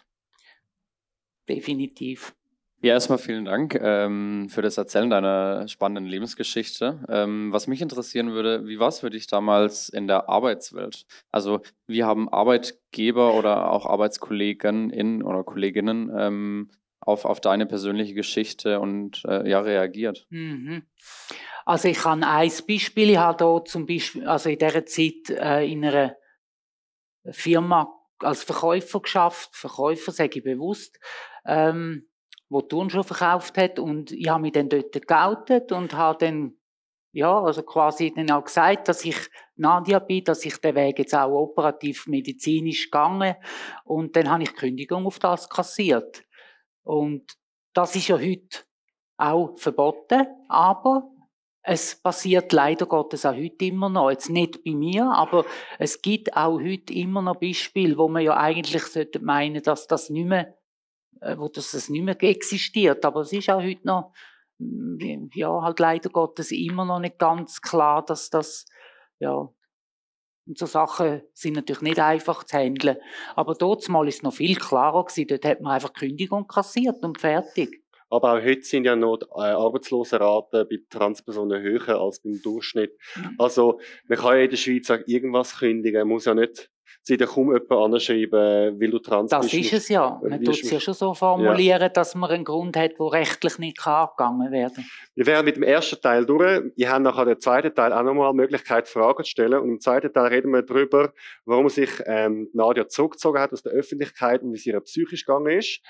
Definitiv. 1.48 2.34
Ja, 2.86 2.92
erstmal 2.92 3.18
vielen 3.18 3.44
Dank 3.44 3.74
ähm, 3.82 4.48
für 4.48 4.62
das 4.62 4.78
Erzählen 4.78 5.10
deiner 5.10 5.66
spannenden 5.66 6.06
Lebensgeschichte. 6.06 7.04
Ähm, 7.08 7.52
was 7.52 7.66
mich 7.66 7.82
interessieren 7.82 8.30
würde, 8.30 8.68
wie 8.68 8.78
war 8.78 8.86
es 8.86 9.00
für 9.00 9.10
dich 9.10 9.26
damals 9.26 9.88
in 9.88 10.06
der 10.06 10.28
Arbeitswelt? 10.28 11.04
Also 11.32 11.62
wie 11.88 12.04
haben 12.04 12.28
Arbeitgeber 12.28 13.34
oder 13.34 13.72
auch 13.72 13.86
Arbeitskollegen 13.86 14.90
in, 14.90 15.24
oder 15.24 15.42
Kolleginnen 15.42 16.12
ähm, 16.16 16.70
auf, 17.00 17.24
auf 17.24 17.40
deine 17.40 17.66
persönliche 17.66 18.14
Geschichte 18.14 18.78
und 18.78 19.24
äh, 19.26 19.50
ja, 19.50 19.58
reagiert? 19.62 20.24
Mhm. 20.30 20.84
Also 21.64 21.88
ich 21.88 22.04
habe 22.04 22.24
ein 22.24 22.46
Beispiel, 22.68 23.10
ich 23.10 23.16
habe 23.16 23.44
hier 23.44 23.64
zum 23.64 23.86
Beispiel, 23.86 24.28
also 24.28 24.48
in 24.48 24.58
dieser 24.60 24.86
Zeit 24.86 25.30
äh, 25.30 25.66
in 25.66 25.84
einer 25.84 26.14
Firma 27.32 27.92
als 28.20 28.44
Verkäufer 28.44 29.00
geschafft, 29.00 29.56
Verkäufer 29.56 30.12
sage 30.12 30.38
ich 30.38 30.44
bewusst, 30.44 31.00
wo 32.48 32.60
Turnschuhe 32.60 33.04
verkauft 33.04 33.58
hat 33.58 33.78
und 33.78 34.12
ich 34.12 34.28
habe 34.28 34.42
mich 34.42 34.52
dann 34.52 34.68
dort 34.68 35.06
geoutet 35.06 35.72
und 35.72 35.94
habe 35.94 36.18
dann 36.24 36.56
ja, 37.16 37.40
also 37.40 37.62
quasi 37.62 38.12
dann 38.14 38.30
auch 38.30 38.44
gesagt, 38.44 38.88
dass 38.88 39.02
ich 39.02 39.16
Nadia 39.54 40.00
bin, 40.00 40.24
dass 40.24 40.44
ich 40.44 40.58
den 40.58 40.74
Weg 40.74 40.98
jetzt 40.98 41.14
auch 41.14 41.32
operativ 41.32 42.06
medizinisch 42.06 42.90
gegangen 42.90 43.36
und 43.84 44.14
dann 44.16 44.30
habe 44.30 44.42
ich 44.42 44.54
Kündigung 44.54 45.06
auf 45.06 45.18
das 45.18 45.48
kassiert. 45.48 46.24
Und 46.82 47.32
das 47.72 47.96
ist 47.96 48.08
ja 48.08 48.18
heute 48.18 48.58
auch 49.16 49.56
verboten, 49.56 50.26
aber 50.48 51.10
es 51.62 52.00
passiert 52.00 52.52
leider 52.52 52.86
Gottes 52.86 53.24
auch 53.24 53.34
heute 53.34 53.64
immer 53.64 53.88
noch. 53.88 54.10
Jetzt 54.10 54.28
nicht 54.28 54.62
bei 54.62 54.72
mir, 54.72 55.06
aber 55.06 55.44
es 55.78 56.02
gibt 56.02 56.36
auch 56.36 56.60
heute 56.60 56.92
immer 56.92 57.22
noch 57.22 57.36
Beispiele, 57.36 57.96
wo 57.96 58.08
man 58.08 58.22
ja 58.22 58.36
eigentlich 58.36 58.84
sollte 58.84 59.20
meinen, 59.20 59.62
dass 59.62 59.86
das 59.86 60.10
nicht 60.10 60.26
mehr 60.26 60.55
wo 61.36 61.48
das, 61.48 61.72
das 61.72 61.88
nicht 61.88 62.04
mehr 62.04 62.22
existiert. 62.22 63.04
Aber 63.04 63.20
es 63.20 63.32
ist 63.32 63.50
auch 63.50 63.62
heute 63.62 63.86
noch, 63.86 64.12
mm, 64.58 65.28
ja, 65.34 65.62
halt 65.62 65.80
leider 65.80 66.10
Gottes 66.10 66.50
immer 66.52 66.84
noch 66.84 67.00
nicht 67.00 67.18
ganz 67.18 67.60
klar, 67.60 68.04
dass 68.04 68.30
das, 68.30 68.66
ja, 69.18 69.48
und 70.46 70.58
so 70.58 70.66
Sachen 70.66 71.22
sind 71.32 71.56
natürlich 71.56 71.82
nicht 71.82 71.98
einfach 71.98 72.44
zu 72.44 72.56
handeln. 72.56 72.98
Aber 73.34 73.54
dort 73.54 73.88
mal 73.88 74.06
ist 74.06 74.16
es 74.16 74.22
noch 74.22 74.34
viel 74.34 74.54
klarer 74.54 75.04
gewesen. 75.04 75.26
Dort 75.26 75.44
hat 75.44 75.60
man 75.60 75.72
einfach 75.72 75.92
Kündigung 75.92 76.46
kassiert 76.46 77.02
und 77.02 77.20
fertig. 77.20 77.82
Aber 78.08 78.34
auch 78.34 78.42
heute 78.42 78.62
sind 78.62 78.84
ja 78.84 78.94
noch 78.94 79.16
die 79.16 79.26
äh, 79.34 79.50
Arbeitslosenraten 79.50 80.68
bei 80.68 80.78
Transpersonen 80.88 81.60
höher 81.60 82.00
als 82.00 82.20
beim 82.20 82.40
Durchschnitt. 82.40 82.96
Also, 83.38 83.80
man 84.06 84.18
kann 84.18 84.36
ja 84.36 84.44
in 84.44 84.50
der 84.50 84.56
Schweiz 84.56 84.88
auch 84.90 85.00
irgendwas 85.06 85.58
kündigen, 85.58 86.00
man 86.00 86.08
muss 86.08 86.26
ja 86.26 86.34
nicht 86.34 86.70
sie 87.06 87.16
dir 87.16 87.26
kaum 87.26 87.52
jemand 87.52 87.70
anschreiben, 87.70 88.80
weil 88.80 88.90
du 88.90 88.98
trans 88.98 89.30
das 89.30 89.46
bist. 89.46 89.54
Das 89.54 89.60
ist 89.60 89.72
es 89.72 89.88
ja. 89.88 90.20
Man 90.22 90.42
tut 90.42 90.60
es 90.60 90.70
ja 90.70 90.80
schon 90.80 90.94
so 90.94 91.14
formulieren, 91.14 91.80
ja. 91.80 91.88
dass 91.88 92.16
man 92.16 92.30
einen 92.30 92.44
Grund 92.44 92.76
hat, 92.76 92.98
der 92.98 93.12
rechtlich 93.12 93.58
nicht 93.58 93.86
angegangen 93.86 94.50
werden 94.50 94.74
kann. 94.74 94.84
Wir 95.14 95.26
wären 95.26 95.44
mit 95.44 95.56
dem 95.56 95.62
ersten 95.62 96.00
Teil 96.00 96.26
durch. 96.26 96.64
Ich 96.74 96.88
habe 96.88 97.04
nachher 97.04 97.24
den 97.24 97.40
zweiten 97.40 97.72
Teil 97.74 97.92
auch 97.92 98.02
nochmal 98.02 98.32
die 98.32 98.38
Möglichkeit, 98.38 98.88
Fragen 98.88 99.22
zu 99.22 99.30
stellen. 99.30 99.60
Und 99.60 99.68
im 99.68 99.80
zweiten 99.80 100.12
Teil 100.12 100.26
reden 100.26 100.50
wir 100.50 100.62
darüber, 100.62 101.12
warum 101.44 101.68
sich 101.68 101.90
ähm, 102.06 102.48
Nadia 102.52 102.88
zurückgezogen 102.88 103.40
hat 103.40 103.52
aus 103.52 103.62
der 103.62 103.72
Öffentlichkeit 103.72 104.42
und 104.42 104.52
wie 104.52 104.56
es 104.56 104.66
ihr 104.66 104.80
psychisch 104.80 105.24
gegangen 105.24 105.58
ist. 105.58 105.80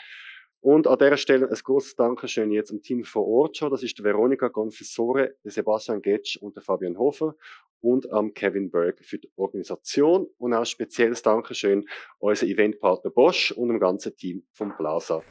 Und 0.67 0.89
an 0.89 0.99
dieser 0.99 1.17
Stelle 1.17 1.49
ein 1.49 1.55
großes 1.62 1.95
Dankeschön 1.95 2.51
jetzt 2.51 2.73
am 2.73 2.83
Team 2.83 3.05
vor 3.05 3.25
Ort 3.29 3.57
schon. 3.57 3.71
Das 3.71 3.85
ist 3.85 4.03
Veronika 4.03 4.49
Gonfessore, 4.49 5.37
Sebastian 5.45 6.03
Getsch 6.03 6.39
und 6.39 6.57
der 6.57 6.62
Fabian 6.64 6.99
Hofer 6.99 7.37
und 7.81 8.11
am 8.11 8.35
Kevin 8.35 8.69
Berg 8.73 8.99
für 9.05 9.19
die 9.19 9.31
Organisation. 9.37 10.27
Und 10.39 10.55
auch 10.55 10.59
ein 10.59 10.67
spezielles 10.67 11.23
Dankeschön 11.23 11.89
unser 12.19 12.49
Eventpartner 12.49 13.12
Bosch 13.12 13.53
und 13.53 13.69
dem 13.69 13.79
ganzen 13.79 14.17
Team 14.17 14.43
vom 14.51 14.77
Plaza. 14.77 15.23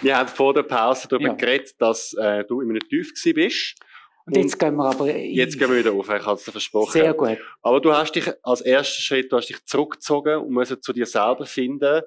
Wir 0.00 0.16
haben 0.16 0.28
vor 0.30 0.54
der 0.54 0.62
Pause 0.62 1.06
darüber 1.06 1.28
ja. 1.28 1.34
geredet, 1.34 1.74
dass 1.82 2.14
äh, 2.14 2.44
du 2.44 2.62
in 2.62 2.70
einem 2.70 2.80
Tief 2.88 3.12
bist 3.34 3.78
und 4.26 4.36
jetzt 4.36 4.58
gehen 4.58 4.76
wir 4.76 4.90
aber. 4.90 5.16
Jetzt 5.16 5.58
gehen 5.58 5.70
wir 5.70 5.78
wieder 5.78 5.92
auf, 5.92 6.08
ich 6.08 6.26
habe 6.26 6.36
es 6.36 6.44
dir 6.44 6.52
versprochen. 6.52 6.92
Sehr 6.92 7.14
gut. 7.14 7.38
Aber 7.62 7.80
du 7.80 7.92
hast 7.92 8.12
dich 8.12 8.30
als 8.42 8.60
ersten 8.60 9.00
Schritt, 9.02 9.32
du 9.32 9.36
hast 9.36 9.48
dich 9.48 9.64
zurückgezogen 9.64 10.38
und 10.38 10.52
musst 10.52 10.82
zu 10.82 10.92
dir 10.92 11.06
selber 11.06 11.46
finden. 11.46 12.02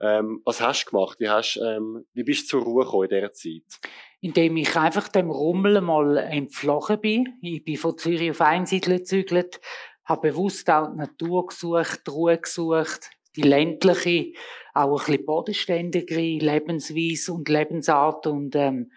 Ähm, 0.00 0.42
was 0.44 0.60
hast 0.60 0.84
du 0.84 0.90
gemacht? 0.90 1.20
Wie, 1.20 1.28
hast, 1.28 1.60
ähm, 1.64 2.04
wie 2.12 2.24
bist 2.24 2.44
du 2.44 2.58
zur 2.58 2.62
Ruhe 2.62 2.84
gekommen 2.84 3.08
in 3.08 3.16
dieser 3.16 3.32
Zeit? 3.32 3.90
Indem 4.20 4.56
ich 4.56 4.76
einfach 4.76 5.08
dem 5.08 5.30
Rummel 5.30 5.80
mal 5.80 6.16
entflogen 6.16 7.00
bin. 7.00 7.28
Ich 7.40 7.64
bin 7.64 7.76
von 7.76 7.96
Zürich 7.96 8.30
auf 8.30 8.40
Einsiedeln 8.40 8.98
gezügelt, 8.98 9.60
habe 10.04 10.30
bewusst 10.30 10.68
auch 10.70 10.90
die 10.90 10.98
Natur 10.98 11.46
gesucht, 11.46 12.02
die 12.06 12.10
Ruhe 12.10 12.38
gesucht, 12.38 13.10
die 13.36 13.42
ländliche, 13.42 14.32
auch 14.74 15.00
ein 15.00 15.06
bisschen 15.06 15.26
bodenständigere 15.26 16.38
Lebensweise 16.38 17.32
und 17.32 17.48
Lebensart 17.48 18.26
und 18.26 18.56
ähm, 18.56 18.90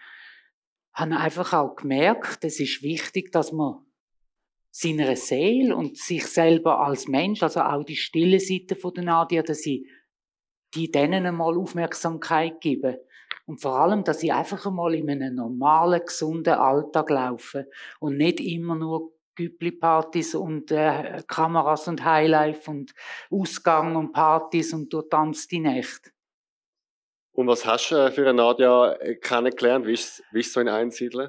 habe 0.96 1.16
einfach 1.16 1.52
auch 1.52 1.76
gemerkt, 1.76 2.44
es 2.44 2.58
ist 2.60 2.82
wichtig, 2.82 3.30
dass 3.32 3.52
man 3.52 3.84
seiner 4.70 5.16
Seele 5.16 5.74
und 5.74 5.96
sich 5.96 6.26
selber 6.26 6.80
als 6.80 7.08
Mensch, 7.08 7.42
also 7.42 7.60
auch 7.60 7.84
die 7.84 7.96
stille 7.96 8.40
Seite 8.40 8.76
von 8.76 8.92
der 8.94 9.04
Nadia, 9.04 9.42
dass 9.42 9.64
ich 9.64 9.86
die 10.74 10.90
denen 10.90 11.24
einmal 11.24 11.56
Aufmerksamkeit 11.56 12.60
gebe. 12.60 13.02
Und 13.46 13.60
vor 13.60 13.78
allem, 13.78 14.04
dass 14.04 14.22
ich 14.22 14.32
einfach 14.32 14.66
einmal 14.66 14.94
in 14.94 15.08
einem 15.08 15.36
normalen, 15.36 16.02
gesunden 16.04 16.54
Alltag 16.54 17.10
laufe 17.10 17.68
und 18.00 18.16
nicht 18.16 18.40
immer 18.40 18.74
nur 18.74 19.12
Güppli-Partys 19.36 20.34
und 20.34 20.70
äh, 20.72 21.22
Kameras 21.26 21.88
und 21.88 22.04
Highlife 22.04 22.70
und 22.70 22.92
Ausgang 23.30 23.96
und 23.96 24.12
Partys 24.12 24.72
und 24.72 24.92
du 24.92 25.02
tanzt 25.02 25.52
die 25.52 25.60
Nacht. 25.60 26.12
Und 27.36 27.48
was 27.48 27.66
hast 27.66 27.90
du 27.90 27.96
äh, 27.96 28.10
für 28.10 28.22
eine 28.22 28.32
Nadja 28.32 28.92
äh, 28.92 29.16
kennengelernt? 29.16 29.86
Wie 29.86 29.92
ist, 29.92 30.22
wie 30.32 30.40
ist 30.40 30.54
so 30.54 30.60
in 30.60 30.70
Einsiedeln? 30.70 31.28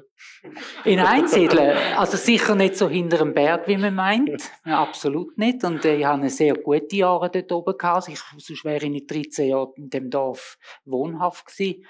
In 0.86 1.00
Einsiedeln? 1.00 1.76
Also 1.96 2.16
sicher 2.16 2.54
nicht 2.54 2.76
so 2.76 2.88
hinter 2.88 3.18
dem 3.18 3.34
Berg, 3.34 3.68
wie 3.68 3.76
man 3.76 3.94
meint. 3.94 4.50
Absolut 4.64 5.36
nicht. 5.36 5.62
Und 5.64 5.84
äh, 5.84 5.96
ich 5.96 6.06
hatte 6.06 6.30
sehr 6.30 6.54
gute 6.54 6.96
Jahre 6.96 7.28
dort 7.30 7.52
oben. 7.52 7.76
Gehabt. 7.76 8.08
Ich, 8.08 8.18
sonst 8.38 8.64
wäre 8.64 8.86
ich 8.86 8.90
nicht 8.90 9.10
13 9.10 9.48
Jahre 9.50 9.74
in 9.76 9.90
dem 9.90 10.08
Dorf 10.08 10.56
wohnhaft 10.86 11.44
gewesen. 11.44 11.84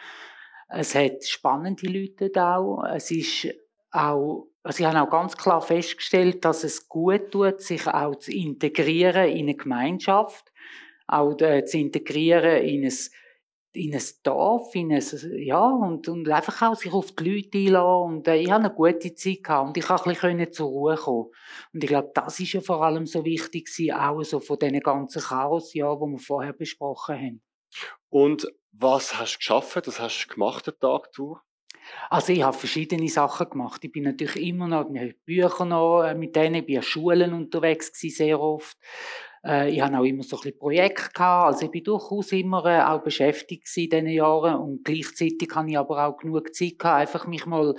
Es 0.68 0.96
hat 0.96 1.24
spannende 1.24 1.86
Leute 1.86 2.30
da 2.30 2.56
auch. 2.56 2.82
Es 2.92 3.12
ist 3.12 3.46
auch, 3.92 4.48
also 4.64 4.80
ich 4.80 4.84
habe 4.84 5.00
auch 5.00 5.10
ganz 5.10 5.36
klar 5.36 5.62
festgestellt, 5.62 6.44
dass 6.44 6.64
es 6.64 6.88
gut 6.88 7.30
tut, 7.30 7.60
sich 7.60 7.86
auch 7.86 8.16
zu 8.16 8.32
integrieren 8.32 9.28
in 9.28 9.46
eine 9.46 9.54
Gemeinschaft. 9.54 10.50
Auch 11.06 11.36
zu 11.36 11.78
integrieren 11.78 12.64
in 12.64 12.84
ein 12.84 12.92
in 13.78 13.94
ein 13.94 14.02
Dorf, 14.22 14.74
in 14.74 14.92
ein, 14.92 15.02
ja, 15.36 15.64
und, 15.66 16.08
und 16.08 16.28
einfach 16.28 16.62
auch 16.62 16.74
sich 16.74 16.92
auf 16.92 17.12
die 17.12 17.30
Leute 17.30 17.58
einlassen. 17.58 18.16
Und 18.16 18.28
äh, 18.28 18.36
ich 18.36 18.50
habe 18.50 18.64
eine 18.64 18.74
gute 18.74 19.14
Zeit 19.14 19.44
gehabt 19.44 19.68
und 19.68 19.76
ich 19.76 19.86
konnte 19.86 20.10
ein 20.10 20.14
bisschen 20.14 20.52
zur 20.52 20.68
Ruhe 20.68 20.96
kommen. 20.96 21.30
Und 21.72 21.84
ich 21.84 21.88
glaube, 21.88 22.10
das 22.14 22.40
ist 22.40 22.52
ja 22.52 22.60
vor 22.60 22.84
allem 22.84 23.06
so 23.06 23.24
wichtig 23.24 23.66
gewesen, 23.66 23.94
auch 23.94 24.22
so 24.22 24.40
von 24.40 24.58
diesen 24.58 24.80
ganzen 24.80 25.22
Chaosjahren, 25.22 26.10
die 26.10 26.18
wir 26.18 26.18
vorher 26.18 26.52
besprochen 26.52 27.16
haben. 27.16 27.42
Und 28.10 28.46
was 28.72 29.18
hast 29.18 29.34
du 29.34 29.38
geschafft? 29.38 29.86
Was 29.86 30.00
hast 30.00 30.26
du 30.26 30.34
gemacht, 30.34 30.66
den 30.66 30.78
Tag 30.78 31.12
durch? 31.12 31.40
Also 32.10 32.32
ich 32.32 32.42
habe 32.42 32.56
verschiedene 32.56 33.08
Sachen 33.08 33.50
gemacht. 33.50 33.82
Ich 33.84 33.92
bin 33.92 34.04
natürlich 34.04 34.36
immer 34.36 34.68
noch, 34.68 34.88
mit 34.88 35.24
Büchern 35.24 35.68
noch 35.68 36.02
äh, 36.02 36.14
mit 36.14 36.36
denen, 36.36 36.56
ich 36.56 36.66
bin 36.66 36.76
an 36.76 36.82
Schulen 36.82 37.32
unterwegs 37.32 37.92
gewesen, 37.92 38.16
sehr 38.16 38.40
oft. 38.40 38.76
Äh, 39.48 39.70
ich 39.70 39.80
hatte 39.80 39.98
auch 39.98 40.04
immer 40.04 40.22
so 40.22 40.36
ein 40.36 40.42
bisschen 40.42 40.58
Projekte 40.58 41.10
gehabt, 41.14 41.54
also 41.54 41.64
ich 41.64 41.70
bin 41.70 41.84
durchaus 41.84 42.32
immer 42.32 42.64
äh, 42.66 42.82
auch 42.82 43.02
beschäftigt 43.02 43.66
in 43.76 43.90
diesen 43.90 44.06
Jahren. 44.08 44.56
Und 44.56 44.84
gleichzeitig 44.84 45.48
hatte 45.54 45.70
ich 45.70 45.78
aber 45.78 46.06
auch 46.06 46.16
genug 46.18 46.54
Zeit 46.54 46.78
gehabt, 46.78 47.00
einfach 47.00 47.26
mich 47.26 47.46
mal, 47.46 47.74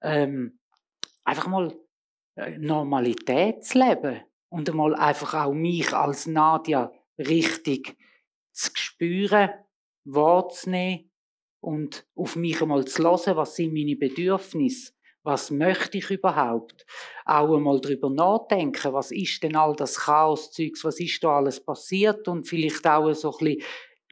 ähm, 0.00 0.58
einfach 1.24 1.46
mal 1.46 1.76
äh, 2.36 2.56
Normalität 2.58 3.64
zu 3.64 3.78
leben 3.78 4.22
und 4.48 4.70
einmal 4.70 4.94
einfach 4.94 5.34
auch 5.34 5.52
mich 5.52 5.92
als 5.92 6.26
Nadia 6.26 6.90
richtig 7.18 7.96
zu 8.52 8.70
spüren, 8.74 9.50
wahrzunehmen 10.04 11.10
und 11.60 12.06
auf 12.14 12.36
mich 12.36 12.60
einmal 12.62 12.86
zu 12.86 13.02
hören, 13.02 13.36
was 13.36 13.56
sind 13.56 13.74
meine 13.74 13.96
Bedürfnisse 13.96 14.92
was 15.22 15.50
möchte 15.50 15.98
ich 15.98 16.10
überhaupt? 16.10 16.84
Auch 17.24 17.54
einmal 17.54 17.80
darüber 17.80 18.10
nachdenken, 18.10 18.92
was 18.92 19.10
ist 19.10 19.42
denn 19.42 19.56
all 19.56 19.74
das 19.76 19.98
Chaos-Zeugs, 20.00 20.84
was 20.84 21.00
ist 21.00 21.22
da 21.22 21.36
alles 21.36 21.64
passiert 21.64 22.26
und 22.28 22.46
vielleicht 22.46 22.86
auch 22.86 23.12
so 23.14 23.30
ein 23.30 23.38
bisschen 23.38 23.62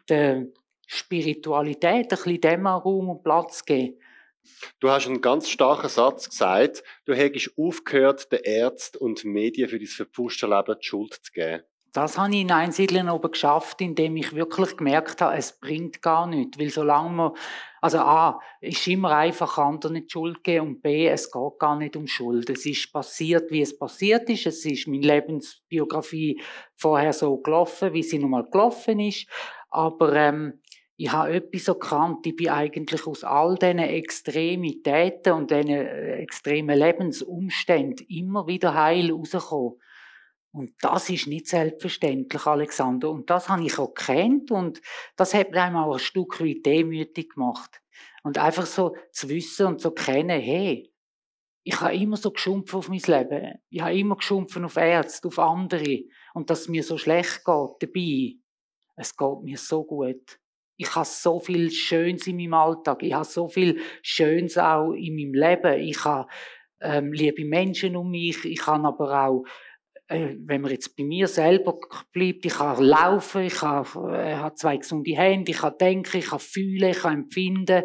der 0.08 0.46
Spiritualität 0.86 1.94
ein 1.94 2.08
bisschen 2.08 2.40
dem 2.40 2.66
Raum 2.66 3.10
und 3.10 3.22
Platz 3.22 3.64
geben. 3.64 3.98
Du 4.80 4.90
hast 4.90 5.06
einen 5.06 5.20
ganz 5.20 5.48
starken 5.48 5.88
Satz 5.88 6.28
gesagt, 6.28 6.82
du 7.04 7.14
hättest 7.14 7.52
aufgehört, 7.58 8.32
den 8.32 8.40
Ärzten 8.42 8.98
und 8.98 9.24
Medien 9.24 9.68
für 9.68 9.78
dein 9.78 9.86
verpfuschte 9.86 10.46
Leben 10.46 10.76
die 10.80 10.86
Schuld 10.86 11.14
zu 11.14 11.32
geben. 11.32 11.62
Das 11.92 12.18
habe 12.18 12.34
ich 12.34 12.40
in 12.40 12.52
Einsiedeln 12.52 13.08
oben 13.08 13.32
geschafft, 13.32 13.80
indem 13.80 14.16
ich 14.16 14.34
wirklich 14.34 14.76
gemerkt 14.76 15.20
habe, 15.20 15.36
es 15.36 15.58
bringt 15.58 16.02
gar 16.02 16.26
nichts. 16.26 16.58
Weil 16.58 16.70
solange 16.70 17.10
man, 17.10 17.32
also 17.80 17.98
A, 17.98 18.40
ist 18.60 18.86
immer 18.86 19.16
einfach 19.16 19.58
anderen 19.58 19.96
die 19.96 20.10
Schuld 20.10 20.44
geben 20.44 20.68
und 20.68 20.82
B, 20.82 21.08
es 21.08 21.30
geht 21.30 21.58
gar 21.58 21.76
nicht 21.76 21.96
um 21.96 22.06
Schuld. 22.06 22.48
Es 22.50 22.64
ist 22.66 22.92
passiert, 22.92 23.50
wie 23.50 23.62
es 23.62 23.78
passiert 23.78 24.28
ist. 24.30 24.46
Es 24.46 24.64
ist 24.64 24.86
meine 24.86 25.06
Lebensbiografie 25.06 26.40
vorher 26.76 27.12
so 27.12 27.38
gelaufen, 27.38 27.92
wie 27.92 28.02
sie 28.02 28.18
nun 28.18 28.30
mal 28.30 28.48
gelaufen 28.50 29.00
ist. 29.00 29.26
Aber 29.70 30.14
ähm, 30.14 30.60
ich 30.96 31.10
habe 31.10 31.32
etwas 31.32 31.66
erkannt, 31.66 32.26
ich 32.26 32.36
bin 32.36 32.50
eigentlich 32.50 33.06
aus 33.06 33.24
all 33.24 33.56
diesen 33.56 33.78
Extremitäten 33.78 35.32
und 35.32 35.50
diesen 35.50 35.70
äh, 35.70 36.16
extremen 36.16 36.78
Lebensumständen 36.78 38.06
immer 38.08 38.46
wieder 38.46 38.74
heil 38.74 39.10
rausgekommen. 39.10 39.80
Und 40.52 40.72
das 40.80 41.08
ist 41.10 41.28
nicht 41.28 41.46
selbstverständlich, 41.46 42.44
Alexander. 42.46 43.10
Und 43.10 43.30
das 43.30 43.48
habe 43.48 43.64
ich 43.64 43.78
auch 43.78 43.94
gekannt 43.94 44.50
und 44.50 44.80
das 45.16 45.32
hat 45.32 45.52
mir 45.52 45.74
auch 45.76 45.92
ein 45.92 45.98
Stück 46.00 46.40
weit 46.40 46.66
demütig 46.66 47.34
gemacht. 47.34 47.80
Und 48.22 48.36
einfach 48.36 48.66
so 48.66 48.96
zu 49.12 49.28
wissen 49.28 49.66
und 49.66 49.80
zu 49.80 49.92
kennen, 49.92 50.40
hey, 50.40 50.92
ich 51.62 51.80
habe 51.80 51.94
immer 51.94 52.16
so 52.16 52.30
geschumpft 52.32 52.74
auf 52.74 52.88
mein 52.88 53.00
Leben. 53.00 53.58
Ich 53.68 53.80
habe 53.80 53.96
immer 53.96 54.16
geschumpft 54.16 54.56
auf 54.56 54.76
Ärzte, 54.76 55.28
auf 55.28 55.38
andere. 55.38 56.04
Und 56.34 56.50
dass 56.50 56.62
es 56.62 56.68
mir 56.68 56.82
so 56.82 56.98
schlecht 56.98 57.44
geht 57.44 57.70
dabei. 57.80 58.34
Es 58.96 59.16
geht 59.16 59.42
mir 59.42 59.56
so 59.56 59.84
gut. 59.84 60.38
Ich 60.76 60.94
habe 60.94 61.06
so 61.06 61.40
viel 61.40 61.70
Schönes 61.70 62.26
in 62.26 62.36
meinem 62.36 62.54
Alltag. 62.54 63.02
Ich 63.02 63.12
habe 63.12 63.24
so 63.24 63.48
viel 63.48 63.80
Schönes 64.02 64.58
auch 64.58 64.92
in 64.92 65.14
meinem 65.14 65.34
Leben. 65.34 65.80
Ich 65.80 66.04
habe 66.04 66.28
ähm, 66.80 67.12
liebe 67.12 67.44
Menschen 67.44 67.96
um 67.96 68.10
mich. 68.10 68.44
Ich 68.44 68.66
habe 68.66 68.88
aber 68.88 69.26
auch 69.26 69.44
wenn 70.10 70.60
man 70.60 70.72
jetzt 70.72 70.96
bei 70.96 71.04
mir 71.04 71.28
selber 71.28 71.78
bleibt, 72.12 72.44
ich 72.44 72.54
kann 72.54 72.82
laufen, 72.82 73.42
ich 73.42 73.62
habe, 73.62 74.12
äh, 74.12 74.34
habe 74.34 74.54
zwei 74.56 74.76
gesunde 74.76 75.16
Hände, 75.16 75.52
ich 75.52 75.58
kann 75.58 75.78
denken, 75.78 76.16
ich 76.16 76.26
kann 76.26 76.40
fühlen, 76.40 76.90
ich 76.90 76.98
kann 76.98 77.14
empfinden. 77.14 77.84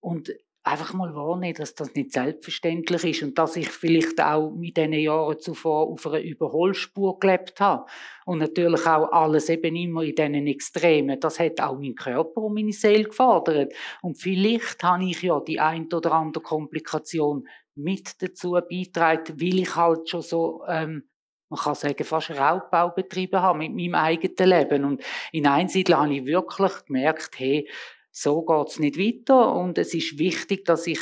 Und 0.00 0.30
einfach 0.62 0.92
mal 0.92 1.14
wahrnehmen, 1.14 1.54
dass 1.54 1.74
das 1.74 1.94
nicht 1.94 2.12
selbstverständlich 2.12 3.04
ist 3.04 3.22
und 3.22 3.38
dass 3.38 3.56
ich 3.56 3.70
vielleicht 3.70 4.20
auch 4.20 4.50
mit 4.50 4.76
diesen 4.76 4.92
Jahren 4.92 5.40
zuvor 5.40 5.88
auf 5.88 6.06
einer 6.06 6.20
Überholspur 6.20 7.18
gelebt 7.18 7.58
habe. 7.60 7.86
Und 8.26 8.38
natürlich 8.38 8.86
auch 8.86 9.10
alles 9.10 9.48
eben 9.48 9.74
immer 9.76 10.02
in 10.02 10.14
diesen 10.14 10.46
Extremen. 10.46 11.18
Das 11.18 11.40
hat 11.40 11.60
auch 11.60 11.78
mein 11.78 11.94
Körper 11.94 12.42
und 12.42 12.54
meine 12.54 12.72
Seele 12.72 13.04
gefordert. 13.04 13.72
Und 14.02 14.20
vielleicht 14.20 14.82
habe 14.82 15.04
ich 15.04 15.22
ja 15.22 15.40
die 15.40 15.58
ein 15.58 15.90
oder 15.92 16.12
andere 16.12 16.42
Komplikation 16.42 17.48
mit 17.78 18.22
dazu 18.22 18.52
beitragen, 18.52 19.40
weil 19.40 19.60
ich 19.60 19.76
halt 19.76 20.08
schon 20.08 20.22
so, 20.22 20.64
ähm, 20.68 21.08
man 21.48 21.60
kann 21.60 21.74
sagen, 21.74 22.04
fast 22.04 22.30
Raubbau 22.30 22.90
betrieben 22.90 23.40
habe 23.40 23.58
mit 23.58 23.74
meinem 23.74 23.94
eigenen 23.94 24.48
Leben. 24.48 24.84
Und 24.84 25.02
in 25.32 25.46
Einsiedeln 25.46 25.98
habe 25.98 26.14
ich 26.14 26.26
wirklich 26.26 26.84
gemerkt, 26.86 27.38
hey, 27.38 27.68
so 28.10 28.42
geht's 28.42 28.78
nicht 28.78 28.98
weiter 28.98 29.54
und 29.54 29.78
es 29.78 29.94
ist 29.94 30.18
wichtig, 30.18 30.64
dass 30.64 30.86
ich 30.86 31.00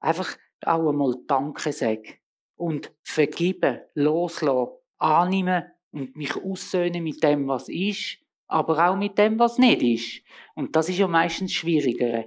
einfach 0.00 0.36
auch 0.64 0.88
einmal 0.88 1.14
Danke 1.26 1.72
sage 1.72 2.14
und 2.56 2.92
vergeben, 3.02 3.80
loslassen, 3.94 4.72
annehmen 4.98 5.64
und 5.90 6.16
mich 6.16 6.36
aussöhnen 6.36 7.02
mit 7.02 7.22
dem, 7.22 7.48
was 7.48 7.68
ist, 7.68 8.18
aber 8.48 8.88
auch 8.90 8.96
mit 8.96 9.18
dem, 9.18 9.38
was 9.38 9.58
nicht 9.58 9.82
ist. 9.82 10.22
Und 10.54 10.76
das 10.76 10.88
ist 10.88 10.98
ja 10.98 11.08
meistens 11.08 11.52
schwieriger. 11.52 12.24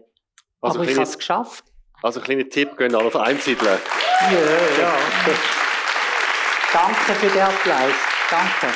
Also 0.62 0.80
aber 0.80 0.90
ich 0.90 0.96
habe 0.96 1.04
es 1.04 1.18
geschafft. 1.18 1.66
Also 2.02 2.20
ein 2.22 2.24
kleiner 2.24 2.48
Tipp, 2.48 2.78
gehen 2.78 2.96
alle 2.96 3.08
auf 3.08 3.16
Einsiedeln. 3.16 3.78
Ja, 4.32 4.82
ja. 4.82 4.98
Danke 6.72 7.14
für 7.14 7.28
den 7.28 7.42
Applaus. 7.42 7.94
Danke. 8.30 8.76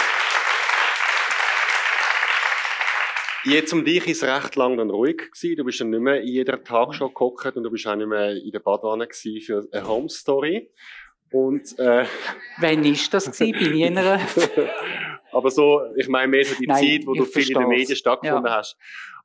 Jetzt 3.45 3.73
um 3.73 3.83
dich 3.85 4.07
ist 4.07 4.23
es 4.23 4.29
recht 4.29 4.55
lang 4.55 4.77
dann 4.77 4.89
ruhig 4.89 5.17
gewesen. 5.17 5.55
Du 5.55 5.63
bist 5.63 5.79
dann 5.79 5.89
nicht 5.89 6.01
mehr 6.01 6.21
in 6.21 6.27
jeder 6.27 6.63
Tagshow 6.63 7.07
gekocht 7.07 7.55
und 7.55 7.63
du 7.63 7.71
bist 7.71 7.85
auch 7.87 7.95
nicht 7.95 8.07
mehr 8.07 8.31
in 8.31 8.51
der 8.51 8.59
Badwanne 8.59 9.07
für 9.11 9.67
eine 9.71 9.87
Home 9.87 10.09
Story. 10.09 10.69
Und, 11.31 11.77
äh, 11.79 12.05
Wann 12.59 12.85
ist 12.85 13.13
das 13.13 13.25
gewesen? 13.25 13.51
Bei 13.53 13.75
jener? 13.75 14.19
Aber 15.31 15.49
so, 15.49 15.81
ich 15.95 16.07
meine 16.07 16.27
mehr 16.27 16.45
so 16.45 16.55
die 16.55 16.67
Nein, 16.67 16.83
Zeit, 16.83 17.07
wo 17.07 17.13
du 17.13 17.25
viel 17.25 17.51
in 17.51 17.59
den 17.59 17.67
Medien 17.69 17.95
stattgefunden 17.95 18.51
ja. 18.51 18.57
hast. 18.57 18.77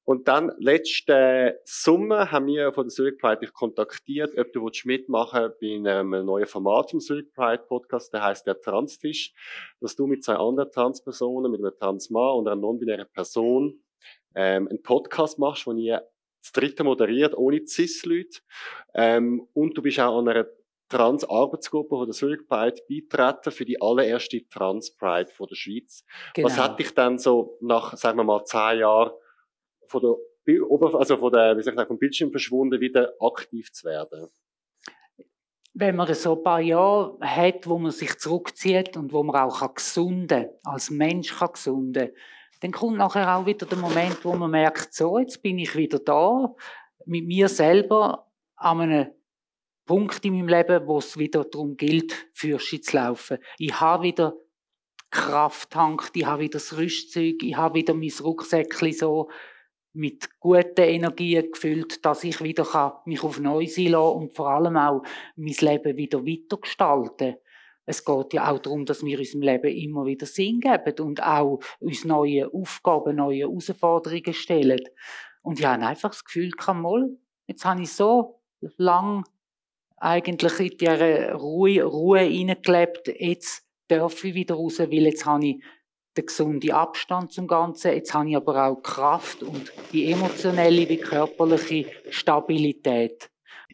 Und 0.09 0.27
dann, 0.27 0.55
letzten 0.57 1.53
Sommer, 1.67 2.33
haben 2.33 2.47
wir 2.47 2.73
von 2.73 2.87
der 2.87 2.95
Zurich 2.95 3.19
Pride 3.19 3.41
dich 3.41 3.53
kontaktiert, 3.53 4.39
ob 4.39 4.51
du 4.55 4.71
mitmachen 4.87 5.53
willst 5.61 5.61
bei 5.61 5.91
einem 5.91 6.25
neuen 6.25 6.47
Format 6.47 6.93
vom 6.93 7.01
Zurich 7.01 7.31
Pride 7.35 7.65
Podcast, 7.69 8.15
der 8.15 8.25
heißt 8.25 8.47
der 8.47 8.59
Transtisch, 8.59 9.35
dass 9.83 9.97
du 9.97 10.07
mit 10.07 10.25
zwei 10.25 10.37
anderen 10.37 10.73
Transpersonen, 10.73 11.53
mit 11.53 11.61
einem 11.61 11.77
Transmann 11.79 12.37
und 12.39 12.49
einer 12.49 12.59
non-binären 12.59 13.07
Person, 13.13 13.83
ähm, 14.35 14.69
einen 14.69 14.83
Podcast 14.83 15.39
machst, 15.39 15.67
wo 15.67 15.73
ihr 15.73 16.03
das 16.41 16.53
dritte 16.53 16.85
moderiert, 16.85 17.37
ohne 17.37 17.67
Cis-Leute. 17.67 18.41
Ähm, 18.95 19.47
und 19.53 19.77
du 19.77 19.83
bist 19.83 20.01
auch 20.01 20.21
an 20.21 20.29
einer 20.29 20.47
Trans-Arbeitsgruppe 20.89 21.97
von 21.97 22.07
der 22.07 22.15
Zurich 22.15 22.49
Pride 22.49 22.81
beitreten 22.89 23.51
für 23.51 23.67
die 23.67 23.83
allererste 23.83 24.49
Trans-Pride 24.49 25.31
von 25.33 25.49
der 25.49 25.57
Schweiz. 25.57 26.07
Genau. 26.33 26.49
Was 26.49 26.57
hat 26.57 26.79
dich 26.79 26.95
dann 26.95 27.19
so 27.19 27.59
nach, 27.61 27.95
sagen 27.95 28.17
wir 28.17 28.25
mal, 28.25 28.43
zehn 28.47 28.79
Jahren 28.79 29.11
von 29.89 30.03
der 30.03 30.15
also 30.95 31.19
von 31.19 31.31
der, 31.31 31.59
wie 31.59 31.63
soll 31.63 31.87
vom 31.87 31.99
Bildschirm 31.99 32.31
verschwunden, 32.31 32.81
wieder 32.81 33.13
aktiv 33.21 33.71
zu 33.71 33.87
werden? 33.87 34.29
Wenn 35.75 35.95
man 35.95 36.13
so 36.15 36.39
ein 36.39 36.43
paar 36.43 36.61
Jahre 36.61 37.19
hat, 37.21 37.67
wo 37.67 37.79
man 37.79 37.91
sich 37.91 38.19
zurückzieht 38.19 38.97
und 38.97 39.13
wo 39.13 39.23
man 39.23 39.37
auch 39.37 39.75
gesunden 39.75 40.49
als 40.65 40.91
Mensch 40.91 41.37
kann 41.37 41.53
gesunden 41.53 42.11
dann 42.61 42.73
kommt 42.73 42.99
nachher 42.99 43.37
auch 43.37 43.47
wieder 43.47 43.67
der 43.67 43.79
Moment, 43.79 44.25
wo 44.25 44.35
man 44.35 44.51
merkt, 44.51 44.93
so, 44.93 45.19
jetzt 45.19 45.43
bin 45.43 45.59
ich 45.59 45.77
wieder 45.77 45.99
da, 45.99 46.55
mit 47.07 47.27
mir 47.27 47.49
selber 47.49 48.27
an 48.57 48.81
einem 48.81 49.11
Punkt 49.87 50.25
in 50.25 50.35
meinem 50.35 50.49
Leben, 50.49 50.87
wo 50.87 50.99
es 50.99 51.17
wieder 51.17 51.45
darum 51.45 51.77
gilt, 51.77 52.13
Fürsche 52.33 52.81
zu 52.81 52.97
laufen. 52.97 53.39
Ich 53.59 53.81
habe 53.81 54.03
wieder 54.03 54.35
Kraft 55.11 55.71
tankt, 55.71 56.17
ich 56.17 56.27
habe 56.27 56.43
wieder 56.43 56.59
das 56.59 56.77
Rüstzeug, 56.77 57.43
ich 57.43 57.57
habe 57.57 57.77
wieder 57.77 57.95
mein 57.95 58.13
Rucksäckchen 58.21 58.93
so 58.93 59.31
mit 59.99 60.39
guten 60.39 60.81
Energien 60.81 61.51
gefüllt, 61.51 62.05
dass 62.05 62.25
ich 62.25 62.43
wieder 62.43 62.65
kann 62.65 62.93
mich 63.05 63.23
auf 63.23 63.41
Neues 63.41 63.77
einlassen 63.79 64.17
und 64.17 64.35
vor 64.35 64.51
allem 64.51 64.77
auch 64.77 65.03
mein 65.37 65.55
Leben 65.61 65.97
wieder 65.97 66.25
weitergestalten 66.25 67.37
es 67.89 68.05
geht 68.05 68.35
ja 68.35 68.51
auch 68.53 68.59
darum, 68.59 68.85
dass 68.85 69.03
wir 69.03 69.19
unserem 69.19 69.41
Leben 69.41 69.75
immer 69.75 70.05
wieder 70.05 70.27
Sinn 70.27 70.61
geben 70.61 71.01
und 71.01 71.23
auch 71.23 71.61
uns 71.81 72.05
neue 72.05 72.53
Aufgaben, 72.53 73.17
neue 73.17 73.41
Herausforderungen 73.41 74.35
stellen. 74.35 74.85
Und 75.41 75.59
ich 75.59 75.65
habe 75.65 75.87
einfach 75.87 76.11
das 76.11 76.23
Gefühl, 76.23 76.51
kann 76.51 76.83
mal, 76.83 77.09
jetzt 77.47 77.65
habe 77.65 77.81
ich 77.81 77.91
so 77.91 78.43
lang 78.77 79.25
eigentlich 79.97 80.61
in 80.61 80.77
dieser 80.77 81.33
Ruhe, 81.33 81.83
Ruhe 81.83 82.21
reingelebt, 82.21 83.09
jetzt 83.19 83.67
darf 83.89 84.23
ich 84.23 84.35
wieder 84.35 84.57
raus, 84.57 84.81
weil 84.81 85.07
jetzt 85.07 85.25
habe 85.25 85.47
ich 85.47 85.63
den 86.19 86.27
gesunden 86.27 86.71
Abstand 86.73 87.33
zum 87.33 87.47
Ganzen. 87.47 87.93
Jetzt 87.93 88.13
habe 88.13 88.29
ich 88.29 88.37
aber 88.37 88.67
auch 88.67 88.83
Kraft 88.83 89.43
und 89.43 89.73
die 89.93 90.11
emotionelle 90.13 90.89
wie 90.89 90.99
körperliche 90.99 91.87
Stabilität. 92.11 93.31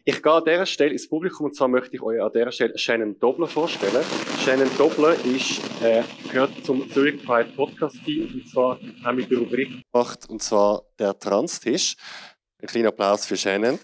Ich 0.07 0.21
gehe 0.21 0.31
an 0.31 0.43
dieser 0.45 0.67
Stelle 0.67 0.91
ins 0.91 1.09
Publikum 1.09 1.47
und 1.47 1.55
zwar 1.55 1.67
möchte 1.67 1.95
ich 1.95 2.01
euch 2.03 2.21
an 2.21 2.31
dieser 2.31 2.51
Stelle 2.51 2.77
Shannon 2.77 3.17
Dobler 3.19 3.47
vorstellen. 3.47 4.03
Shannon 4.43 4.69
Dobler 4.77 5.15
ist, 5.25 5.59
äh, 5.81 6.03
gehört 6.31 6.51
zum 6.63 6.87
Zurich 6.91 7.25
Pride 7.25 7.49
Podcast 7.55 7.97
Team 8.05 8.29
und 8.31 8.47
zwar 8.47 8.79
haben 9.03 9.17
wir 9.17 9.25
die 9.25 9.33
Rubrik 9.33 9.69
gemacht 9.91 10.29
und 10.29 10.43
zwar 10.43 10.83
der 10.99 11.17
Trans-Tisch. 11.17 11.95
Ein 12.61 12.67
kleiner 12.67 12.89
Applaus 12.89 13.25
für 13.25 13.35
Shannon. 13.35 13.79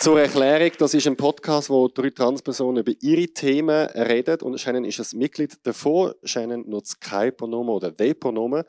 Zur 0.00 0.20
Erklärung, 0.20 0.70
das 0.78 0.94
ist 0.94 1.08
ein 1.08 1.16
Podcast, 1.16 1.70
wo 1.70 1.88
drei 1.88 2.10
Transpersonen 2.10 2.84
über 2.84 2.92
ihre 3.00 3.26
Themen 3.26 3.88
reden 3.88 4.40
und 4.42 4.56
Shannon 4.60 4.84
ist 4.84 5.00
ein 5.00 5.18
Mitglied 5.18 5.58
davon. 5.66 6.14
Shannon 6.22 6.68
nutzt 6.68 7.00
kein 7.00 7.36
Pronomen 7.36 7.74
oder 7.74 7.92
the 7.98 8.14
Pronomen. 8.14 8.62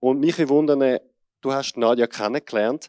Und 0.00 0.20
mich 0.20 0.36
wundern, 0.50 0.98
du 1.40 1.52
hast 1.52 1.78
Nadja 1.78 2.06
kennengelernt. 2.06 2.88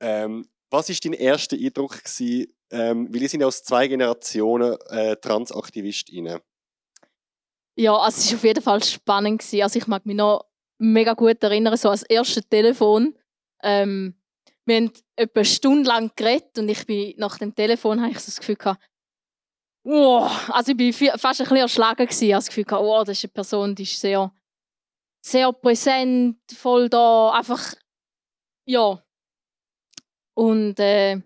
Ähm, 0.00 0.46
was 0.70 0.90
ist 0.90 1.04
dein 1.04 1.12
erster 1.12 1.56
Eindruck 1.56 2.04
gewesen, 2.04 2.52
ähm, 2.70 3.12
weil 3.12 3.22
ihr 3.22 3.28
sind 3.28 3.42
aus 3.42 3.64
zwei 3.64 3.88
Generationen 3.88 4.76
äh, 4.90 5.16
Transaktivistinnen? 5.16 6.38
Ja, 7.74 7.96
also 7.96 8.20
es 8.20 8.30
war 8.30 8.36
auf 8.36 8.44
jeden 8.44 8.62
Fall 8.62 8.84
spannend. 8.84 9.40
Gewesen. 9.40 9.62
Also 9.62 9.78
ich 9.80 9.88
mag 9.88 10.06
mich 10.06 10.16
noch 10.16 10.44
mega 10.78 11.14
gut 11.14 11.42
erinnern, 11.42 11.76
so 11.76 11.90
als 11.90 12.04
erstes 12.04 12.48
Telefon. 12.48 13.18
Ähm, 13.64 14.14
wir 14.68 14.76
haben 14.76 14.92
etwa 15.16 15.40
eine 15.40 16.10
geredet 16.14 16.58
und 16.58 16.68
ich 16.68 16.86
bin 16.86 17.14
nach 17.16 17.38
dem 17.38 17.54
Telefon 17.54 18.00
habe 18.00 18.12
ich 18.12 18.18
so 18.20 18.26
das 18.26 18.38
Gefühl 18.38 18.56
gehabt, 18.56 18.84
wow, 19.84 20.50
also 20.50 20.72
ich 20.72 21.00
war 21.00 21.18
fast 21.18 21.40
ein 21.40 21.44
bisschen 21.44 21.56
erschlagen 21.56 22.06
gewesen, 22.06 22.24
ich 22.24 22.32
das 22.32 22.48
Gefühl 22.48 22.64
gehabt, 22.64 22.84
wow, 22.84 23.04
das 23.04 23.18
ist 23.18 23.24
eine 23.24 23.32
Person, 23.32 23.74
die 23.74 23.84
ist 23.84 23.98
sehr, 23.98 24.32
sehr 25.24 25.52
präsent, 25.52 26.38
voll 26.52 26.88
da, 26.88 27.30
einfach, 27.30 27.74
ja. 28.66 29.02
Und 30.34 30.78
äh, 30.78 31.20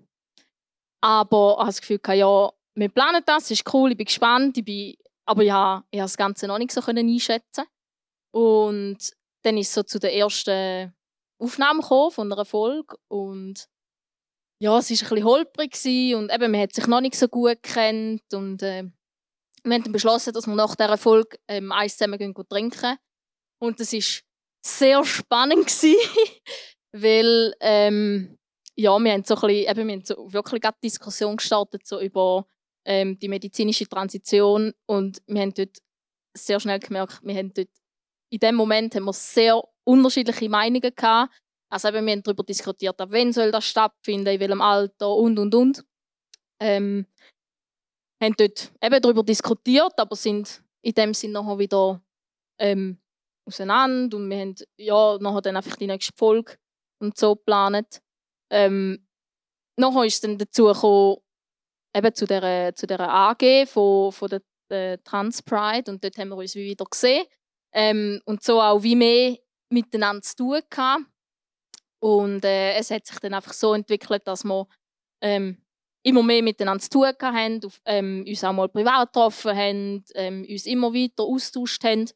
Aber 1.03 1.55
ich 1.55 1.59
habe 1.59 1.67
das 1.67 1.81
Gefühl, 1.81 2.01
ja, 2.15 2.53
wir 2.75 2.89
planen 2.89 3.23
das, 3.27 3.51
ist 3.51 3.75
cool, 3.75 3.91
ich 3.91 3.97
bin 3.97 4.07
gespannt, 4.07 4.57
ich 4.57 4.65
bin, 4.65 4.95
aber 5.27 5.43
ja, 5.43 5.85
ich 5.91 5.99
habe 5.99 6.05
das 6.05 6.17
Ganze 6.17 6.47
noch 6.47 6.59
nicht 6.59 6.73
so 6.73 6.81
einschätzen. 6.81 7.65
Und 8.33 8.99
dann 9.43 9.59
ist 9.59 9.69
es 9.69 9.75
so 9.75 9.83
zu 9.83 9.99
der 9.99 10.15
ersten 10.15 10.95
Aufnahme 11.43 11.83
von 11.83 12.33
einer 12.33 12.45
Folge 12.45 12.97
und 13.09 13.67
ja, 14.61 14.79
es 14.79 14.91
war 14.91 14.97
ein 14.97 15.15
bisschen 15.15 15.25
holprig 15.25 16.15
und 16.15 16.33
eben, 16.33 16.53
man 16.53 16.61
hat 16.61 16.73
sich 16.73 16.87
noch 16.87 17.01
nicht 17.01 17.17
so 17.17 17.27
gut 17.27 17.63
kennt 17.63 18.33
und 18.33 18.63
äh, 18.63 18.85
wir 19.65 19.75
haben 19.75 19.83
dann 19.83 19.93
beschlossen, 19.93 20.33
dass 20.33 20.47
wir 20.47 20.55
nach 20.55 20.77
dieser 20.77 20.99
Folge 20.99 21.37
ähm, 21.49 21.73
eins 21.73 21.97
zusammen 21.97 22.19
gehen 22.19 22.35
trinken. 22.49 22.97
Und 23.61 23.81
das 23.81 23.93
war 23.93 24.01
sehr 24.65 25.05
spannend 25.05 25.69
weil 26.93 27.55
ähm, 27.61 28.39
ja, 28.77 28.99
wir 28.99 29.13
haben 29.13 29.25
so 29.25 29.35
bisschen, 29.35 29.69
eben, 29.69 29.89
wir 29.89 29.95
haben 29.95 30.05
so 30.05 30.33
wirklich 30.33 30.65
eine 30.65 30.75
Diskussion 30.83 31.37
gestartet 31.37 31.87
so 31.87 32.01
über 32.01 32.47
ähm, 32.85 33.19
die 33.19 33.29
medizinische 33.29 33.89
Transition 33.89 34.73
und 34.87 35.23
wir 35.27 35.43
haben 35.43 35.55
dort 35.55 35.79
sehr 36.37 36.59
schnell 36.61 36.79
gemerkt, 36.79 37.21
wir 37.23 37.35
haben 37.35 37.53
dort 37.53 37.69
in 38.31 38.39
dem 38.39 38.55
Moment 38.55 38.95
haben 38.95 39.05
wir 39.05 39.13
sehr 39.13 39.63
unterschiedliche 39.85 40.49
Meinungen 40.49 40.95
gehabt 40.95 41.33
also 41.73 41.89
eben, 41.89 42.05
wir 42.05 42.13
haben 42.13 42.23
darüber 42.23 42.43
diskutiert, 42.43 43.01
ab 43.01 43.09
wann 43.13 43.33
soll 43.33 43.51
das 43.51 43.65
stattfinden, 43.65 44.27
in 44.27 44.41
welchem 44.41 44.61
Alter 44.61 45.09
und 45.15 45.39
und 45.39 45.55
und. 45.55 45.83
Ähm, 46.61 47.07
haben 48.23 48.35
dort 48.37 48.73
eben 48.83 49.01
darüber 49.01 49.23
diskutiert, 49.23 49.95
aber 49.97 50.15
sind 50.15 50.63
in 50.83 50.93
dem 50.93 51.15
Sinne 51.15 51.33
nachher 51.33 51.59
wieder 51.59 52.03
ähm, 52.59 53.01
auseinander 53.47 54.19
und 54.19 54.29
wir 54.29 54.39
haben 54.39 54.55
ja, 54.77 55.17
nachher 55.19 55.41
dann 55.41 55.57
einfach 55.57 55.77
die 55.77 55.87
nächste 55.87 56.13
Folge 56.15 56.57
und 56.99 57.17
so 57.17 57.37
geplant. 57.37 58.03
Ähm, 58.51 59.09
nachher 59.79 60.05
ist 60.05 60.15
es 60.17 60.21
dann 60.21 60.37
dazu 60.37 60.67
gekommen, 60.67 61.17
eben 61.97 62.15
zu 62.15 62.27
dieser, 62.27 62.75
zu 62.75 62.87
dieser 62.87 63.09
AG 63.09 63.67
von, 63.67 64.13
von 64.13 64.29
der, 64.29 64.43
der 64.69 65.03
Trans 65.05 65.41
Pride 65.41 65.91
und 65.91 66.05
dort 66.05 66.19
haben 66.19 66.29
wir 66.29 66.37
uns 66.37 66.55
wieder 66.55 66.85
gesehen 66.85 67.25
ähm, 67.73 68.21
und 68.27 68.43
so 68.43 68.61
auch 68.61 68.83
wie 68.83 68.95
mehr 68.95 69.39
miteinander 69.73 70.23
zu 70.23 70.37
tun 70.37 70.61
gehabt. 70.69 71.05
Und 72.01 72.45
äh, 72.45 72.75
es 72.75 72.91
hat 72.91 73.07
sich 73.07 73.19
dann 73.21 73.35
einfach 73.35 73.53
so 73.53 73.75
entwickelt, 73.75 74.27
dass 74.27 74.45
wir 74.45 74.67
ähm, 75.21 75.59
immer 76.03 76.23
mehr 76.23 76.43
miteinander 76.43 76.83
zu 76.83 76.91
tun 76.91 77.13
haben, 77.21 77.65
auf, 77.65 77.81
ähm, 77.85 78.25
uns 78.27 78.45
auch 78.45 78.53
mal 78.53 78.69
privat 78.69 79.13
getroffen 79.13 79.57
haben, 79.57 80.05
ähm, 80.15 80.47
uns 80.49 80.67
immer 80.67 80.93
weiter 80.93 81.23
austauscht 81.23 81.85
haben. 81.85 82.11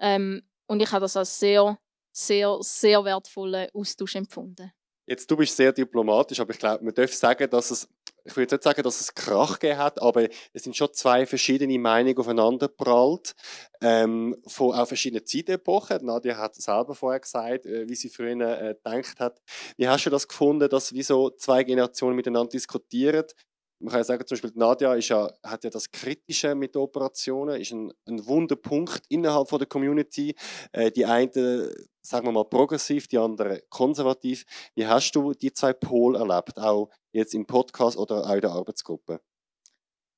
Ähm, 0.00 0.42
und 0.66 0.80
ich 0.80 0.90
habe 0.90 1.02
das 1.02 1.16
als 1.16 1.38
sehr, 1.38 1.78
sehr, 2.12 2.56
sehr 2.60 3.04
wertvollen 3.04 3.68
Austausch 3.74 4.16
empfunden. 4.16 4.72
Jetzt, 5.06 5.30
du 5.30 5.36
bist 5.36 5.56
sehr 5.56 5.72
diplomatisch, 5.72 6.40
aber 6.40 6.52
ich 6.52 6.58
glaube, 6.58 6.84
man 6.84 6.94
darf 6.94 7.12
sagen, 7.12 7.48
dass 7.48 7.70
es 7.70 7.88
ich 8.26 8.36
würde 8.36 8.54
nicht 8.54 8.64
sagen, 8.64 8.82
dass 8.82 9.00
es 9.00 9.14
Krach 9.14 9.58
gegeben 9.58 9.78
hat, 9.78 10.02
aber 10.02 10.28
es 10.52 10.64
sind 10.64 10.76
schon 10.76 10.92
zwei 10.92 11.26
verschiedene 11.26 11.78
Meinungen 11.78 12.18
aufeinander 12.18 12.68
prallt, 12.68 13.34
ähm, 13.80 14.36
von 14.46 14.74
auch 14.74 14.88
verschiedenen 14.88 15.26
Zeitepochen. 15.26 16.04
Nadja 16.04 16.36
hat 16.36 16.54
selber 16.54 16.94
vorher 16.94 17.20
gesagt, 17.20 17.66
äh, 17.66 17.88
wie 17.88 17.94
sie 17.94 18.08
früher 18.08 18.60
äh, 18.60 18.74
gedacht 18.74 19.20
hat. 19.20 19.40
Wie 19.76 19.88
hast 19.88 20.04
du 20.06 20.10
das 20.10 20.28
gefunden, 20.28 20.68
dass 20.68 20.92
wie 20.92 21.02
so 21.02 21.30
zwei 21.30 21.64
Generationen 21.64 22.16
miteinander 22.16 22.50
diskutieren? 22.50 23.24
Man 23.78 23.90
kann 23.90 24.00
ja 24.00 24.04
sagen, 24.04 24.26
zum 24.26 24.36
Beispiel 24.36 24.52
Nadja 24.54 24.94
ist 24.94 25.08
ja, 25.08 25.30
hat 25.42 25.64
ja 25.64 25.70
das 25.70 25.90
Kritische 25.90 26.54
mit 26.54 26.76
Operationen, 26.76 27.60
ist 27.60 27.72
ein, 27.72 27.92
ein 28.06 28.26
Wunderpunkt 28.26 29.02
innerhalb 29.08 29.48
von 29.48 29.58
der 29.58 29.68
Community. 29.68 30.34
Äh, 30.72 30.90
die 30.90 31.04
einen, 31.04 31.70
sagen 32.00 32.26
wir 32.26 32.32
mal, 32.32 32.44
progressiv, 32.44 33.06
die 33.08 33.18
anderen 33.18 33.60
konservativ. 33.68 34.44
Wie 34.74 34.86
hast 34.86 35.12
du 35.12 35.34
die 35.34 35.52
zwei 35.52 35.74
Pole 35.74 36.18
erlebt, 36.18 36.58
auch 36.58 36.90
jetzt 37.12 37.34
im 37.34 37.46
Podcast 37.46 37.98
oder 37.98 38.24
auch 38.24 38.34
in 38.34 38.40
der 38.40 38.50
Arbeitsgruppe? 38.50 39.20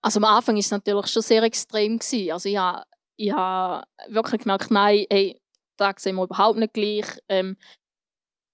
Also 0.03 0.21
am 0.21 0.25
Anfang 0.25 0.55
war 0.55 0.61
es 0.61 0.71
natürlich 0.71 1.07
schon 1.09 1.23
sehr 1.23 1.43
extrem. 1.43 1.99
Gewesen. 1.99 2.31
Also 2.31 2.49
ich 2.49 2.57
habe, 2.57 2.85
ich 3.17 3.33
habe 3.33 3.85
wirklich 4.09 4.43
gemerkt, 4.43 4.71
nein, 4.71 5.07
hey, 5.11 5.41
da 5.77 5.93
sehen 5.97 6.17
wir 6.17 6.25
überhaupt 6.25 6.59
nicht 6.59 6.75
gleich. 6.75 7.07
Ähm, 7.29 7.57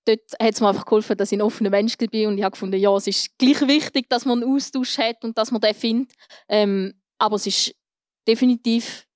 dort 0.05 0.33
hat 0.41 0.55
es 0.55 0.61
mir 0.61 0.69
einfach 0.69 0.85
geholfen, 0.85 1.17
dass 1.17 1.33
ich 1.33 1.39
ein 1.39 1.43
offener 1.43 1.71
Mensch 1.71 1.97
bin 1.97 2.29
und 2.29 2.39
ich 2.39 2.45
habe 2.45 2.53
gefunden, 2.53 2.79
ja, 2.79 2.95
es 2.97 3.07
ist 3.07 3.37
gleich 3.39 3.61
wichtig, 3.63 4.09
dass 4.09 4.25
man 4.25 4.43
einen 4.43 4.55
Austausch 4.55 4.99
hat 4.99 5.25
und 5.25 5.37
dass 5.39 5.51
man 5.51 5.61
den 5.61 5.75
findet. 5.75 6.13
Ähm, 6.49 6.95
aber 7.19 7.37
es 7.37 7.47
ist 7.47 7.75
definitiv 8.27 9.07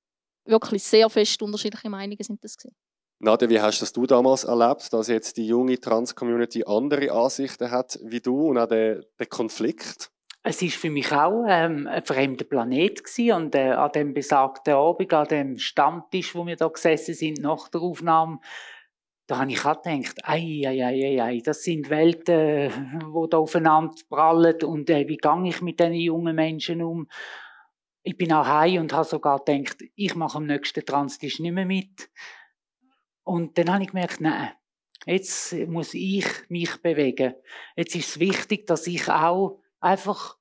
wirklich 0.44 0.82
sehr 0.82 1.08
fest 1.10 1.40
unterschiedliche 1.42 1.90
Meinungen 1.90 2.22
sind 2.22 2.42
das 2.42 2.56
gewesen. 2.56 2.74
Nadja, 3.20 3.48
wie 3.48 3.60
hast 3.60 3.82
das 3.82 3.92
du 3.92 4.06
damals 4.06 4.44
erlebt, 4.44 4.92
dass 4.92 5.08
jetzt 5.08 5.36
die 5.36 5.46
junge 5.46 5.80
Trans-Community 5.80 6.64
andere 6.64 7.10
Ansichten 7.10 7.70
hat 7.70 7.98
wie 8.02 8.20
du 8.20 8.50
und 8.50 8.58
auch 8.58 8.68
der, 8.68 9.02
der 9.18 9.26
Konflikt? 9.26 10.10
Es 10.44 10.62
ist 10.62 10.76
für 10.76 10.88
mich 10.88 11.10
auch 11.12 11.44
ähm, 11.48 11.88
ein 11.88 12.04
fremder 12.04 12.44
Planet 12.44 13.04
gewesen. 13.04 13.32
und 13.32 13.54
äh, 13.56 13.72
an 13.72 13.90
dem 13.90 14.14
besagten 14.14 14.74
Abend, 14.74 15.12
an 15.12 15.26
dem 15.26 15.58
Stammtisch, 15.58 16.34
wo 16.34 16.46
wir 16.46 16.54
da 16.54 16.68
gesessen 16.68 17.14
sind 17.14 17.40
nach 17.40 17.68
der 17.68 17.80
Aufnahme, 17.80 18.38
da 19.28 19.40
habe 19.40 19.52
ich 19.52 19.62
auch 19.64 19.82
gedacht, 19.82 20.20
ei, 20.24 20.62
ei, 20.66 20.82
ei, 20.82 21.22
ei, 21.22 21.42
das 21.44 21.62
sind 21.62 21.90
Welten, 21.90 22.70
die 22.98 23.30
da 23.30 23.36
aufeinander 23.36 23.94
prallen 24.08 24.62
und 24.62 24.88
äh, 24.88 25.06
wie 25.06 25.18
gehe 25.18 25.48
ich 25.48 25.60
mit 25.60 25.78
diesen 25.78 25.92
jungen 25.92 26.34
Menschen 26.34 26.82
um? 26.82 27.06
Ich 28.02 28.16
bin 28.16 28.32
auch 28.32 28.46
heim 28.46 28.80
und 28.80 28.92
habe 28.94 29.04
sogar 29.04 29.44
gedacht, 29.44 29.84
ich 29.94 30.14
mache 30.14 30.38
am 30.38 30.46
nächsten 30.46 30.84
Transtisch 30.84 31.40
nicht 31.40 31.52
mehr 31.52 31.66
mit. 31.66 32.10
Und 33.22 33.58
dann 33.58 33.70
habe 33.70 33.82
ich 33.82 33.90
gemerkt, 33.90 34.22
nein, 34.22 34.52
jetzt 35.04 35.52
muss 35.52 35.92
ich 35.92 36.24
mich 36.48 36.80
bewegen. 36.80 37.34
Jetzt 37.76 37.96
ist 37.96 38.08
es 38.08 38.20
wichtig, 38.20 38.66
dass 38.66 38.86
ich 38.86 39.10
auch 39.10 39.60
einfach 39.78 40.38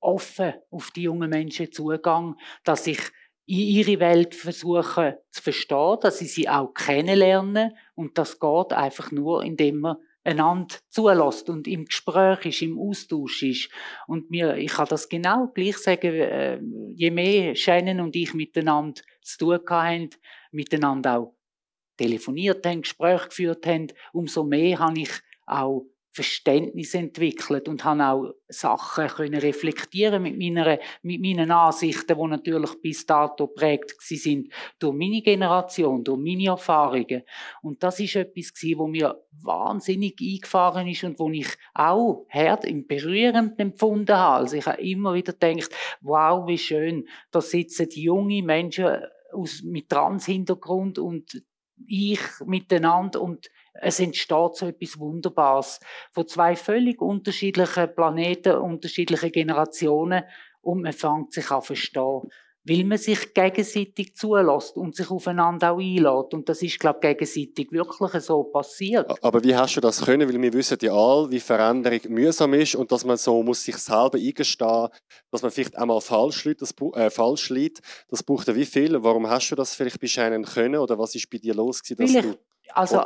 offen 0.00 0.52
auf 0.70 0.90
die 0.90 1.04
jungen 1.04 1.30
Menschen 1.30 1.72
zugehe, 1.72 2.34
dass 2.62 2.86
ich 2.86 3.00
in 3.46 3.58
ihre 3.58 4.00
Welt 4.00 4.34
versuche 4.34 5.20
zu 5.30 5.42
verstehen, 5.42 5.98
dass 6.00 6.20
ich 6.20 6.32
sie 6.32 6.48
auch 6.48 6.72
kennenlerne 6.72 7.74
und 7.94 8.16
das 8.18 8.40
geht 8.40 8.72
einfach 8.72 9.10
nur, 9.10 9.44
indem 9.44 9.80
man 9.80 9.96
einander 10.24 10.74
zulässt 10.88 11.50
und 11.50 11.68
im 11.68 11.84
Gespräch 11.84 12.46
ist, 12.46 12.62
im 12.62 12.78
Austausch 12.78 13.42
ist. 13.42 13.70
Und 14.06 14.30
mir, 14.30 14.56
ich 14.56 14.72
kann 14.72 14.88
das 14.88 15.08
genau 15.08 15.48
gleich 15.48 15.76
sagen, 15.76 16.14
äh, 16.14 16.60
je 16.94 17.10
mehr 17.10 17.54
Shannon 17.54 18.00
und 18.00 18.16
ich 18.16 18.32
miteinander 18.32 19.02
zu 19.20 19.38
tun 19.38 19.60
haben, 19.68 20.10
miteinander 20.50 21.18
auch 21.18 21.34
telefoniert 21.98 22.64
haben, 22.66 22.82
Gespräche 22.82 23.28
geführt 23.28 23.66
haben, 23.66 23.88
umso 24.12 24.44
mehr 24.44 24.78
habe 24.78 25.00
ich 25.00 25.10
auch 25.46 25.86
Verständnis 26.14 26.94
entwickelt 26.94 27.68
und 27.68 27.84
habe 27.84 28.04
auch 28.04 28.34
Sachen 28.46 29.08
können 29.08 29.40
reflektieren 29.40 30.22
mit, 30.22 30.38
meiner, 30.38 30.78
mit 31.02 31.20
meinen 31.20 31.50
Ansichten, 31.50 32.16
die 32.16 32.28
natürlich 32.28 32.80
bis 32.80 33.04
dato 33.04 33.48
prägt 33.48 34.00
sind 34.00 34.52
durch 34.78 34.94
meine 34.94 35.22
Generation, 35.22 36.04
durch 36.04 36.20
meine 36.20 36.50
Erfahrungen. 36.50 37.24
Und 37.62 37.82
das 37.82 37.98
ist 37.98 38.14
etwas 38.14 38.52
wo 38.76 38.86
mir 38.86 39.20
wahnsinnig 39.42 40.14
eingefahren 40.20 40.86
ist 40.86 41.02
und 41.02 41.18
wo 41.18 41.28
ich 41.30 41.48
auch 41.74 42.26
hart 42.30 42.64
im 42.64 42.86
berührend 42.86 43.58
empfunden 43.58 44.16
habe. 44.16 44.44
Also 44.44 44.56
ich 44.56 44.66
habe 44.66 44.80
immer 44.82 45.14
wieder 45.14 45.32
gedacht, 45.32 45.74
wow, 46.00 46.46
wie 46.46 46.58
schön, 46.58 47.08
da 47.32 47.40
sitzen 47.40 47.88
junge 47.90 48.40
Menschen 48.44 49.00
aus, 49.32 49.62
mit 49.64 49.88
Trans-Hintergrund 49.88 51.00
und 51.00 51.42
ich 51.86 52.20
miteinander 52.46 53.20
und 53.20 53.50
es 53.80 54.00
entsteht 54.00 54.54
so 54.54 54.68
etwas 54.68 54.98
Wunderbares 54.98 55.80
von 56.12 56.28
zwei 56.28 56.56
völlig 56.56 57.00
unterschiedlichen 57.00 57.94
Planeten, 57.94 58.56
unterschiedlichen 58.56 59.32
Generationen 59.32 60.24
und 60.62 60.82
man 60.82 60.92
fängt 60.92 61.32
sich 61.32 61.50
an 61.50 61.62
verstehen, 61.62 62.22
weil 62.66 62.84
man 62.84 62.96
sich 62.96 63.34
gegenseitig 63.34 64.16
zulässt 64.16 64.76
und 64.76 64.96
sich 64.96 65.10
aufeinander 65.10 65.72
auch 65.72 65.78
einlädt. 65.78 66.32
Und 66.32 66.48
das 66.48 66.62
ist, 66.62 66.80
glaube 66.80 67.00
ich, 67.02 67.08
gegenseitig 67.18 67.70
wirklich 67.72 68.22
so 68.22 68.44
passiert. 68.44 69.22
Aber 69.22 69.44
wie 69.44 69.54
hast 69.54 69.76
du 69.76 69.80
das 69.82 70.02
können? 70.02 70.26
Weil 70.26 70.40
wir 70.40 70.52
wissen 70.54 70.78
ja 70.80 70.94
alle, 70.94 71.30
wie 71.30 71.40
Veränderung 71.40 72.00
mühsam 72.08 72.54
ist 72.54 72.74
und 72.74 72.90
dass 72.90 73.04
man 73.04 73.18
so 73.18 73.42
muss 73.42 73.64
sich 73.64 73.76
selber 73.76 74.16
eingestehen, 74.16 74.88
dass 75.30 75.42
man 75.42 75.50
vielleicht 75.50 75.76
einmal 75.76 76.00
falsch 76.00 76.44
liegt. 76.46 76.62
Das, 76.62 76.74
äh, 76.94 77.10
falsch 77.10 77.50
liegt. 77.50 77.82
Das 78.08 78.22
braucht 78.22 78.48
ja 78.48 78.54
wie 78.54 78.64
viel? 78.64 79.02
Warum 79.02 79.28
hast 79.28 79.50
du 79.50 79.56
das 79.56 79.74
vielleicht 79.74 80.00
bescheinen 80.00 80.44
können? 80.44 80.76
Oder 80.76 80.98
was 80.98 81.14
ist 81.14 81.28
bei 81.28 81.36
dir 81.36 81.54
los 81.54 81.82
gewesen, 81.82 82.14
dass 82.14 82.24
ich, 82.24 82.38
Also, 82.72 83.04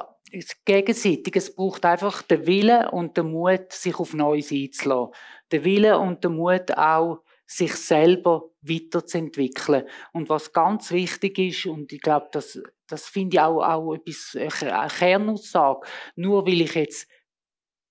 gegenseitig. 0.65 1.37
Es 1.37 1.55
braucht 1.55 1.85
einfach 1.85 2.23
den 2.23 2.47
Willen 2.47 2.89
und 2.89 3.17
den 3.17 3.31
Mut, 3.31 3.73
sich 3.73 3.99
auf 3.99 4.15
Neues 4.15 4.53
einzulassen. 4.53 5.15
Den 5.53 5.65
Willen 5.65 5.95
und 5.95 6.25
den 6.25 6.37
Mut 6.37 6.77
auch, 6.77 7.23
sich 7.47 7.75
selber 7.75 8.51
weiterzuentwickeln. 8.61 9.87
Und 10.13 10.29
was 10.29 10.53
ganz 10.53 10.91
wichtig 10.93 11.39
ist, 11.39 11.67
und 11.67 11.93
ich 11.93 12.01
glaube, 12.01 12.29
das, 12.33 12.61
das 12.87 13.07
finde 13.07 13.37
ich 13.37 13.41
auch, 13.41 13.63
auch 13.63 13.95
etwas, 13.95 14.37
eine 14.37 14.89
Kernaussage, 14.89 15.87
nur 16.15 16.47
weil 16.47 16.61
ich 16.61 16.75
jetzt 16.75 17.09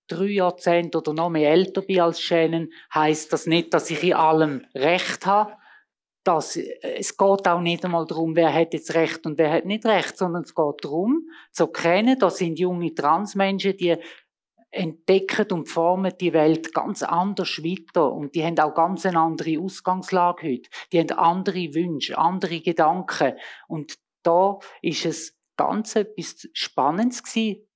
drei 0.07 0.25
Jahrzehnte 0.25 0.99
oder 0.99 1.13
noch 1.13 1.29
mehr 1.29 1.51
älter 1.51 1.81
bin 1.81 2.01
als 2.01 2.21
Shannon, 2.21 2.71
heißt 2.93 3.33
das 3.33 3.47
nicht, 3.47 3.73
dass 3.73 3.89
ich 3.89 4.03
in 4.03 4.13
allem 4.13 4.65
Recht 4.75 5.25
habe. 5.25 5.53
Das, 6.27 6.57
es 6.57 7.15
geht 7.15 7.47
auch 7.47 7.61
nicht 7.61 7.85
einmal 7.85 8.05
darum, 8.05 8.35
wer 8.35 8.53
hat 8.53 8.73
jetzt 8.73 8.93
Recht 8.93 9.25
und 9.25 9.37
wer 9.37 9.49
hat 9.49 9.63
nicht 9.63 9.85
Recht, 9.85 10.17
sondern 10.17 10.43
es 10.43 10.53
geht 10.53 10.83
darum, 10.83 11.29
zu 11.53 11.67
erkennen, 11.67 12.19
da 12.19 12.29
sind 12.29 12.59
junge 12.59 12.93
Transmenschen, 12.93 13.77
die 13.77 13.95
entdecken 14.71 15.49
und 15.53 15.69
formen 15.69 16.11
die 16.19 16.33
Welt 16.33 16.73
ganz 16.73 17.01
anders 17.01 17.63
weiter. 17.63 18.11
Und 18.11 18.35
die 18.35 18.43
haben 18.43 18.59
auch 18.59 18.73
ganz 18.73 19.05
eine 19.05 19.21
andere 19.21 19.57
Ausgangslage 19.61 20.49
heute. 20.49 20.69
Die 20.91 20.99
haben 20.99 21.11
andere 21.11 21.73
Wünsche, 21.73 22.17
andere 22.17 22.59
Gedanken. 22.59 23.37
Und 23.69 23.97
da 24.23 24.59
ist 24.81 25.05
es 25.05 25.33
ganz 25.55 25.95
etwas 25.95 26.49
Spannendes 26.51 27.23
gewesen, 27.23 27.66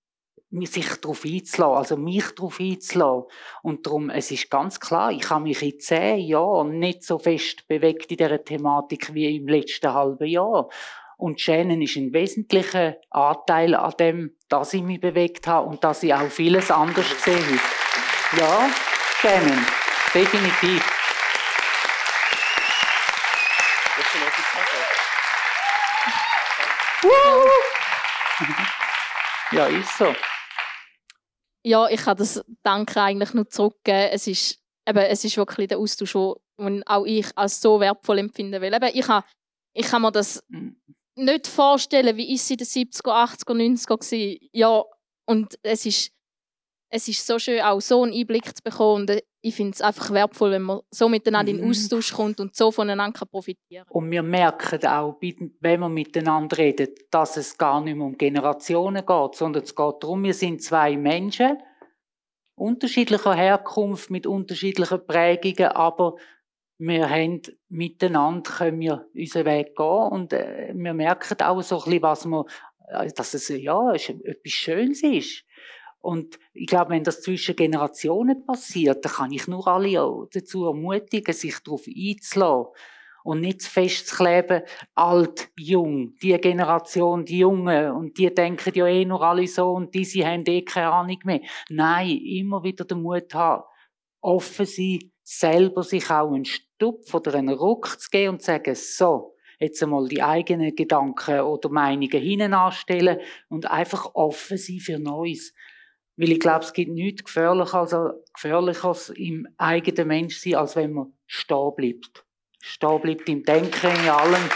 sich 0.65 0.95
darauf 0.97 1.23
einzulassen, 1.25 1.77
also 1.77 1.97
mich 1.97 2.29
darauf 2.35 2.59
einzulassen. 2.59 3.23
Und 3.63 3.85
darum, 3.85 4.09
es 4.09 4.31
ist 4.31 4.49
ganz 4.49 4.79
klar, 4.79 5.11
ich 5.11 5.29
habe 5.29 5.43
mich 5.43 5.61
in 5.61 5.79
zehn 5.79 6.19
Jahren 6.19 6.79
nicht 6.79 7.03
so 7.03 7.17
fest 7.17 7.67
bewegt 7.67 8.11
in 8.11 8.17
dieser 8.17 8.43
Thematik 8.43 9.13
wie 9.13 9.37
im 9.37 9.47
letzten 9.47 9.93
halben 9.93 10.27
Jahr. 10.27 10.69
Und 11.17 11.39
Shannon 11.39 11.81
ist 11.81 11.95
ein 11.97 12.13
wesentlicher 12.13 12.97
Anteil 13.11 13.75
an 13.75 13.93
dem, 13.99 14.35
dass 14.49 14.73
ich 14.73 14.81
mich 14.81 14.99
bewegt 14.99 15.47
habe 15.47 15.67
und 15.67 15.83
dass 15.83 16.03
ich 16.03 16.13
auch 16.13 16.29
vieles 16.29 16.71
anders 16.71 17.09
gesehen 17.09 17.45
habe. 17.45 18.41
Ja, 18.41 18.69
Shannon, 19.21 19.65
definitiv. 20.13 20.83
Ja, 29.51 29.65
ist 29.65 29.97
so. 29.97 30.15
Ja, 31.63 31.87
ich 31.89 32.01
kann 32.01 32.17
das 32.17 32.43
Danke 32.63 33.01
eigentlich 33.01 33.33
nur 33.33 33.47
zurückgeben. 33.47 34.09
Es 34.11 34.27
ist, 34.27 34.59
eben, 34.87 34.99
es 34.99 35.23
ist 35.23 35.37
wirklich 35.37 35.67
der 35.67 35.77
Austausch, 35.77 36.13
den 36.59 36.83
auch 36.87 37.05
ich 37.05 37.27
als 37.35 37.61
so 37.61 37.79
wertvoll 37.79 38.19
empfinde. 38.19 38.61
Weil 38.61 38.73
eben, 38.73 38.89
ich, 38.93 39.07
habe, 39.07 39.25
ich 39.73 39.85
kann 39.85 40.01
mir 40.01 40.11
das 40.11 40.43
mhm 40.47 40.81
nicht 41.15 41.47
vorstellen, 41.47 42.17
wie 42.17 42.33
ist 42.33 42.47
sie 42.47 42.53
in 42.55 42.59
den 42.59 42.67
70er, 42.67 43.11
80er, 43.11 43.53
90er 43.53 43.89
war. 43.89 44.47
Ja, 44.51 44.83
und 45.25 45.57
es 45.63 45.85
ist, 45.85 46.11
es 46.93 47.07
ist 47.07 47.25
so 47.25 47.39
schön, 47.39 47.61
auch 47.61 47.79
so 47.79 48.03
einen 48.03 48.13
Einblick 48.13 48.45
zu 48.45 48.61
bekommen. 48.61 49.09
Und 49.09 49.23
ich 49.41 49.55
finde 49.55 49.71
es 49.71 49.81
einfach 49.81 50.11
wertvoll, 50.11 50.51
wenn 50.51 50.61
man 50.63 50.81
so 50.91 51.07
miteinander 51.07 51.49
in 51.49 51.57
den 51.57 51.65
mhm. 51.65 51.71
Austausch 51.71 52.11
kommt 52.13 52.39
und 52.39 52.53
so 52.53 52.69
voneinander 52.69 53.25
profitieren 53.25 53.85
kann. 53.87 53.95
Und 53.95 54.11
wir 54.11 54.21
merken 54.21 54.85
auch, 54.85 55.17
wenn 55.21 55.79
wir 55.79 55.89
miteinander 55.89 56.57
reden, 56.57 56.89
dass 57.09 57.37
es 57.37 57.57
gar 57.57 57.81
nicht 57.81 57.95
mehr 57.95 58.05
um 58.05 58.17
Generationen 58.17 59.05
geht, 59.05 59.35
sondern 59.35 59.63
es 59.63 59.73
geht 59.73 59.95
darum, 60.01 60.23
wir 60.23 60.33
sind 60.33 60.61
zwei 60.61 60.97
Menschen, 60.97 61.57
unterschiedlicher 62.55 63.33
Herkunft, 63.33 64.11
mit 64.11 64.27
unterschiedlichen 64.27 65.05
Prägungen, 65.07 65.71
aber 65.71 66.17
wir 66.77 67.09
haben 67.09 67.41
miteinander 67.69 68.51
können 68.51 68.79
wir 68.81 69.07
unseren 69.15 69.45
Weg 69.45 69.75
gehen 69.75 69.85
und 69.85 70.33
äh, 70.33 70.73
wir 70.75 70.93
merken 70.93 71.41
auch 71.41 71.61
so 71.61 71.77
ein 71.77 71.83
bisschen, 71.85 72.01
was 72.01 72.25
wir, 72.25 72.45
äh, 72.89 73.11
dass 73.15 73.33
es 73.33 73.47
ja 73.49 73.93
etwas 73.93 74.51
Schönes 74.51 75.03
ist. 75.03 75.45
Und 76.01 76.39
ich 76.53 76.67
glaube, 76.67 76.91
wenn 76.91 77.03
das 77.03 77.21
zwischen 77.21 77.55
Generationen 77.55 78.45
passiert, 78.45 79.05
dann 79.05 79.11
kann 79.11 79.31
ich 79.31 79.47
nur 79.47 79.67
alle 79.67 80.27
dazu 80.33 80.65
ermutigen, 80.65 81.33
sich 81.33 81.59
darauf 81.59 81.85
einzulassen 81.87 82.73
und 83.23 83.41
nicht 83.41 83.63
festzukleben, 83.63 84.63
alt, 84.95 85.49
jung, 85.57 86.15
die 86.21 86.37
Generation, 86.39 87.25
die 87.25 87.39
Jungen, 87.39 87.91
und 87.91 88.17
die 88.17 88.33
denken 88.33 88.71
ja 88.73 88.87
eh 88.87 89.05
nur 89.05 89.21
alle 89.21 89.47
so 89.47 89.71
und 89.73 89.93
diese 89.93 90.25
haben 90.25 90.43
eh 90.47 90.63
keine 90.63 90.91
Ahnung 90.91 91.19
mehr. 91.23 91.41
Nein, 91.69 92.17
immer 92.17 92.63
wieder 92.63 92.85
den 92.85 93.03
Mut 93.03 93.33
haben, 93.33 93.63
offen 94.21 94.65
sein, 94.65 95.11
selber 95.23 95.83
sich 95.83 96.09
auch 96.09 96.31
einen 96.31 96.45
Stupf 96.45 97.13
oder 97.13 97.35
einen 97.35 97.53
Ruck 97.53 97.99
zu 97.99 98.09
geben 98.09 98.33
und 98.33 98.41
zu 98.41 98.47
sagen, 98.47 98.75
so, 98.75 99.35
jetzt 99.59 99.81
einmal 99.83 100.07
die 100.07 100.23
eigenen 100.23 100.75
Gedanken 100.75 101.41
oder 101.41 101.69
Meinungen 101.69 102.21
hinten 102.21 102.53
anstellen 102.53 103.19
und 103.49 103.69
einfach 103.69 104.15
offen 104.15 104.57
sein 104.57 104.79
für 104.79 104.99
Neues. 104.99 105.53
Weil 106.21 106.33
ich 106.33 106.39
glaube, 106.39 106.63
es 106.63 106.71
gibt 106.71 106.91
nichts 106.91 107.23
gefährlicher 107.23 107.79
als, 107.79 107.95
gefährlicheres 108.35 109.09
im 109.09 109.47
eigenen 109.57 110.07
Menschsein, 110.07 110.53
als 110.53 110.75
wenn 110.75 110.93
man 110.93 111.13
stehen 111.25 111.71
bleibt. 111.75 112.23
Stehen 112.61 113.01
bleibt 113.01 113.27
im 113.27 113.41
Denken, 113.43 113.87
in 113.87 114.07
allem. 114.07 114.49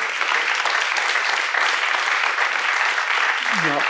Ja. 3.68 3.82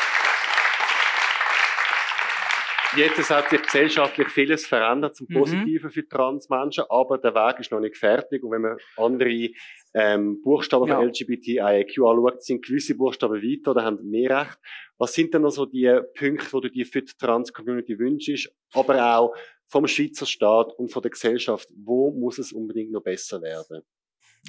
Jetzt 2.95 3.29
hat 3.29 3.49
sich 3.49 3.61
gesellschaftlich 3.61 4.29
vieles 4.29 4.65
verändert 4.65 5.17
zum 5.17 5.27
mhm. 5.29 5.33
Positiven 5.33 5.87
mhm. 5.87 5.91
für 5.91 6.07
Transmenschen, 6.07 6.85
aber 6.87 7.17
der 7.17 7.35
Weg 7.35 7.59
ist 7.59 7.73
noch 7.73 7.81
nicht 7.81 7.97
fertig. 7.97 8.41
Und 8.41 8.51
wenn 8.51 8.61
man 8.61 8.77
andere 8.95 9.49
ähm, 9.97 10.41
Buchstaben 10.41 10.87
ja. 10.87 10.97
von 10.97 11.07
LGBTIQ 11.07 11.99
anschaut, 11.99 12.43
sind 12.43 12.65
gewisse 12.65 12.95
Buchstaben 12.95 13.41
weiter 13.41 13.71
oder 13.71 13.85
haben 13.85 14.09
mehr 14.09 14.41
Recht. 14.41 14.59
Was 14.97 15.13
sind 15.13 15.33
denn 15.33 15.43
noch 15.43 15.51
so 15.51 15.65
die 15.65 15.89
Punkte, 16.17 16.51
wo 16.51 16.59
du 16.59 16.69
dir 16.69 16.85
für 16.85 17.01
die 17.01 17.13
Trans-Community 17.17 17.97
wünschst, 17.97 18.53
aber 18.73 19.17
auch 19.17 19.33
vom 19.67 19.87
Schweizer 19.87 20.25
Staat 20.25 20.73
und 20.77 20.91
von 20.91 21.01
der 21.01 21.11
Gesellschaft? 21.11 21.69
Wo 21.77 22.11
muss 22.11 22.37
es 22.39 22.51
unbedingt 22.51 22.91
noch 22.91 23.03
besser 23.03 23.41
werden? 23.41 23.83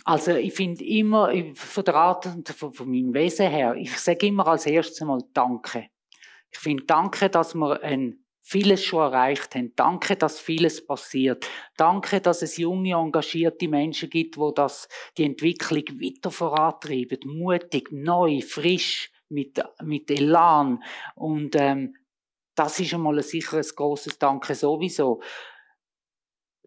Also 0.05 0.33
ich 0.33 0.53
finde 0.53 0.85
immer, 0.85 1.33
von 1.55 1.85
der 1.85 1.95
Art 1.95 2.27
und 2.27 2.49
von, 2.49 2.73
von 2.73 2.91
meinem 2.91 3.15
Wesen 3.15 3.49
her, 3.49 3.77
ich 3.77 3.97
sage 3.97 4.27
immer 4.27 4.49
als 4.49 4.67
erstes 4.67 5.01
mal 5.03 5.23
Danke. 5.33 5.87
Ich 6.51 6.59
finde 6.59 6.85
Danke, 6.87 7.31
dass 7.31 7.55
wir 7.55 7.83
ein 7.83 8.26
vieles 8.49 8.85
schon 8.85 9.01
erreicht 9.01 9.57
haben. 9.57 9.73
Danke, 9.75 10.15
dass 10.15 10.39
vieles 10.39 10.87
passiert. 10.87 11.49
Danke, 11.77 12.21
dass 12.21 12.43
es 12.43 12.57
junge, 12.57 12.95
engagierte 12.95 13.67
Menschen 13.67 14.09
gibt, 14.09 14.39
wo 14.39 14.53
das 14.53 14.89
die 15.19 15.25
Entwicklung 15.25 15.83
weiter 16.01 16.31
vorantreiben. 16.31 17.19
Mutig, 17.25 17.91
neu, 17.91 18.41
frisch, 18.41 19.11
mit, 19.29 19.61
mit 19.83 20.09
Elan. 20.13 20.81
Und 21.17 21.57
ähm, 21.57 21.97
das 22.55 22.79
ist 22.79 22.95
einmal 22.95 23.17
ein 23.17 23.25
sicheres 23.25 23.75
großes 23.75 24.21
Danke 24.21 24.55
sowieso. 24.55 25.21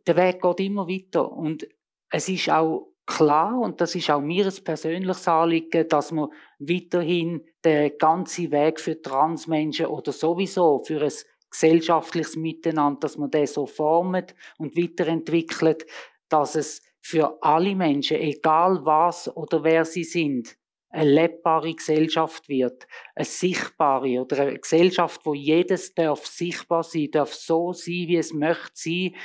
Der 0.05 0.17
Weg 0.17 0.41
geht 0.41 0.59
immer 0.59 0.89
weiter 0.89 1.31
und 1.31 1.65
es 2.11 2.27
ist 2.27 2.49
auch 2.49 2.91
klar 3.05 3.57
und 3.57 3.79
das 3.79 3.95
ist 3.95 4.09
auch 4.09 4.19
mir 4.19 4.45
ein 4.45 4.63
persönliches 4.65 5.27
Anliegen, 5.29 5.87
dass 5.87 6.11
man 6.11 6.29
weiterhin 6.59 7.45
den 7.63 7.97
ganzen 7.97 8.51
Weg 8.51 8.81
für 8.81 9.01
Transmenschen 9.01 9.85
oder 9.85 10.11
sowieso 10.11 10.83
für 10.83 11.01
ein 11.01 11.13
gesellschaftliches 11.49 12.35
Miteinander, 12.35 12.99
dass 13.01 13.17
man 13.17 13.31
das 13.31 13.53
so 13.53 13.65
formt 13.65 14.35
und 14.57 14.77
weiterentwickelt, 14.77 15.85
dass 16.29 16.55
es 16.55 16.81
für 17.01 17.37
alle 17.41 17.75
Menschen, 17.75 18.17
egal 18.17 18.85
was 18.85 19.35
oder 19.35 19.63
wer 19.63 19.85
sie 19.85 20.03
sind, 20.03 20.57
eine 20.91 21.09
lebbare 21.09 21.73
Gesellschaft 21.73 22.49
wird, 22.49 22.87
eine 23.15 23.25
sichtbare 23.25 24.21
oder 24.21 24.39
eine 24.41 24.59
Gesellschaft, 24.59 25.21
wo 25.23 25.33
jedes 25.33 25.93
darf 25.93 26.25
sichtbar 26.25 26.83
sein, 26.83 27.11
darf 27.11 27.33
so 27.33 27.73
sein, 27.73 28.07
wie 28.07 28.17
es 28.17 28.33
möchte 28.33 28.71
sein, 28.73 29.15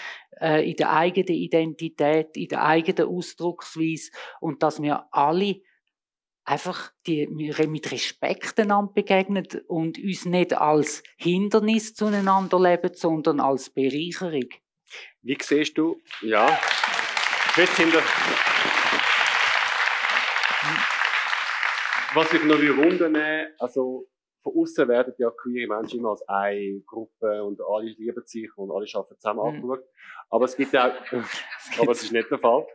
äh, 0.41 0.71
in 0.71 0.77
der 0.77 0.93
eigenen 0.93 1.35
Identität, 1.35 2.37
in 2.37 2.49
der 2.49 2.65
eigenen 2.65 3.09
Ausdrucksweise 3.09 4.11
und 4.41 4.63
dass 4.63 4.83
wir 4.83 5.07
alle 5.11 5.63
einfach 6.45 6.93
die, 7.07 7.27
mit 7.27 7.91
Respekt 7.91 8.59
einander 8.61 8.93
begegnen 8.93 9.47
und 9.67 9.99
uns 9.99 10.25
nicht 10.25 10.53
als 10.53 11.03
Hindernis 11.17 11.95
zueinander 11.95 12.61
leben, 12.61 12.95
sondern 12.95 13.41
als 13.41 13.71
Bereicherung. 13.71 14.49
Wie 15.23 15.39
siehst 15.41 15.77
du, 15.79 16.01
ja, 16.21 16.59
jetzt 17.57 17.77
sind 17.77 17.93
wir, 17.93 18.03
was 22.15 22.33
ich 22.33 22.45
noch 22.45 22.59
wundern 22.59 23.17
also 23.59 24.07
von 24.43 24.53
außen 24.61 24.87
werden 24.89 25.15
ja 25.19 25.31
queere 25.31 25.75
Menschen 25.75 26.01
immer 26.01 26.11
als 26.11 26.23
eine 26.29 26.81
Gruppe 26.87 27.43
und 27.43 27.61
alle 27.67 27.91
lieben 27.91 28.23
sich 28.27 28.51
und 28.57 28.71
alle 28.71 28.87
arbeiten 28.93 29.19
zusammen 29.19 29.41
mhm. 29.41 29.47
angeschaut. 29.47 29.89
Aber 30.29 30.45
es 30.45 30.57
gibt 30.57 30.77
auch, 30.77 30.93
aber 31.81 31.93
es 31.93 32.03
ist 32.03 32.13
nicht 32.13 32.31
der 32.31 32.39
Fall. 32.39 32.67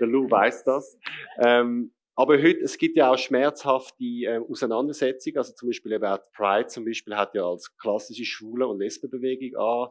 Der 0.00 0.08
Lou 0.08 0.28
weiß 0.30 0.64
das. 0.64 0.98
Ähm, 1.38 1.92
aber 2.18 2.36
heute, 2.42 2.64
es 2.64 2.76
gibt 2.78 2.96
ja 2.96 3.12
auch 3.12 3.16
schmerzhafte 3.16 4.02
äh, 4.02 4.40
Auseinandersetzungen. 4.40 5.38
Also 5.38 5.52
zum 5.52 5.68
Beispiel 5.68 5.92
eben 5.92 6.04
auch 6.04 6.18
Pride 6.32 6.66
zum 6.66 6.84
Beispiel 6.84 7.14
hat 7.14 7.32
ja 7.36 7.48
als 7.48 7.76
klassische 7.76 8.24
Schwule- 8.24 8.66
und 8.66 8.80
Lesbenbewegung 8.80 9.56
an, 9.56 9.90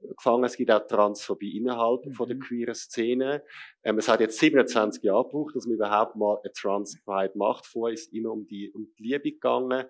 gefangen. 0.00 0.44
Es 0.44 0.56
gibt 0.56 0.70
auch 0.70 0.86
Transphobie 0.86 1.56
innerhalb 1.56 2.06
mhm. 2.06 2.12
von 2.12 2.28
der 2.28 2.36
mhm. 2.36 2.40
queeren 2.40 2.74
Szene. 2.74 3.42
Ähm, 3.82 3.98
es 3.98 4.08
hat 4.08 4.20
jetzt 4.20 4.38
27 4.38 5.02
Jahre 5.02 5.24
gebraucht, 5.24 5.56
dass 5.56 5.66
man 5.66 5.76
überhaupt 5.76 6.16
mal 6.16 6.38
eine 6.42 6.52
Trans 6.52 7.00
Pride 7.04 7.32
macht. 7.36 7.66
Vorher 7.66 7.94
ist 7.94 8.12
immer 8.12 8.32
um 8.32 8.46
die, 8.46 8.70
um 8.72 8.88
die 8.98 9.02
Liebe 9.02 9.32
gegangen. 9.32 9.84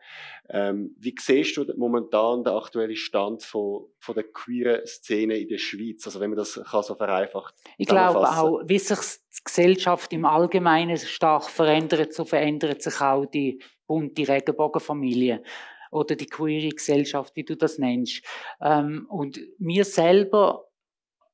Ähm, 0.49 0.95
wie 0.99 1.15
siehst 1.19 1.57
du 1.57 1.65
momentan 1.77 2.45
den 2.45 2.53
aktuellen 2.53 2.97
Stand 2.97 3.43
von, 3.43 3.87
von 3.99 4.15
der 4.15 4.25
queeren 4.25 4.87
Szene 4.87 5.37
in 5.37 5.49
der 5.49 5.59
Schweiz? 5.59 6.07
Also 6.07 6.21
wenn 6.21 6.31
man 6.31 6.39
das 6.39 6.61
kann 6.71 6.83
so 6.83 6.95
vereinfacht 6.95 7.55
Ich 7.77 7.87
glaube 7.87 8.21
auch, 8.21 8.63
wie 8.67 8.79
sich 8.79 8.99
die 8.99 9.45
Gesellschaft 9.45 10.13
im 10.13 10.25
Allgemeinen 10.25 10.97
stark 10.97 11.45
verändert, 11.45 12.13
so 12.13 12.25
verändert 12.25 12.83
sich 12.83 13.01
auch 13.01 13.27
die 13.27 13.61
bunte 13.87 14.29
Regenbogenfamilie 14.29 15.43
oder 15.91 16.17
die 16.17 16.27
queere 16.27 16.71
Gesellschaft, 16.71 17.35
wie 17.37 17.45
du 17.45 17.57
das 17.57 17.79
nennst. 17.79 18.23
Ähm, 18.61 19.07
und 19.09 19.41
wir 19.59 19.85
selber 19.85 20.65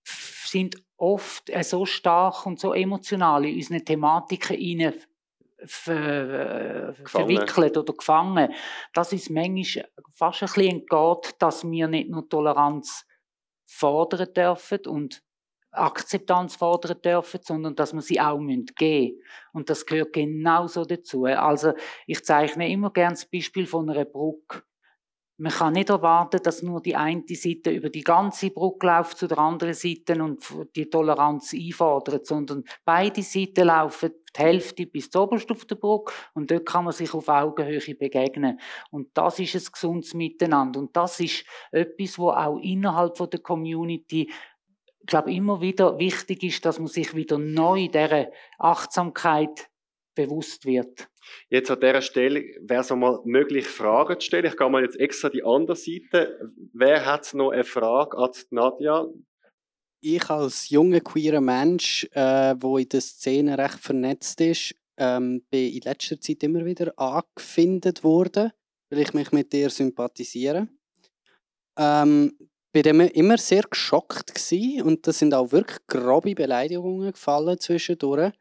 sind 0.04 0.76
oft 0.96 1.50
so 1.62 1.86
stark 1.86 2.46
und 2.46 2.60
so 2.60 2.72
emotional 2.72 3.44
in 3.44 3.56
unsere 3.56 3.84
Thematiken 3.84 4.56
hinein 4.56 4.94
ver 5.66 6.94
verwickelt 7.04 7.76
oder 7.76 7.92
gefangen, 7.94 8.52
dass 8.92 9.12
es 9.12 9.30
manchmal 9.30 9.88
fast 10.12 10.42
ein 10.42 10.46
bisschen 10.46 10.80
entgeht, 10.80 11.34
dass 11.38 11.64
wir 11.68 11.88
nicht 11.88 12.10
nur 12.10 12.28
Toleranz 12.28 13.06
fordern 13.64 14.32
dürfen 14.34 14.80
und 14.86 15.22
Akzeptanz 15.74 16.56
fordern 16.56 17.00
dürfen, 17.02 17.40
sondern 17.42 17.74
dass 17.74 17.92
wir 17.92 18.02
sie 18.02 18.20
auch 18.20 18.38
geben 18.38 18.46
müssen. 18.46 19.22
Und 19.52 19.70
das 19.70 19.86
gehört 19.86 20.12
genauso 20.12 20.84
dazu. 20.84 21.24
Also 21.24 21.72
ich 22.06 22.24
zeichne 22.24 22.70
immer 22.70 22.90
gerne 22.90 23.14
das 23.14 23.26
Beispiel 23.26 23.66
von 23.66 23.88
einer 23.90 24.04
Brücke. 24.04 24.62
Man 25.36 25.50
kann 25.50 25.72
nicht 25.72 25.90
erwarten, 25.90 26.40
dass 26.44 26.62
nur 26.62 26.80
die 26.80 26.94
eine 26.94 27.24
Seite 27.28 27.70
über 27.70 27.90
die 27.90 28.04
ganze 28.04 28.50
Brücke 28.50 28.86
läuft 28.86 29.18
zu 29.18 29.26
der 29.26 29.38
anderen 29.38 29.74
Seite 29.74 30.22
und 30.22 30.44
die 30.76 30.88
Toleranz 30.88 31.52
einfordert, 31.52 32.24
sondern 32.24 32.62
beide 32.84 33.20
Seiten 33.22 33.66
laufen 33.66 34.12
die 34.36 34.40
Hälfte 34.40 34.86
bis 34.86 35.14
oberst 35.16 35.50
auf 35.50 35.64
der 35.64 35.74
Brücke 35.74 36.12
und 36.34 36.52
dort 36.52 36.66
kann 36.66 36.84
man 36.84 36.92
sich 36.92 37.12
auf 37.14 37.28
Augenhöhe 37.28 37.96
begegnen. 37.96 38.60
Und 38.92 39.08
das 39.14 39.40
ist 39.40 39.56
ein 39.56 39.72
gesundes 39.72 40.14
Miteinander. 40.14 40.78
Und 40.78 40.96
das 40.96 41.18
ist 41.18 41.44
etwas, 41.72 42.16
wo 42.16 42.30
auch 42.30 42.58
innerhalb 42.58 43.14
der 43.16 43.40
Community 43.40 44.30
ich 45.04 45.08
glaube, 45.08 45.34
immer 45.34 45.60
wieder 45.60 45.98
wichtig 45.98 46.42
ist, 46.44 46.64
dass 46.64 46.78
man 46.78 46.88
sich 46.88 47.14
wieder 47.14 47.36
neu 47.36 47.88
dieser 47.88 48.30
Achtsamkeit 48.58 49.68
bewusst 50.14 50.64
wird. 50.64 51.10
Jetzt 51.50 51.70
an 51.70 51.80
dieser 51.80 52.00
Stelle 52.00 52.42
wäre 52.62 52.80
es 52.80 52.90
mal 52.90 53.20
möglich, 53.24 53.66
Fragen 53.66 54.18
zu 54.18 54.24
stellen. 54.24 54.46
Ich 54.46 54.56
gehe 54.56 54.70
mal 54.70 54.82
jetzt 54.82 54.98
extra 54.98 55.28
die 55.28 55.44
andere 55.44 55.76
Seite. 55.76 56.50
Wer 56.72 57.04
hat 57.04 57.34
noch 57.34 57.50
eine 57.50 57.64
Frage 57.64 58.16
an 58.16 58.30
Nadja? 58.48 59.06
Ich 60.00 60.30
als 60.30 60.70
junger 60.70 61.00
queerer 61.00 61.42
Mensch, 61.42 62.08
äh, 62.12 62.54
wo 62.58 62.78
in 62.78 62.88
der 62.88 63.02
Szene 63.02 63.58
recht 63.58 63.80
vernetzt 63.80 64.40
ist, 64.40 64.74
ähm, 64.96 65.42
bin 65.50 65.70
in 65.70 65.82
letzter 65.82 66.18
Zeit 66.18 66.42
immer 66.44 66.64
wieder 66.64 66.98
angefindet 66.98 68.04
worden, 68.04 68.52
weil 68.88 69.00
ich 69.00 69.12
mich 69.12 69.32
mit 69.32 69.52
dir 69.52 69.68
sympathisiere. 69.68 70.68
Ähm, 71.76 72.38
bin 72.82 73.00
immer 73.00 73.38
sehr 73.38 73.62
geschockt 73.62 74.34
gewesen, 74.34 74.82
und 74.82 75.06
das 75.06 75.20
sind 75.20 75.32
auch 75.32 75.52
wirklich 75.52 75.78
grobe 75.86 76.34
Beleidigungen 76.34 77.12
gefallen 77.12 77.58
zwischendurch, 77.60 78.32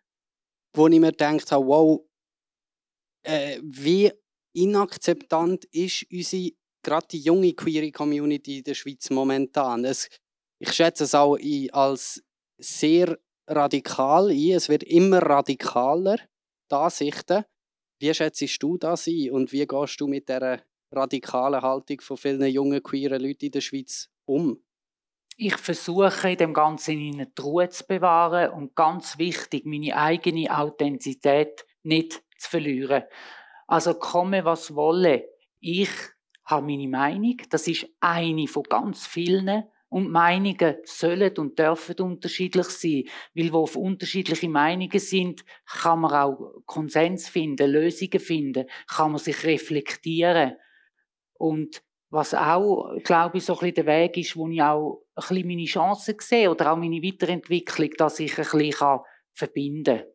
wo 0.75 0.87
ich 0.87 0.99
mir 0.99 1.11
gedacht 1.11 1.51
habe, 1.51 1.67
wow, 1.67 2.01
äh, 3.23 3.59
wie 3.61 4.11
inakzeptant 4.55 5.65
ist 5.65 6.07
unsere, 6.11 6.51
gerade 6.83 7.07
die 7.11 7.19
junge 7.19 7.53
queere 7.53 7.91
Community 7.91 8.57
in 8.57 8.63
der 8.63 8.73
Schweiz 8.73 9.11
momentan. 9.11 9.85
Es, 9.85 10.09
ich 10.59 10.71
schätze 10.71 11.03
es 11.03 11.13
auch 11.13 11.37
als 11.71 12.23
sehr 12.57 13.19
radikal 13.47 14.29
ein. 14.29 14.51
Es 14.51 14.67
wird 14.67 14.83
immer 14.83 15.19
radikaler, 15.19 16.17
die 16.71 16.75
Ansichten. 16.75 17.45
Wie 17.99 18.13
schätzt 18.13 18.63
du 18.63 18.77
das 18.79 19.07
ein 19.07 19.29
und 19.29 19.51
wie 19.51 19.67
gehst 19.67 20.01
du 20.01 20.07
mit 20.07 20.27
der 20.27 20.63
radikalen 20.91 21.61
Haltung 21.61 22.01
von 22.01 22.17
vielen 22.17 22.45
jungen 22.47 22.81
queeren 22.81 23.21
Leuten 23.21 23.45
in 23.45 23.51
der 23.51 23.61
Schweiz 23.61 24.09
um? 24.25 24.63
Ich 25.35 25.57
versuche 25.57 26.31
in 26.31 26.37
dem 26.37 26.53
Ganzen 26.53 26.97
die 26.97 27.41
Ruhe 27.41 27.69
zu 27.69 27.85
bewahren 27.87 28.51
und 28.51 28.75
ganz 28.75 29.17
wichtig, 29.17 29.65
meine 29.65 29.97
eigene 29.97 30.55
Authentizität 30.55 31.65
nicht 31.81 32.23
zu 32.37 32.49
verlieren. 32.49 33.03
Also 33.67 33.95
komme, 33.95 34.45
was 34.45 34.75
wolle. 34.75 35.27
Ich 35.59 35.89
habe 36.45 36.65
meine 36.65 36.87
Meinung. 36.87 37.37
Das 37.49 37.67
ist 37.67 37.87
eine 37.99 38.47
von 38.47 38.63
ganz 38.63 39.07
vielen. 39.07 39.63
Und 39.89 40.09
Meinungen 40.09 40.77
sollen 40.85 41.37
und 41.37 41.59
dürfen 41.59 41.95
unterschiedlich 41.99 42.67
sein. 42.67 43.03
Weil 43.35 43.53
wo 43.53 43.59
auf 43.59 43.75
unterschiedliche 43.75 44.49
Meinungen 44.49 44.99
sind, 44.99 45.45
kann 45.65 46.01
man 46.01 46.13
auch 46.13 46.63
Konsens 46.65 47.29
finden, 47.29 47.71
Lösungen 47.71 48.19
finden, 48.19 48.65
kann 48.87 49.11
man 49.11 49.19
sich 49.19 49.43
reflektieren. 49.43 50.55
Und 51.33 51.83
was 52.13 52.35
auch, 52.35 52.93
glaube 53.03 53.39
ich, 53.39 53.45
so 53.45 53.53
ein 53.53 53.59
bisschen 53.59 53.75
der 53.75 53.85
Weg 53.87 54.17
ist, 54.17 54.37
wo 54.37 54.47
ich 54.47 54.61
auch 54.61 55.01
ein 55.15 55.21
bisschen 55.27 55.47
meine 55.47 55.65
Chancen 55.65 56.15
sehe 56.19 56.49
oder 56.49 56.71
auch 56.71 56.77
meine 56.77 57.01
Weiterentwicklung, 57.01 57.89
dass 57.97 58.19
ich 58.19 58.37
ein 58.37 58.45
bisschen 58.45 58.99
verbinden 59.33 59.97
kann. 59.97 60.07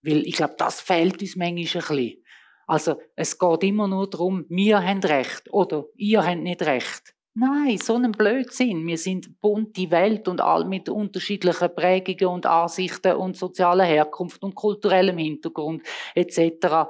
Weil 0.00 0.26
ich 0.26 0.36
glaube, 0.36 0.54
das 0.56 0.80
fehlt 0.80 1.20
uns 1.20 1.36
manchmal 1.36 1.52
ein 1.52 1.56
bisschen. 1.66 2.24
Also, 2.66 3.00
es 3.16 3.38
geht 3.38 3.64
immer 3.64 3.86
nur 3.86 4.08
darum, 4.08 4.46
wir 4.48 4.82
haben 4.82 5.00
Recht 5.00 5.52
oder 5.52 5.84
ihr 5.96 6.26
habt 6.26 6.40
nicht 6.40 6.62
Recht. 6.62 7.14
Nein, 7.34 7.76
so 7.76 7.94
ein 7.94 8.10
Blödsinn. 8.12 8.86
Wir 8.86 8.98
sind 8.98 9.40
bunte 9.42 9.90
Welt 9.90 10.26
und 10.26 10.40
all 10.40 10.64
mit 10.64 10.88
unterschiedlichen 10.88 11.74
Prägungen 11.74 12.34
und 12.34 12.46
Ansichten 12.46 13.16
und 13.16 13.36
sozialer 13.36 13.84
Herkunft 13.84 14.42
und 14.42 14.54
kulturellem 14.54 15.18
Hintergrund 15.18 15.82
etc 16.14 16.88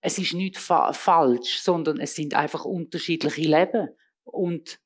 es 0.00 0.18
ist 0.18 0.34
nicht 0.34 0.58
fa 0.58 0.92
falsch, 0.92 1.60
sondern 1.60 2.00
es 2.00 2.14
sind 2.14 2.34
einfach 2.34 2.64
unterschiedliche 2.64 3.42
Leben. 3.42 3.88
Und 4.24 4.80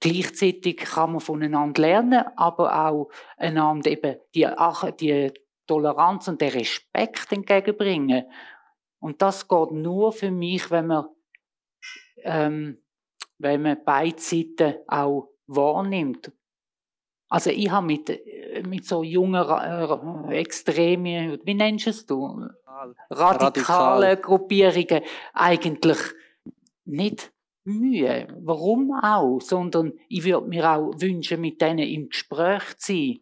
gleichzeitig 0.00 0.78
kann 0.78 1.12
man 1.12 1.20
voneinander 1.20 1.80
lernen, 1.80 2.24
aber 2.36 2.88
auch 2.88 3.10
einander 3.36 3.90
eben 3.90 4.16
die, 4.34 4.48
die 5.00 5.32
Toleranz 5.66 6.28
und 6.28 6.40
den 6.40 6.50
Respekt 6.50 7.30
entgegenbringen. 7.30 8.24
Und 8.98 9.22
das 9.22 9.46
geht 9.48 9.70
nur 9.72 10.12
für 10.12 10.30
mich, 10.30 10.70
wenn 10.70 10.88
man, 10.88 11.06
ähm, 12.22 12.82
wenn 13.38 13.62
man 13.62 13.84
beide 13.84 14.20
Seiten 14.20 14.74
auch 14.88 15.28
wahrnimmt. 15.46 16.32
Also 17.32 17.48
ich 17.48 17.70
habe 17.70 17.86
mit, 17.86 18.10
mit 18.66 18.84
so 18.84 19.02
jungen, 19.02 19.42
äh, 19.42 20.34
extremen, 20.38 21.38
wie 21.42 21.54
nennst 21.54 21.86
du 21.86 21.90
es 21.90 22.04
du? 22.04 22.46
radikale 23.08 23.46
Radikal. 23.48 24.16
Gruppierungen 24.18 25.00
eigentlich 25.32 25.98
nicht 26.84 27.32
Mühe. 27.64 28.28
Warum 28.38 28.92
auch? 29.02 29.40
Sondern 29.40 29.94
ich 30.10 30.24
würde 30.24 30.46
mir 30.46 30.70
auch 30.70 30.92
wünschen, 30.98 31.40
mit 31.40 31.58
denen 31.62 31.88
im 31.88 32.10
Gespräch 32.10 32.76
zu 32.76 32.92
sein. 32.92 33.20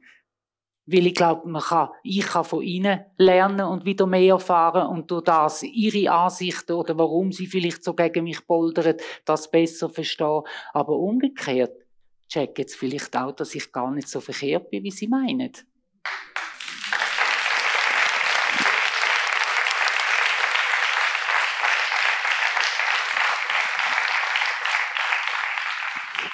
Weil 0.86 1.06
ich 1.06 1.14
glaube, 1.14 1.48
man 1.48 1.62
kann, 1.62 1.90
ich 2.02 2.26
kann 2.26 2.42
von 2.42 2.62
ihnen 2.62 3.04
lernen 3.16 3.60
und 3.60 3.84
wieder 3.84 4.08
mehr 4.08 4.34
erfahren 4.34 4.88
und 4.88 5.08
durch 5.08 5.22
das 5.22 5.62
ihre 5.62 6.10
Ansichten 6.10 6.72
oder 6.72 6.98
warum 6.98 7.30
sie 7.30 7.46
vielleicht 7.46 7.84
so 7.84 7.94
gegen 7.94 8.24
mich 8.24 8.44
poldern, 8.44 8.96
das 9.24 9.48
besser 9.52 9.88
verstehen. 9.88 10.42
Aber 10.72 10.98
umgekehrt 10.98 11.79
check 12.30 12.58
jetzt 12.58 12.76
vielleicht 12.76 13.14
auch, 13.16 13.32
dass 13.32 13.54
ich 13.54 13.70
gar 13.72 13.90
nicht 13.90 14.08
so 14.08 14.20
verkehrt 14.20 14.70
bin, 14.70 14.84
wie 14.84 14.90
sie 14.90 15.08
meinen. 15.08 15.52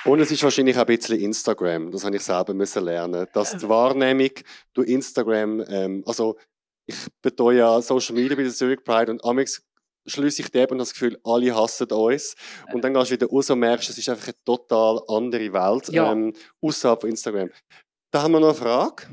Und 0.05 0.21
es 0.21 0.31
ist 0.31 0.43
wahrscheinlich 0.45 0.77
auch 0.77 0.83
ein 0.83 0.87
bisschen 0.87 1.19
Instagram. 1.19 1.91
Das 1.91 2.05
habe 2.05 2.15
ich 2.15 2.23
selber 2.23 2.55
müssen 2.55 2.85
lernen. 2.85 3.27
Dass 3.33 3.57
die 3.57 3.69
Wahrnehmung 3.69 4.31
durch 4.73 4.89
Instagram, 4.89 5.65
ähm, 5.69 6.05
also 6.07 6.39
ich 6.87 7.09
betreue 7.21 7.59
ja 7.59 7.83
Social 7.83 8.15
Media 8.15 8.37
bei 8.37 8.45
der 8.45 8.53
Zurich 8.53 8.85
Pride 8.85 9.11
und 9.11 9.25
amix 9.25 9.67
schließe 10.07 10.43
ich 10.43 10.55
eben 10.55 10.79
das 10.79 10.93
Gefühl, 10.93 11.19
alle 11.25 11.55
hassen 11.55 11.91
uns. 11.93 12.35
Und 12.73 12.83
dann 12.83 12.95
gehst 12.95 13.11
du 13.11 13.15
wieder 13.15 13.29
raus 13.29 13.51
und 13.51 13.59
merkst, 13.61 13.91
es 13.91 13.99
ist 13.99 14.09
einfach 14.09 14.29
eine 14.29 14.45
total 14.45 15.03
andere 15.09 15.53
Welt 15.53 15.89
ja. 15.89 16.13
ähm, 16.13 16.33
außerhalb 16.63 17.01
von 17.01 17.11
Instagram. 17.11 17.51
Da 18.13 18.23
haben 18.23 18.33
wir 18.33 18.41
noch 18.41 18.49
eine 18.49 18.57
Frage. 18.57 19.07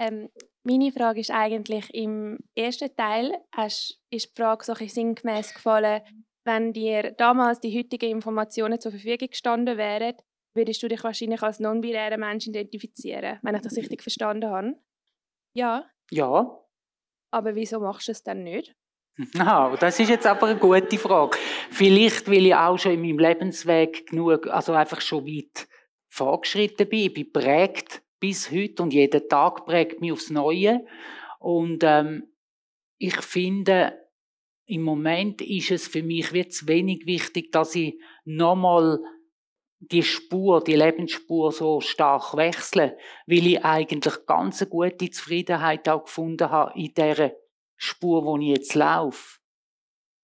Ähm, 0.00 0.30
meine 0.64 0.92
Frage 0.92 1.20
ist 1.20 1.30
eigentlich, 1.30 1.92
im 1.92 2.38
ersten 2.56 2.94
Teil 2.94 3.36
ist 3.58 4.00
die 4.12 4.20
Frage 4.36 4.64
so 4.64 4.74
ein 4.74 4.88
sinngemäß 4.88 5.54
gefallen, 5.54 6.02
wenn 6.44 6.72
dir 6.72 7.12
damals 7.12 7.60
die 7.60 7.76
heutigen 7.76 8.10
Informationen 8.10 8.80
zur 8.80 8.92
Verfügung 8.92 9.28
gestanden 9.28 9.76
wären, 9.76 10.16
würdest 10.56 10.82
du 10.82 10.88
dich 10.88 11.02
wahrscheinlich 11.02 11.42
als 11.42 11.60
non-binärer 11.60 12.18
Mensch 12.18 12.46
identifizieren, 12.46 13.38
wenn 13.42 13.54
ich 13.54 13.62
das 13.62 13.76
richtig 13.76 14.02
verstanden 14.02 14.50
habe. 14.50 14.74
Ja? 15.56 15.90
Ja. 16.10 16.58
Aber 17.32 17.54
wieso 17.54 17.80
machst 17.80 18.08
du 18.08 18.12
es 18.12 18.22
dann 18.22 18.42
nicht? 18.42 18.74
Ah, 19.38 19.76
das 19.78 20.00
ist 20.00 20.08
jetzt 20.08 20.26
aber 20.26 20.46
eine 20.46 20.58
gute 20.58 20.98
Frage. 20.98 21.36
Vielleicht, 21.70 22.30
weil 22.30 22.46
ich 22.46 22.54
auch 22.54 22.78
schon 22.78 22.92
in 22.92 23.02
meinem 23.02 23.18
Lebensweg 23.18 24.06
genug, 24.06 24.46
also 24.46 24.72
einfach 24.72 25.00
schon 25.00 25.26
weit 25.26 25.68
vorgeschritten 26.08 26.88
bin. 26.88 27.00
Ich 27.00 27.12
bin 27.12 27.32
prägt 27.32 28.02
bis 28.18 28.50
heute 28.50 28.82
und 28.82 28.92
jeden 28.92 29.28
Tag 29.28 29.66
prägt 29.66 30.00
mich 30.00 30.12
aufs 30.12 30.30
Neue. 30.30 30.86
Und 31.40 31.82
ähm, 31.82 32.32
ich 32.98 33.16
finde, 33.16 33.98
im 34.66 34.82
Moment 34.82 35.42
ist 35.42 35.70
es 35.70 35.88
für 35.88 36.02
mich 36.02 36.32
wie 36.32 36.46
wenig 36.62 37.04
wichtig, 37.04 37.52
dass 37.52 37.74
ich 37.74 37.98
nochmal 38.24 39.00
die 39.80 40.04
Spur, 40.04 40.62
die 40.62 40.76
Lebensspur 40.76 41.50
so 41.50 41.80
stark 41.80 42.36
wechsle, 42.36 42.96
weil 43.26 43.46
ich 43.46 43.64
eigentlich 43.64 44.24
ganz 44.26 44.62
eine 44.62 44.70
gute 44.70 45.10
Zufriedenheit 45.10 45.88
auch 45.88 46.04
gefunden 46.04 46.48
habe 46.48 46.78
in 46.78 46.94
der 46.94 47.34
Spur, 47.82 48.24
wo 48.24 48.38
ich 48.38 48.46
jetzt 48.46 48.74
laufe. 48.74 49.40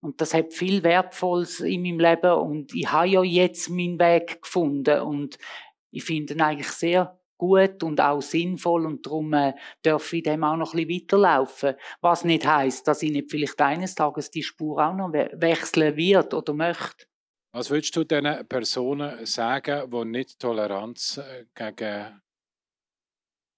Und 0.00 0.20
das 0.20 0.32
hat 0.32 0.52
viel 0.52 0.84
Wertvolles 0.84 1.58
in 1.58 1.82
meinem 1.82 1.98
Leben 1.98 2.32
und 2.34 2.72
ich 2.72 2.90
habe 2.90 3.08
ja 3.08 3.22
jetzt 3.24 3.68
meinen 3.68 3.98
Weg 3.98 4.42
gefunden 4.42 5.00
und 5.00 5.38
ich 5.90 6.04
finde 6.04 6.34
ihn 6.34 6.40
eigentlich 6.40 6.70
sehr 6.70 7.20
gut 7.36 7.82
und 7.82 8.00
auch 8.00 8.22
sinnvoll 8.22 8.86
und 8.86 9.04
darum 9.04 9.32
äh, 9.32 9.54
darf 9.82 10.12
ich 10.12 10.22
dem 10.22 10.44
auch 10.44 10.56
noch 10.56 10.72
ein 10.72 10.86
bisschen 10.86 11.02
weiterlaufen. 11.02 11.74
Was 12.00 12.24
nicht 12.24 12.46
heißt, 12.46 12.86
dass 12.86 13.02
ich 13.02 13.10
nicht 13.10 13.28
vielleicht 13.28 13.60
eines 13.60 13.96
Tages 13.96 14.30
die 14.30 14.44
Spur 14.44 14.78
auch 14.78 14.94
noch 14.94 15.12
we 15.12 15.28
wechseln 15.34 15.96
wird 15.96 16.34
oder 16.34 16.54
möchte. 16.54 17.06
Was 17.52 17.70
würdest 17.70 17.96
du 17.96 18.04
diesen 18.04 18.46
Personen 18.46 19.26
sagen, 19.26 19.90
die 19.90 20.04
nicht 20.04 20.38
Toleranz 20.38 21.18
äh, 21.18 21.46
gegen 21.56 22.20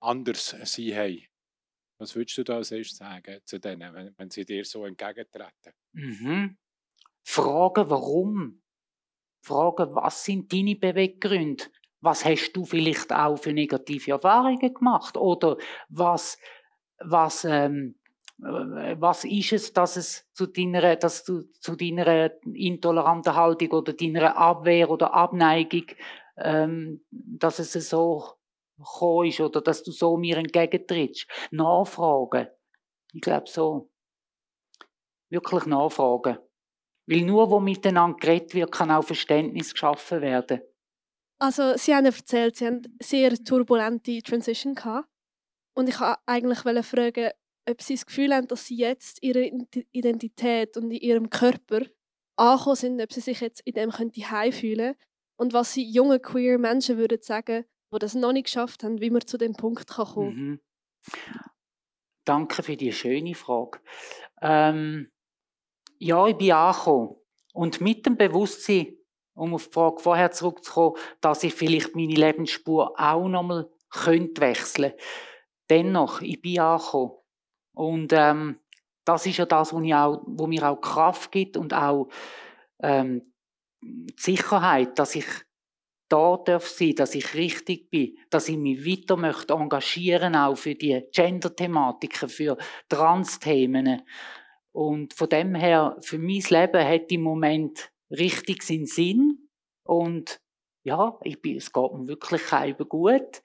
anders 0.00 0.56
sein 0.64 0.94
haben? 0.94 1.29
Was 2.00 2.16
würdest 2.16 2.38
du 2.38 2.44
da 2.44 2.56
erstes 2.56 2.96
sagen 2.96 3.40
zu 3.44 3.60
denen, 3.60 3.92
wenn, 3.92 4.14
wenn 4.16 4.30
sie 4.30 4.46
dir 4.46 4.64
so 4.64 4.86
entgegentreten? 4.86 5.74
Mhm. 5.92 6.56
Fragen, 7.22 7.90
warum? 7.90 8.62
Fragen, 9.42 9.94
was 9.94 10.24
sind 10.24 10.50
deine 10.50 10.76
Beweggründe? 10.76 11.64
Was 12.00 12.24
hast 12.24 12.52
du 12.54 12.64
vielleicht 12.64 13.12
auch 13.12 13.36
für 13.36 13.52
negative 13.52 14.12
Erfahrungen 14.12 14.72
gemacht? 14.72 15.18
Oder 15.18 15.58
was, 15.90 16.38
was, 16.98 17.44
ähm, 17.44 17.96
äh, 18.38 18.96
was 18.98 19.24
ist 19.24 19.52
es, 19.52 19.72
dass 19.74 19.96
es 19.96 20.26
zu 20.32 20.46
deiner, 20.46 20.96
dass 20.96 21.24
du 21.24 21.42
zu 21.60 21.76
deiner 21.76 22.30
intoleranten 22.46 23.34
Haltung 23.34 23.72
oder 23.72 23.92
deiner 23.92 24.38
Abwehr 24.38 24.88
oder 24.88 25.12
Abneigung, 25.12 25.84
ähm, 26.38 27.04
dass 27.10 27.58
es 27.58 27.72
so 27.90 28.39
gekommen 28.84 29.28
ist 29.28 29.40
oder 29.40 29.60
dass 29.60 29.82
du 29.82 29.92
so 29.92 30.16
mir 30.16 30.36
entgegentrittst? 30.36 31.26
Nachfragen. 31.50 32.48
Ich 33.12 33.20
glaube 33.20 33.48
so. 33.48 33.90
Wirklich 35.30 35.66
nachfragen. 35.66 36.38
Weil 37.06 37.22
nur, 37.22 37.50
wo 37.50 37.60
miteinander 37.60 38.16
geredet 38.18 38.54
wird, 38.54 38.72
kann 38.72 38.90
auch 38.90 39.04
Verständnis 39.04 39.72
geschaffen 39.72 40.20
werden. 40.20 40.60
Also, 41.40 41.76
Sie 41.76 41.94
haben 41.94 42.04
erzählt, 42.04 42.56
Sie 42.56 42.66
haben 42.66 42.82
sehr 43.00 43.34
turbulente 43.36 44.22
Transition 44.22 44.74
gehabt. 44.74 45.08
Und 45.74 45.88
ich 45.88 45.98
wollte 46.00 46.18
eigentlich 46.26 46.58
fragen, 46.86 47.30
ob 47.68 47.82
Sie 47.82 47.94
das 47.94 48.06
Gefühl 48.06 48.34
haben, 48.34 48.46
dass 48.48 48.66
Sie 48.66 48.76
jetzt 48.76 49.22
Ihre 49.22 49.50
Identität 49.92 50.76
und 50.76 50.90
in 50.90 51.00
Ihrem 51.00 51.30
Körper 51.30 51.82
angekommen 52.36 52.76
sind, 52.76 53.00
ob 53.00 53.12
Sie 53.12 53.20
sich 53.20 53.40
jetzt 53.40 53.60
in 53.64 53.74
dem 53.74 53.92
heimfühlen 53.92 54.94
können 54.94 54.96
und 55.36 55.52
was 55.52 55.72
Sie 55.72 55.90
jungen 55.90 56.20
queer 56.20 56.58
Menschen 56.58 56.98
würden 56.98 57.22
sagen, 57.22 57.64
die 57.92 57.98
das 57.98 58.14
noch 58.14 58.32
nicht 58.32 58.44
geschafft 58.44 58.84
haben, 58.84 59.00
wie 59.00 59.10
man 59.10 59.26
zu 59.26 59.38
dem 59.38 59.54
Punkt 59.54 59.88
kommen 59.88 60.14
kann. 60.14 60.34
Mhm. 60.34 60.60
Danke 62.24 62.62
für 62.62 62.76
die 62.76 62.92
schöne 62.92 63.34
Frage. 63.34 63.80
Ähm, 64.40 65.10
ja, 65.98 66.26
ich 66.26 66.36
bin 66.36 66.52
angekommen. 66.52 67.16
Und 67.52 67.80
mit 67.80 68.06
dem 68.06 68.16
Bewusstsein, 68.16 68.96
um 69.34 69.54
auf 69.54 69.66
die 69.66 69.72
Frage 69.72 70.00
vorher 70.00 70.30
zurückzukommen, 70.30 70.96
dass 71.20 71.42
ich 71.42 71.54
vielleicht 71.54 71.96
meine 71.96 72.14
Lebensspur 72.14 72.94
auch 72.98 73.28
nochmal 73.28 73.68
könnte 73.90 74.40
wechseln 74.40 74.92
Dennoch, 75.68 76.20
ich 76.20 76.40
bin 76.40 76.60
angekommen. 76.60 77.12
Und 77.74 78.12
ähm, 78.12 78.60
das 79.04 79.26
ist 79.26 79.38
ja 79.38 79.46
das, 79.46 79.72
was, 79.72 79.92
auch, 79.94 80.22
wo 80.26 80.46
mir 80.46 80.68
auch 80.68 80.80
Kraft 80.80 81.32
gibt 81.32 81.56
und 81.56 81.72
auch 81.72 82.08
ähm, 82.80 83.32
die 83.82 84.14
Sicherheit, 84.16 84.98
dass 84.98 85.14
ich 85.14 85.26
da 86.10 86.36
darf 86.44 86.66
sein, 86.66 86.96
dass 86.96 87.14
ich 87.14 87.34
richtig 87.34 87.88
bin, 87.88 88.18
dass 88.30 88.48
ich 88.48 88.56
mich 88.56 88.84
weiter 88.84 89.16
möchte 89.16 89.54
engagieren 89.54 90.34
auch 90.34 90.56
für 90.56 90.74
die 90.74 91.02
Gender-Thematiken, 91.12 92.28
für 92.28 92.58
Trans-Themen. 92.88 94.02
Und 94.72 95.14
von 95.14 95.28
dem 95.28 95.54
her, 95.54 95.96
für 96.00 96.18
mein 96.18 96.42
Leben 96.48 96.84
hat 96.84 97.12
im 97.12 97.22
Moment 97.22 97.92
richtig 98.10 98.64
seinen 98.64 98.86
Sinn. 98.86 99.48
Und 99.84 100.40
ja, 100.82 101.16
ich 101.22 101.40
bin, 101.40 101.56
es 101.56 101.72
geht 101.72 101.92
mir 101.92 102.08
wirklich 102.08 102.42
eben 102.52 102.88
gut. 102.88 103.42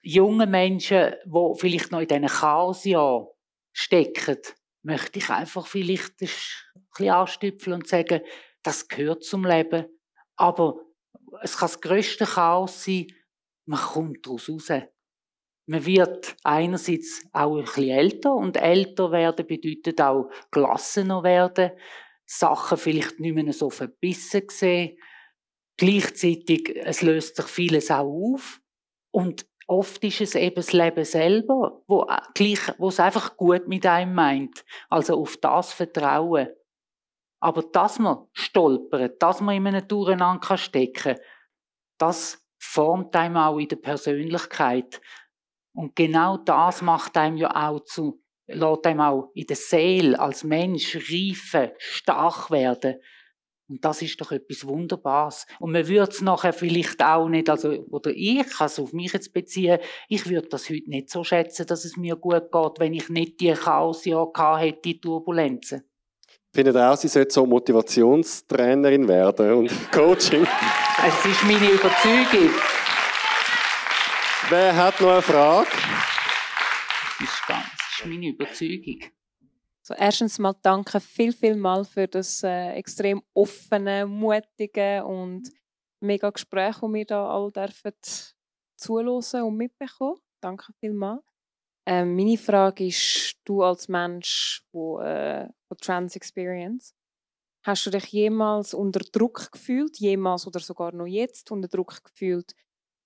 Junge 0.00 0.46
Menschen, 0.46 1.14
die 1.24 1.52
vielleicht 1.58 1.90
noch 1.90 2.00
in 2.00 2.08
diesen 2.08 2.26
Chaosjahren 2.26 3.26
stecken, 3.72 4.38
möchte 4.82 5.18
ich 5.18 5.28
einfach 5.28 5.66
vielleicht 5.66 6.20
ein 6.20 6.28
bisschen 6.28 7.10
anstüpfeln 7.10 7.74
und 7.74 7.88
sagen, 7.88 8.20
das 8.62 8.86
gehört 8.86 9.24
zum 9.24 9.44
Leben. 9.44 9.86
Aber 10.36 10.83
es 11.42 11.56
kann 11.56 11.68
das 11.68 11.80
grösste 11.80 12.24
Chaos 12.24 12.84
sein, 12.84 13.06
man 13.66 13.80
kommt 13.80 14.26
daraus 14.26 14.48
raus. 14.48 14.70
Man 15.66 15.86
wird 15.86 16.36
einerseits 16.44 17.24
auch 17.32 17.56
ein 17.56 17.64
bisschen 17.64 17.88
älter 17.88 18.34
und 18.34 18.56
älter 18.56 19.10
werden 19.12 19.46
bedeutet 19.46 20.00
auch 20.00 20.30
gelassener 20.50 21.22
werden, 21.22 21.70
Sachen 22.26 22.76
vielleicht 22.76 23.20
nicht 23.20 23.34
mehr 23.34 23.52
so 23.52 23.70
verbissen 23.70 24.42
sehen. 24.50 24.98
Gleichzeitig, 25.76 26.76
es 26.76 27.02
löst 27.02 27.36
sich 27.36 27.46
vieles 27.46 27.90
auch 27.90 28.04
auf 28.04 28.60
und 29.10 29.46
oft 29.66 30.04
ist 30.04 30.20
es 30.20 30.34
eben 30.34 30.56
das 30.56 30.72
Leben 30.72 31.04
selber, 31.04 31.82
wo, 31.86 32.02
äh, 32.02 32.20
gleich, 32.34 32.60
wo 32.78 32.88
es 32.88 33.00
einfach 33.00 33.36
gut 33.36 33.66
mit 33.66 33.86
einem 33.86 34.14
meint. 34.14 34.64
Also 34.90 35.20
auf 35.20 35.36
das 35.38 35.72
vertrauen. 35.72 36.48
Aber 37.44 37.60
dass 37.60 37.98
man 37.98 38.26
stolpert, 38.32 39.22
dass 39.22 39.42
man 39.42 39.56
in 39.56 39.66
einem 39.66 39.86
Durcheinander 39.86 40.56
stecken 40.56 41.14
kann, 41.14 41.18
das 41.98 42.42
formt 42.58 43.14
einem 43.14 43.36
auch 43.36 43.58
in 43.58 43.68
der 43.68 43.76
Persönlichkeit. 43.76 44.98
Und 45.74 45.94
genau 45.94 46.38
das 46.38 46.80
macht 46.80 47.18
einem 47.18 47.36
ja 47.36 47.68
auch 47.68 47.80
zu, 47.80 48.22
lässt 48.46 48.86
einem 48.86 49.00
auch 49.02 49.30
in 49.34 49.46
der 49.46 49.56
Seele 49.56 50.18
als 50.18 50.42
Mensch 50.42 50.96
reifen, 50.96 51.72
stark 51.76 52.50
werden. 52.50 52.94
Und 53.68 53.84
das 53.84 54.00
ist 54.00 54.18
doch 54.22 54.32
etwas 54.32 54.66
Wunderbares. 54.66 55.46
Und 55.58 55.72
man 55.72 55.86
würde 55.86 56.12
es 56.12 56.22
nachher 56.22 56.54
vielleicht 56.54 57.02
auch 57.02 57.28
nicht, 57.28 57.50
also, 57.50 57.68
oder 57.90 58.10
ich 58.14 58.48
kann 58.48 58.68
es 58.68 58.78
auf 58.78 58.94
mich 58.94 59.12
jetzt 59.12 59.34
beziehen, 59.34 59.80
ich 60.08 60.30
würde 60.30 60.48
das 60.48 60.70
heute 60.70 60.88
nicht 60.88 61.10
so 61.10 61.24
schätzen, 61.24 61.66
dass 61.66 61.84
es 61.84 61.98
mir 61.98 62.16
gut 62.16 62.50
geht, 62.50 62.78
wenn 62.78 62.94
ich 62.94 63.10
nicht 63.10 63.38
die 63.42 63.52
Chaosjahre 63.52 64.58
hätte, 64.60 64.80
die 64.80 64.98
Turbulenzen. 64.98 65.84
Findet 66.54 66.76
auch, 66.76 66.96
sie 66.96 67.08
sollte 67.08 67.34
so 67.34 67.44
Motivationstrainerin 67.44 69.08
werden 69.08 69.54
und 69.54 69.70
Coaching? 69.92 70.46
es 71.04 71.26
ist 71.26 71.42
meine 71.42 71.68
Überzeugung. 71.68 72.54
Wer 74.50 74.76
hat 74.76 75.00
noch 75.00 75.14
eine 75.14 75.22
Frage? 75.22 75.66
Das 77.18 77.28
ist, 77.28 77.46
ganz, 77.48 77.64
das 77.76 77.98
ist 77.98 78.06
meine 78.06 78.28
Überzeugung. 78.28 79.00
So, 79.82 79.94
erstens 79.94 80.38
mal 80.38 80.54
danke 80.62 81.00
viel, 81.00 81.32
viel 81.32 81.56
mal 81.56 81.84
für 81.84 82.06
das 82.06 82.44
äh, 82.44 82.74
extrem 82.74 83.20
offene, 83.34 84.06
mutige 84.06 85.04
und 85.04 85.50
mega 85.98 86.30
Gespräch, 86.30 86.76
das 86.80 86.92
wir 86.92 87.04
da 87.04 87.30
alle 87.30 87.50
dürfen 87.50 87.94
zuhören 88.76 89.42
und 89.42 89.56
mitbekommen. 89.56 90.20
Danke 90.40 90.72
vielmals. 90.78 91.24
Ähm, 91.86 92.16
meine 92.16 92.38
Frage 92.38 92.86
ist, 92.86 93.36
du 93.44 93.62
als 93.62 93.88
Mensch, 93.88 94.62
wo, 94.72 95.00
äh, 95.00 95.48
Trans 95.80 96.14
Experience, 96.16 96.94
hast 97.66 97.86
du 97.86 97.90
dich 97.90 98.06
jemals 98.06 98.74
unter 98.74 99.00
Druck 99.00 99.50
gefühlt, 99.52 99.98
jemals 99.98 100.46
oder 100.46 100.60
sogar 100.60 100.92
noch 100.92 101.06
jetzt 101.06 101.50
unter 101.50 101.68
Druck 101.68 102.04
gefühlt, 102.04 102.54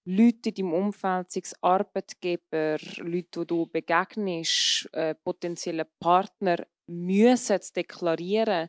Leute 0.06 0.50
in 0.50 0.54
deinem 0.54 0.72
Umfeld, 0.72 1.30
sei 1.30 1.40
es 1.42 1.62
Arbeitgeber, 1.62 2.78
Leute, 2.98 3.40
die 3.40 3.46
du 3.46 3.66
begegnest, 3.66 4.88
äh, 4.92 5.14
potenzielle 5.14 5.86
Partner, 6.00 6.66
müssen 6.86 7.60
zu 7.60 7.72
deklarieren, 7.74 8.68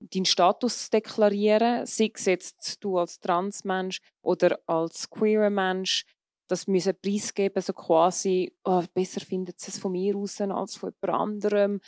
deinen 0.00 0.24
Status 0.24 0.84
zu 0.84 0.90
deklarieren, 0.90 1.84
sei 1.86 2.12
es 2.14 2.24
jetzt 2.26 2.84
du 2.84 2.98
als 2.98 3.18
Transmensch 3.18 4.00
oder 4.22 4.60
als 4.66 5.10
queerer 5.10 5.50
Mensch, 5.50 6.04
das 6.48 6.66
müssen 6.66 6.96
preisgeben, 7.00 7.62
so 7.62 7.72
quasi, 7.72 8.52
oh, 8.64 8.82
besser 8.94 9.20
findet 9.20 9.56
es 9.60 9.78
von 9.78 9.92
mir 9.92 10.16
aus 10.16 10.40
als 10.40 10.76
von 10.76 10.92
jemand 11.02 11.20
anderem, 11.20 11.80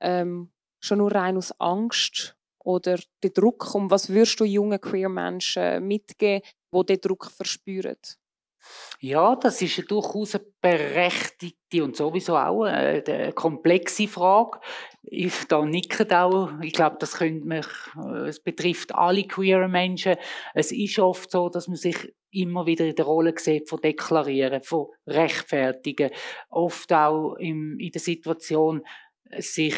ähm, 0.00 0.52
schon 0.80 0.98
nur 0.98 1.12
rein 1.12 1.36
aus 1.36 1.52
Angst 1.60 2.36
oder 2.58 2.98
der 3.22 3.30
Druck. 3.30 3.74
Und 3.74 3.90
was 3.90 4.08
würdest 4.08 4.40
du 4.40 4.44
jungen 4.44 4.80
queer 4.80 5.08
Menschen 5.08 5.86
mitgeben, 5.86 6.46
die 6.74 6.84
diesen 6.86 7.00
Druck 7.00 7.30
verspüren? 7.30 7.96
Ja, 9.00 9.36
das 9.36 9.62
ist 9.62 9.78
eine 9.78 9.86
durchaus 9.86 10.34
eine 10.34 10.44
berechtigte 10.60 11.84
und 11.84 11.96
sowieso 11.96 12.36
auch 12.36 12.64
eine, 12.64 13.04
eine 13.06 13.32
komplexe 13.32 14.08
Frage. 14.08 14.58
Ich 15.02 15.44
da 15.48 15.64
nicke 15.64 16.06
auch. 16.18 16.50
Ich 16.62 16.72
glaube, 16.72 16.96
das 16.98 17.14
könnte 17.14 17.46
mich, 17.46 17.66
äh, 17.96 18.28
es 18.28 18.42
betrifft 18.42 18.94
alle 18.94 19.24
queeren 19.24 19.70
Menschen. 19.70 20.16
Es 20.54 20.72
ist 20.72 20.98
oft 20.98 21.30
so, 21.30 21.48
dass 21.48 21.68
man 21.68 21.76
sich 21.76 22.12
immer 22.30 22.66
wieder 22.66 22.86
in 22.86 22.94
der 22.94 23.04
Rolle 23.04 23.34
sieht 23.36 23.68
von 23.68 23.80
deklarieren, 23.80 24.62
von 24.62 24.88
rechtfertigen. 25.06 26.10
Oft 26.50 26.92
auch 26.92 27.36
im, 27.36 27.78
in 27.78 27.92
der 27.92 28.00
Situation, 28.00 28.82
sich 29.36 29.76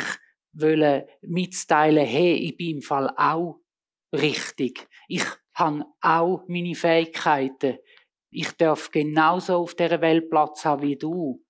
wollen 0.52 1.04
mitzuteilen, 1.22 2.06
hey, 2.06 2.34
ich 2.34 2.56
bin 2.56 2.76
im 2.76 2.82
Fall 2.82 3.12
auch 3.16 3.60
richtig. 4.12 4.88
Ich 5.08 5.24
habe 5.54 5.84
auch 6.00 6.44
meine 6.48 6.74
Fähigkeiten 6.74 7.78
ich 8.30 8.52
darf 8.52 8.90
genauso 8.90 9.56
auf 9.56 9.74
der 9.74 10.00
Welt 10.00 10.30
Platz 10.30 10.64
haben 10.64 10.82
wie 10.82 10.96
du. 10.96 11.44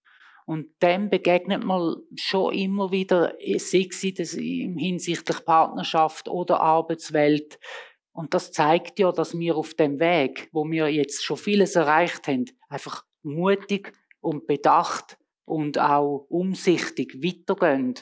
Und 0.46 0.66
dem 0.82 1.10
begegnet 1.10 1.62
man 1.62 1.96
schon 2.16 2.54
immer 2.54 2.90
wieder, 2.90 3.34
sei 3.58 3.88
es 3.88 4.32
hinsichtlich 4.32 5.44
Partnerschaft 5.44 6.28
oder 6.28 6.60
Arbeitswelt. 6.60 7.60
Und 8.12 8.34
das 8.34 8.50
zeigt 8.50 8.98
ja, 8.98 9.12
dass 9.12 9.38
wir 9.38 9.56
auf 9.56 9.74
dem 9.74 10.00
Weg, 10.00 10.48
wo 10.52 10.68
wir 10.68 10.88
jetzt 10.88 11.22
schon 11.24 11.36
vieles 11.36 11.76
erreicht 11.76 12.26
haben, 12.26 12.46
einfach 12.68 13.04
mutig 13.22 13.92
und 14.20 14.46
bedacht 14.46 15.18
und 15.44 15.78
auch 15.78 16.26
umsichtig 16.28 17.22
weitergehen. 17.22 17.94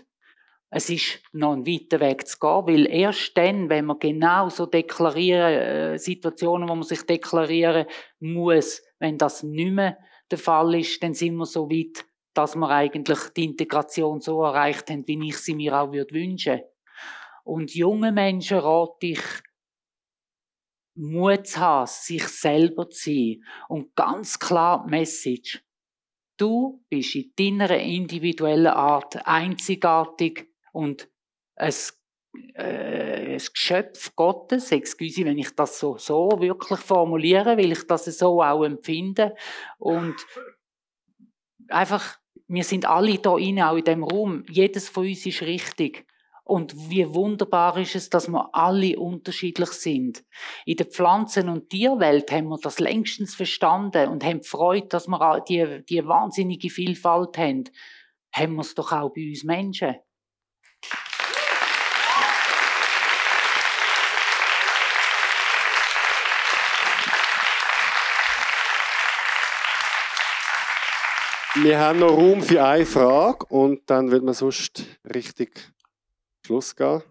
Es 0.70 0.90
ist 0.90 1.22
noch 1.32 1.54
ein 1.54 1.66
weiter 1.66 1.98
Weg 2.00 2.26
zu 2.26 2.38
gehen, 2.38 2.66
weil 2.66 2.86
erst 2.86 3.36
dann, 3.38 3.70
wenn 3.70 3.86
man 3.86 3.98
genau 3.98 4.50
so 4.50 4.66
deklarieren, 4.66 5.52
äh, 5.52 5.98
Situationen, 5.98 6.68
wo 6.68 6.74
man 6.74 6.82
sich 6.82 7.02
deklarieren 7.04 7.86
muss, 8.20 8.82
wenn 8.98 9.16
das 9.16 9.42
nicht 9.42 9.72
mehr 9.72 9.98
der 10.30 10.38
Fall 10.38 10.74
ist, 10.74 11.02
dann 11.02 11.14
sind 11.14 11.36
wir 11.36 11.46
so 11.46 11.70
weit, 11.70 12.04
dass 12.34 12.54
wir 12.54 12.68
eigentlich 12.68 13.18
die 13.36 13.44
Integration 13.44 14.20
so 14.20 14.42
erreicht 14.42 14.90
haben, 14.90 15.06
wie 15.06 15.28
ich 15.28 15.38
sie 15.38 15.54
mir 15.54 15.80
auch 15.80 15.92
würde 15.92 16.14
wünschen. 16.14 16.60
Und 17.44 17.74
junge 17.74 18.12
Menschen 18.12 18.58
rate 18.58 19.06
ich, 19.06 19.22
Mut 20.94 21.46
zu 21.46 21.60
haben, 21.60 21.86
sich 21.86 22.26
selber 22.28 22.90
zu 22.90 23.10
sein. 23.10 23.44
Und 23.68 23.94
ganz 23.94 24.38
klar 24.38 24.84
die 24.84 24.90
Message. 24.90 25.64
Du 26.36 26.84
bist 26.88 27.14
in 27.14 27.32
deiner 27.36 27.76
individuellen 27.78 28.66
Art 28.66 29.26
einzigartig 29.26 30.47
und 30.78 31.08
ein, 31.56 31.74
äh, 32.54 33.34
ein 33.34 33.42
Geschöpf 33.52 34.14
Gottes, 34.14 34.70
excuse, 34.70 35.24
wenn 35.24 35.38
ich 35.38 35.50
das 35.56 35.80
so, 35.80 35.98
so 35.98 36.30
wirklich 36.38 36.78
formuliere, 36.78 37.56
weil 37.58 37.72
ich 37.72 37.84
das 37.88 38.04
so 38.04 38.40
auch 38.40 38.62
empfinde. 38.62 39.34
Und 39.78 40.14
einfach, 41.66 42.18
wir 42.46 42.62
sind 42.62 42.88
alle 42.88 43.18
da 43.18 43.32
rein, 43.32 43.60
auch 43.60 43.76
in 43.76 43.84
dem 43.84 44.04
Raum. 44.04 44.44
Jedes 44.48 44.88
von 44.88 45.08
uns 45.08 45.26
ist 45.26 45.42
richtig. 45.42 46.06
Und 46.44 46.74
wie 46.88 47.12
wunderbar 47.12 47.76
ist 47.76 47.96
es, 47.96 48.08
dass 48.08 48.28
wir 48.28 48.54
alle 48.54 48.98
unterschiedlich 49.00 49.70
sind. 49.70 50.24
In 50.64 50.76
der 50.76 50.86
Pflanzen- 50.86 51.48
und 51.48 51.70
Tierwelt 51.70 52.30
haben 52.30 52.48
wir 52.48 52.58
das 52.62 52.78
längstens 52.78 53.34
verstanden 53.34 54.08
und 54.08 54.24
haben 54.24 54.42
Freude, 54.44 54.86
dass 54.86 55.08
wir 55.08 55.40
die, 55.40 55.84
die 55.86 56.06
wahnsinnige 56.06 56.70
Vielfalt 56.70 57.36
haben. 57.36 57.64
Haben 58.32 58.54
wir 58.54 58.60
es 58.60 58.76
doch 58.76 58.92
auch 58.92 59.12
bei 59.12 59.28
uns 59.28 59.42
Menschen. 59.42 59.96
Wir 71.62 71.80
haben 71.80 71.98
noch 71.98 72.16
Raum 72.16 72.40
für 72.40 72.64
eine 72.64 72.86
Frage 72.86 73.44
und 73.46 73.82
dann 73.90 74.12
wird 74.12 74.22
man 74.22 74.32
sonst 74.32 74.84
richtig 75.12 75.72
Schluss 76.46 76.76
gehen. 76.76 77.02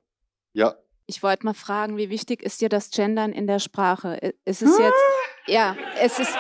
Ja. 0.54 0.76
Ich 1.06 1.22
wollte 1.22 1.46
mal 1.46 1.54
fragen, 1.54 1.98
wie 1.98 2.10
wichtig 2.10 2.44
ist 2.44 2.62
dir 2.62 2.70
das 2.70 2.90
Gendern 2.90 3.34
in 3.34 3.46
der 3.46 3.60
Sprache? 3.60 4.34
Ist 4.46 4.62
es 4.62 4.78
jetzt, 4.78 5.04
ja, 5.48 5.76
es 6.02 6.20
ist, 6.20 6.34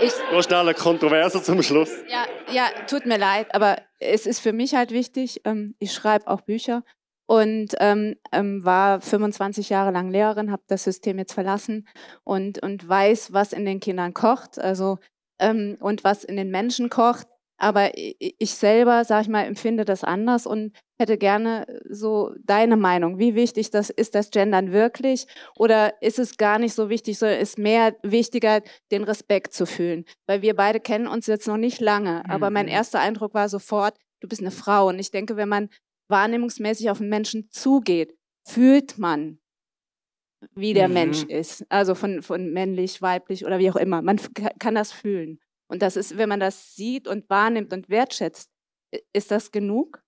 ich, 0.00 0.12
Noch 0.32 0.42
schnell 0.42 0.60
eine 0.60 0.74
Kontroverse 0.74 1.42
zum 1.42 1.62
Schluss. 1.62 1.90
ja, 2.08 2.26
ja, 2.52 2.68
tut 2.86 3.06
mir 3.06 3.18
leid, 3.18 3.52
aber 3.52 3.78
es 3.98 4.26
ist 4.26 4.38
für 4.38 4.52
mich 4.52 4.74
halt 4.74 4.92
wichtig. 4.92 5.40
Ähm, 5.44 5.74
ich 5.80 5.92
schreibe 5.92 6.28
auch 6.28 6.42
Bücher 6.42 6.84
und 7.26 7.74
ähm, 7.80 8.14
ähm, 8.30 8.64
war 8.64 9.00
25 9.00 9.68
Jahre 9.68 9.90
lang 9.90 10.10
Lehrerin, 10.10 10.52
habe 10.52 10.62
das 10.68 10.84
System 10.84 11.18
jetzt 11.18 11.32
verlassen 11.32 11.88
und, 12.22 12.62
und 12.62 12.88
weiß, 12.88 13.32
was 13.32 13.52
in 13.52 13.64
den 13.64 13.80
Kindern 13.80 14.14
kocht, 14.14 14.60
also 14.60 14.98
ähm, 15.40 15.76
und 15.80 16.04
was 16.04 16.22
in 16.22 16.36
den 16.36 16.50
Menschen 16.50 16.88
kocht. 16.88 17.26
Aber 17.58 17.90
ich 17.94 18.54
selber, 18.54 19.04
sag 19.04 19.22
ich 19.22 19.28
mal, 19.28 19.42
empfinde 19.42 19.84
das 19.84 20.04
anders 20.04 20.46
und 20.46 20.72
hätte 20.96 21.18
gerne 21.18 21.66
so 21.88 22.32
deine 22.44 22.76
Meinung. 22.76 23.18
Wie 23.18 23.34
wichtig 23.34 23.70
das 23.70 23.90
ist 23.90 24.14
das 24.14 24.30
Gendern 24.30 24.72
wirklich? 24.72 25.26
Oder 25.56 26.00
ist 26.00 26.20
es 26.20 26.36
gar 26.36 26.60
nicht 26.60 26.74
so 26.74 26.88
wichtig, 26.88 27.18
sondern 27.18 27.40
ist 27.40 27.58
mehr 27.58 27.96
wichtiger, 28.02 28.62
den 28.92 29.02
Respekt 29.02 29.54
zu 29.54 29.66
fühlen? 29.66 30.04
Weil 30.26 30.40
wir 30.42 30.54
beide 30.54 30.78
kennen 30.78 31.08
uns 31.08 31.26
jetzt 31.26 31.48
noch 31.48 31.56
nicht 31.56 31.80
lange. 31.80 32.22
Mhm. 32.24 32.30
Aber 32.30 32.50
mein 32.50 32.66
mhm. 32.66 32.72
erster 32.72 33.00
Eindruck 33.00 33.34
war 33.34 33.48
sofort, 33.48 33.98
du 34.20 34.28
bist 34.28 34.40
eine 34.40 34.52
Frau. 34.52 34.88
Und 34.88 35.00
ich 35.00 35.10
denke, 35.10 35.36
wenn 35.36 35.48
man 35.48 35.68
wahrnehmungsmäßig 36.08 36.90
auf 36.90 37.00
einen 37.00 37.10
Menschen 37.10 37.48
zugeht, 37.50 38.14
fühlt 38.46 38.98
man, 38.98 39.40
wie 40.54 40.74
der 40.74 40.86
mhm. 40.86 40.94
Mensch 40.94 41.24
ist. 41.24 41.66
Also 41.70 41.96
von, 41.96 42.22
von 42.22 42.52
männlich, 42.52 43.02
weiblich 43.02 43.44
oder 43.44 43.58
wie 43.58 43.70
auch 43.70 43.76
immer. 43.76 44.00
Man 44.00 44.20
kann 44.60 44.76
das 44.76 44.92
fühlen. 44.92 45.40
Und 45.68 45.82
das 45.82 45.96
ist, 45.96 46.16
wenn 46.16 46.28
man 46.28 46.40
das 46.40 46.74
sieht 46.74 47.06
und 47.06 47.28
wahrnimmt 47.30 47.72
und 47.72 47.88
wertschätzt, 47.88 48.50
ist 49.12 49.30
das 49.30 49.50
genug? 49.52 50.02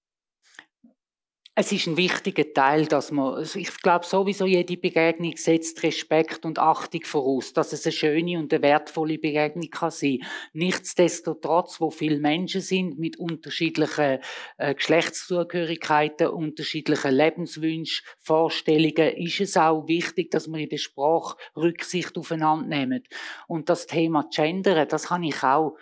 Es 1.60 1.72
ist 1.72 1.86
ein 1.88 1.98
wichtiger 1.98 2.54
Teil, 2.54 2.86
dass 2.86 3.12
man, 3.12 3.34
also 3.34 3.58
ich 3.58 3.82
glaube 3.82 4.06
sowieso, 4.06 4.46
jede 4.46 4.78
Begegnung 4.78 5.36
setzt 5.36 5.82
Respekt 5.82 6.46
und 6.46 6.58
Achtung 6.58 7.02
voraus, 7.04 7.52
dass 7.52 7.74
es 7.74 7.84
eine 7.84 7.92
schöne 7.92 8.38
und 8.38 8.50
eine 8.50 8.62
wertvolle 8.62 9.18
Begegnung 9.18 9.68
kann 9.68 9.90
sein. 9.90 10.20
Nichtsdestotrotz, 10.54 11.78
wo 11.78 11.90
viele 11.90 12.18
Menschen 12.18 12.62
sind 12.62 12.98
mit 12.98 13.18
unterschiedlichen 13.18 14.20
äh, 14.56 14.74
Geschlechtszugehörigkeiten, 14.74 16.28
unterschiedlichen 16.28 17.12
Lebenswünschen, 17.12 18.06
Vorstellungen, 18.20 19.14
ist 19.18 19.40
es 19.42 19.58
auch 19.58 19.86
wichtig, 19.86 20.30
dass 20.30 20.48
man 20.48 20.60
in 20.60 20.70
der 20.70 20.78
Sprache 20.78 21.36
Rücksicht 21.54 22.16
aufeinander 22.16 22.86
nimmt. 22.86 23.06
Und 23.48 23.68
das 23.68 23.86
Thema 23.86 24.26
Gendern, 24.34 24.88
das 24.88 25.10
habe 25.10 25.26
ich 25.26 25.42
auch 25.42 25.76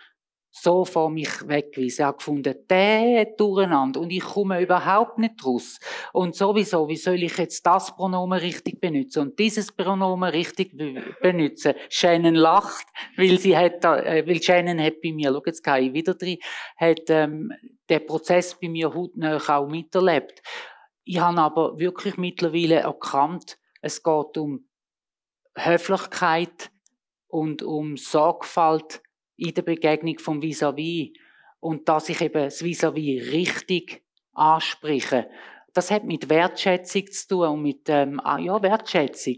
so 0.62 0.84
vor 0.84 1.10
mich 1.10 1.46
weggewiesen. 1.46 2.02
Ich 2.02 2.06
habe 2.06 2.18
gefunden, 2.18 2.54
der 2.68 3.24
durcheinander 3.36 4.00
und 4.00 4.10
ich 4.10 4.22
komme 4.22 4.60
überhaupt 4.60 5.18
nicht 5.18 5.44
raus. 5.44 5.78
Und 6.12 6.34
sowieso, 6.34 6.88
wie 6.88 6.96
soll 6.96 7.22
ich 7.22 7.36
jetzt 7.38 7.64
das 7.66 7.94
Pronomen 7.94 8.38
richtig 8.38 8.80
benutzen 8.80 9.20
und 9.20 9.38
dieses 9.38 9.72
Pronomen 9.72 10.30
richtig 10.30 10.76
benutzen? 11.20 11.74
Shannon 11.88 12.34
lacht, 12.34 12.86
weil 13.16 13.38
sie 13.38 13.56
hat, 13.56 13.84
äh, 13.84 14.26
weil 14.26 14.42
Shannon 14.42 14.80
hat 14.80 15.00
bei 15.02 15.12
mir, 15.12 15.32
schau 15.32 15.42
jetzt 15.46 15.62
gehe 15.62 15.80
ich 15.80 15.92
wieder 15.92 16.14
drin, 16.14 16.38
hat 16.76 17.08
ähm, 17.08 17.52
den 17.88 18.06
Prozess 18.06 18.58
bei 18.60 18.68
mir 18.68 18.92
hautnah 18.94 19.36
auch 19.36 19.68
miterlebt. 19.68 20.42
Ich 21.04 21.18
habe 21.20 21.40
aber 21.40 21.78
wirklich 21.78 22.16
mittlerweile 22.16 22.80
erkannt, 22.80 23.58
es 23.80 24.02
geht 24.02 24.36
um 24.36 24.68
Höflichkeit 25.56 26.70
und 27.28 27.62
um 27.62 27.96
Sorgfalt 27.96 29.02
in 29.38 29.54
der 29.54 29.62
Begegnung 29.62 30.18
vom 30.18 30.42
Vis-à-vis. 30.42 31.12
Und 31.60 31.88
dass 31.88 32.08
ich 32.08 32.20
eben 32.20 32.44
das 32.44 32.62
Vis-à-vis 32.62 33.32
richtig 33.32 34.02
anspreche. 34.34 35.28
Das 35.72 35.90
hat 35.90 36.04
mit 36.04 36.28
Wertschätzung 36.28 37.10
zu 37.10 37.28
tun 37.28 37.48
und 37.48 37.62
mit 37.62 37.88
ähm, 37.88 38.20
ah, 38.22 38.38
ja, 38.38 38.62
Wertschätzung. 38.62 39.36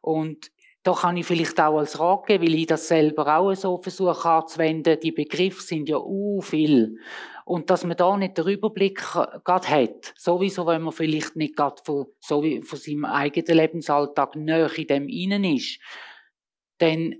Und 0.00 0.50
da 0.82 0.92
kann 0.92 1.16
ich 1.16 1.26
vielleicht 1.26 1.60
auch 1.60 1.78
als 1.78 2.00
Rat 2.00 2.26
geben, 2.26 2.44
weil 2.44 2.54
ich 2.54 2.66
das 2.66 2.88
selber 2.88 3.38
auch 3.38 3.54
so 3.54 3.78
versuche 3.78 4.28
anzuwenden. 4.28 4.98
Die 5.00 5.12
Begriffe 5.12 5.62
sind 5.62 5.88
ja 5.88 5.98
u 5.98 6.40
viel. 6.40 6.98
Und 7.44 7.70
dass 7.70 7.84
man 7.84 7.96
da 7.96 8.16
nicht 8.16 8.38
den 8.38 8.46
Überblick 8.46 8.96
gerade 8.96 9.68
hat, 9.68 10.14
sowieso, 10.16 10.66
wenn 10.66 10.82
man 10.82 10.92
vielleicht 10.92 11.36
nicht 11.36 11.56
gerade 11.56 11.82
von, 11.84 12.06
so 12.20 12.42
wie 12.42 12.62
von 12.62 12.78
seinem 12.78 13.04
eigenen 13.04 13.56
Lebensalltag 13.56 14.36
näher 14.36 14.70
in 14.76 14.86
dem 14.86 15.08
innen 15.08 15.44
ist, 15.44 15.80
dann 16.78 17.14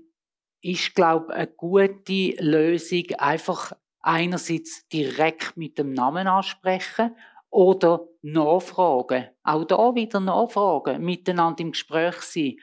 ist, 0.63 0.95
glaube 0.95 1.27
ich, 1.29 1.35
eine 1.35 1.47
gute 1.47 2.35
Lösung, 2.39 3.03
einfach 3.17 3.73
einerseits 3.99 4.87
direkt 4.89 5.55
mit 5.55 5.77
dem 5.77 5.93
Namen 5.93 6.27
ansprechen 6.27 7.15
oder 7.49 8.07
nachfragen. 8.21 9.29
Auch 9.43 9.65
da 9.65 9.93
wieder 9.93 10.19
nachfragen, 10.19 11.03
miteinander 11.03 11.61
im 11.61 11.71
Gespräch 11.71 12.15
sein. 12.21 12.55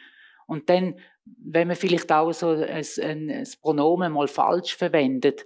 Und 0.46 0.68
dann, 0.68 0.98
wenn 1.24 1.68
man 1.68 1.76
vielleicht 1.76 2.10
auch 2.10 2.32
so 2.32 2.48
ein, 2.48 2.62
ein, 2.62 3.30
ein 3.30 3.48
Pronomen 3.60 4.12
mal 4.12 4.28
falsch 4.28 4.74
verwendet, 4.74 5.44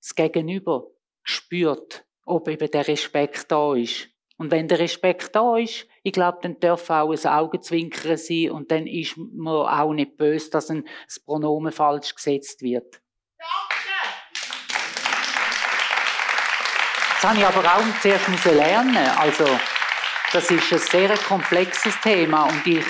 das 0.00 0.14
Gegenüber 0.14 0.86
spürt, 1.22 2.06
ob 2.24 2.48
eben 2.48 2.70
der 2.70 2.86
Respekt 2.86 3.50
da 3.50 3.74
ist. 3.74 4.08
Und 4.38 4.52
wenn 4.52 4.68
der 4.68 4.78
Respekt 4.78 5.34
da 5.34 5.56
ist, 5.56 5.86
ich 6.04 6.12
glaube, 6.12 6.38
dann 6.42 6.60
darf 6.60 6.88
auch 6.90 7.10
ein 7.10 7.26
Augenzwinkern 7.26 8.16
sein 8.16 8.52
und 8.52 8.70
dann 8.70 8.86
ist 8.86 9.16
man 9.16 9.66
auch 9.66 9.92
nicht 9.92 10.16
böse, 10.16 10.48
dass 10.50 10.70
ein 10.70 10.86
das 11.06 11.18
Pronomen 11.18 11.72
falsch 11.72 12.14
gesetzt 12.14 12.62
wird. 12.62 13.00
Das 17.20 17.30
habe 17.30 17.38
ich 17.40 17.44
aber 17.44 17.64
auch 17.64 18.00
zuerst 18.00 18.44
lernen. 18.44 18.96
Also, 18.96 19.44
das 20.32 20.48
ist 20.52 20.72
ein 20.72 20.78
sehr 20.78 21.18
komplexes 21.18 22.00
Thema 22.00 22.44
und 22.44 22.64
ich 22.64 22.84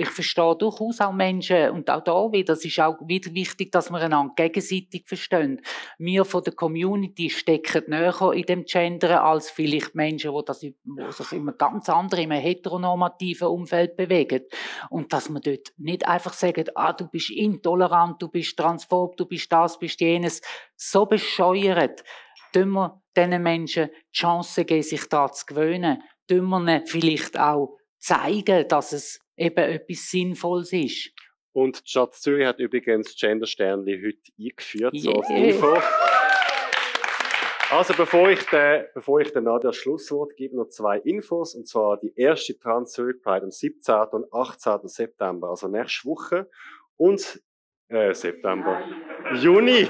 ich 0.00 0.08
verstehe 0.08 0.56
durchaus 0.56 1.00
auch 1.00 1.12
Menschen, 1.12 1.70
und 1.70 1.90
auch 1.90 2.02
da 2.02 2.32
wieder, 2.32 2.54
es 2.54 2.64
ist 2.64 2.80
auch 2.80 2.96
wieder 3.06 3.34
wichtig, 3.34 3.70
dass 3.70 3.90
wir 3.90 3.98
einander 3.98 4.32
gegenseitig 4.34 5.04
verstehen. 5.06 5.60
Wir 5.98 6.24
von 6.24 6.42
der 6.42 6.54
Community 6.54 7.28
stecken 7.28 7.84
näher 7.88 8.32
in 8.32 8.44
dem 8.44 8.64
Gender 8.64 9.22
als 9.22 9.50
vielleicht 9.50 9.94
Menschen, 9.94 10.32
die, 10.32 10.44
das, 10.46 10.60
die 10.60 10.74
sich 11.10 11.32
einem 11.32 11.54
ganz 11.58 11.90
anderen, 11.90 12.24
in 12.24 12.32
einem 12.32 12.42
heteronormativen 12.42 13.48
Umfeld 13.48 13.96
bewegen. 13.96 14.44
Und 14.88 15.12
dass 15.12 15.28
wir 15.28 15.40
dort 15.40 15.68
nicht 15.76 16.08
einfach 16.08 16.32
sagen, 16.32 16.64
ah, 16.74 16.94
du 16.94 17.06
bist 17.06 17.30
intolerant, 17.30 18.22
du 18.22 18.28
bist 18.28 18.56
transphob, 18.56 19.18
du 19.18 19.26
bist 19.26 19.52
das, 19.52 19.78
bist 19.78 20.00
jenes, 20.00 20.40
so 20.76 21.04
bescheuert, 21.04 22.02
tun 22.54 22.70
wir 22.70 23.02
diesen 23.14 23.42
Menschen 23.42 23.90
die 23.90 24.16
Chance 24.16 24.64
geben, 24.64 24.82
sich 24.82 25.06
daran 25.10 25.34
zu 25.34 25.44
gewöhnen, 25.44 26.02
tun 26.26 26.48
wir 26.48 26.58
ihnen 26.58 26.86
vielleicht 26.86 27.38
auch 27.38 27.76
zeigen, 27.98 28.66
dass 28.66 28.92
es 28.92 29.20
eben 29.40 29.56
etwas 29.56 30.10
Sinnvolles 30.10 30.72
ist. 30.72 31.12
Und 31.52 31.84
die 31.84 31.90
Stadt 31.90 32.14
Zürich 32.14 32.46
hat 32.46 32.60
übrigens 32.60 33.16
Gender 33.16 33.46
Sternli 33.46 34.00
heute 34.04 34.32
eingeführt, 34.38 34.94
yeah. 34.94 35.02
so 35.02 35.12
als 35.14 35.30
Info. 35.30 35.76
Also 37.70 37.94
bevor 37.94 38.28
ich, 38.30 38.42
der, 38.46 38.90
bevor 38.94 39.20
ich 39.20 39.32
der 39.32 39.42
Nadia 39.42 39.70
das 39.70 39.76
Schlusswort 39.76 40.36
gebe, 40.36 40.56
noch 40.56 40.68
zwei 40.68 40.98
Infos. 40.98 41.54
Und 41.54 41.68
zwar 41.68 41.98
die 41.98 42.12
erste 42.16 42.58
Trans 42.58 42.92
Zurich 42.92 43.22
Pride 43.22 43.44
am 43.44 43.50
17. 43.50 43.94
und 44.10 44.32
18. 44.32 44.88
September, 44.88 45.50
also 45.50 45.68
nächste 45.68 46.08
Woche. 46.08 46.48
Und 46.96 47.40
äh, 47.88 48.12
September. 48.12 48.82
Juni. 49.36 49.88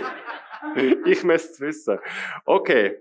ich 1.06 1.24
müsste 1.24 1.52
es 1.52 1.60
wissen. 1.60 1.98
Okay. 2.44 2.98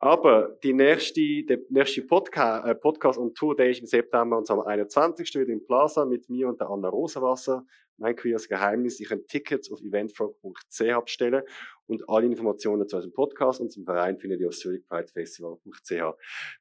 Aber 0.00 0.56
die 0.62 0.72
nächste, 0.72 1.20
der 1.44 1.58
nächste 1.70 2.02
Podca 2.02 2.64
äh, 2.70 2.74
Podcast 2.76 3.18
und 3.18 3.36
Tour, 3.36 3.56
der 3.56 3.70
ist 3.70 3.80
im 3.80 3.86
September 3.86 4.38
und 4.38 4.48
am 4.48 4.60
21. 4.60 5.34
wieder 5.34 5.52
im 5.52 5.64
Plaza 5.64 6.04
mit 6.04 6.28
mir 6.28 6.48
und 6.48 6.60
der 6.60 6.70
Anna 6.70 6.88
Rosenwasser. 6.88 7.66
Mein 7.96 8.14
queeres 8.14 8.48
Geheimnis. 8.48 9.00
Ich 9.00 9.08
kann 9.08 9.26
Tickets 9.26 9.72
auf 9.72 9.80
eventfrog.ch 9.80 11.04
bestellen 11.04 11.42
und 11.86 12.08
alle 12.08 12.26
Informationen 12.26 12.86
zu 12.86 12.94
unserem 12.96 13.12
Podcast 13.12 13.60
und 13.60 13.72
zum 13.72 13.84
Verein 13.84 14.18
findet 14.18 14.40
ihr 14.40 14.48
auf 14.48 14.56
zurichpridefestival.ch. 14.56 15.92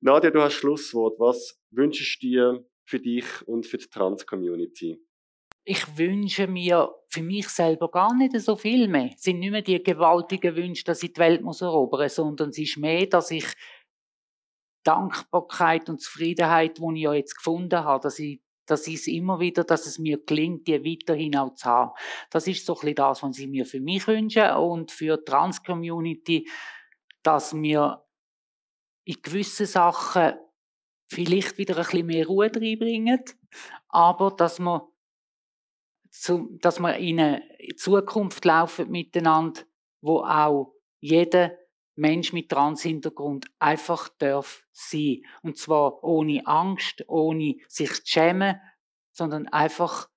Nadia, 0.02 0.32
du 0.32 0.42
hast 0.42 0.54
Schlusswort. 0.54 1.20
Was 1.20 1.62
wünschst 1.70 2.24
du 2.24 2.28
dir 2.28 2.66
für 2.86 3.00
dich 3.00 3.48
und 3.48 3.68
für 3.68 3.78
die 3.78 3.88
Trans-Community? 3.88 5.00
Ich 5.70 5.98
wünsche 5.98 6.48
mir 6.48 6.96
für 7.10 7.22
mich 7.22 7.50
selber 7.50 7.92
gar 7.92 8.16
nicht 8.16 8.40
so 8.40 8.56
viel 8.56 8.88
mehr. 8.88 9.12
Es 9.14 9.24
sind 9.24 9.40
nicht 9.40 9.52
mehr 9.52 9.62
die 9.62 9.84
gewaltigen 9.84 10.56
Wünsche, 10.56 10.86
dass 10.86 11.04
ich 11.04 11.12
die 11.12 11.20
Welt 11.20 11.42
muss 11.42 11.60
erobern 11.60 12.04
muss, 12.04 12.16
sondern 12.16 12.50
es 12.50 12.58
ist 12.58 12.78
mehr, 12.78 13.06
dass 13.06 13.32
ich 13.32 13.46
Dankbarkeit 14.86 15.90
und 15.90 16.00
Zufriedenheit, 16.00 16.78
die 16.78 16.96
ich 16.96 17.02
ja 17.02 17.14
jetzt 17.14 17.36
gefunden 17.36 17.84
habe, 17.84 18.02
dass 18.02 18.18
ich 18.18 18.42
das 18.66 18.88
ist 18.88 19.08
immer 19.08 19.40
wieder, 19.40 19.64
dass 19.64 19.86
es 19.86 19.98
mir 19.98 20.18
gelingt, 20.26 20.68
die 20.68 20.84
weiterhin 20.84 21.38
auch 21.38 21.54
zu 21.56 21.66
haben. 21.66 21.92
Das 22.30 22.48
ist 22.48 22.66
so 22.66 22.78
ein 22.80 22.96
das, 22.96 23.24
was 23.24 23.40
ich 23.40 23.48
mir 23.48 23.66
für 23.66 23.80
mich 23.80 24.06
wünsche 24.08 24.58
und 24.58 24.92
für 24.92 25.18
die 25.18 25.24
Trans-Community, 25.24 26.50
dass 27.24 27.54
wir 27.54 28.06
in 29.06 29.22
gewissen 29.22 29.66
Sachen 29.66 30.34
vielleicht 31.10 31.58
wieder 31.58 31.78
ein 31.78 31.84
bisschen 31.84 32.06
mehr 32.08 32.28
Ruhe 32.28 32.52
reinbringen, 32.54 33.24
aber 33.88 34.32
dass 34.32 34.60
wir 34.60 34.90
dass 36.62 36.80
wir 36.80 36.98
in 36.98 37.20
eine 37.20 37.44
Zukunft 37.76 38.46
laufen 38.46 38.90
miteinander, 38.90 39.62
wo 40.02 40.20
auch 40.20 40.74
jeder 41.00 41.52
Mensch 41.96 42.32
mit 42.32 42.50
Transhintergrund 42.50 43.48
einfach 43.60 44.10
darf 44.20 44.64
sein. 44.72 45.24
Und 45.42 45.58
zwar 45.58 46.04
ohne 46.04 46.46
Angst, 46.46 47.04
ohne 47.08 47.56
sich 47.68 47.94
zu 47.94 48.02
schämen, 48.06 48.60
sondern 49.12 49.48
einfach 49.48 50.08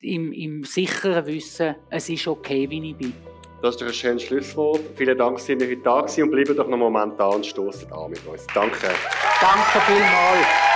im, 0.00 0.32
im 0.32 0.64
sicheren 0.64 1.26
Wissen, 1.26 1.76
es 1.90 2.08
ist 2.08 2.26
okay, 2.26 2.68
wie 2.70 2.90
ich 2.90 2.96
bin. 2.96 3.12
Das 3.60 3.76
ist 3.76 3.80
doch 3.80 3.86
ein 3.86 3.94
schönes 3.94 4.22
Schlusswort. 4.24 4.80
Vielen 4.96 5.16
Dank, 5.16 5.36
dass 5.36 5.48
ihr 5.48 5.56
heute 5.56 5.76
da 5.76 6.00
gewesen 6.00 6.24
und 6.24 6.30
bleiben 6.30 6.56
doch 6.56 6.66
noch 6.66 6.72
einen 6.72 6.80
Moment 6.80 7.20
da 7.20 7.28
und 7.28 7.46
stoßen 7.46 7.92
an 7.92 8.10
mit 8.10 8.26
uns. 8.26 8.44
Danke. 8.54 8.90
Danke 9.40 9.80
vielmals. 9.86 10.71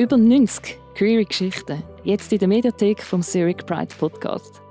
Über 0.00 0.16
90 0.16 0.78
queere 0.94 1.26
Geschichten, 1.26 1.82
jetzt 2.04 2.32
in 2.32 2.38
der 2.38 2.48
Mediathek 2.48 3.02
vom 3.02 3.20
Zurich 3.20 3.58
Pride 3.66 3.94
Podcast. 3.98 4.62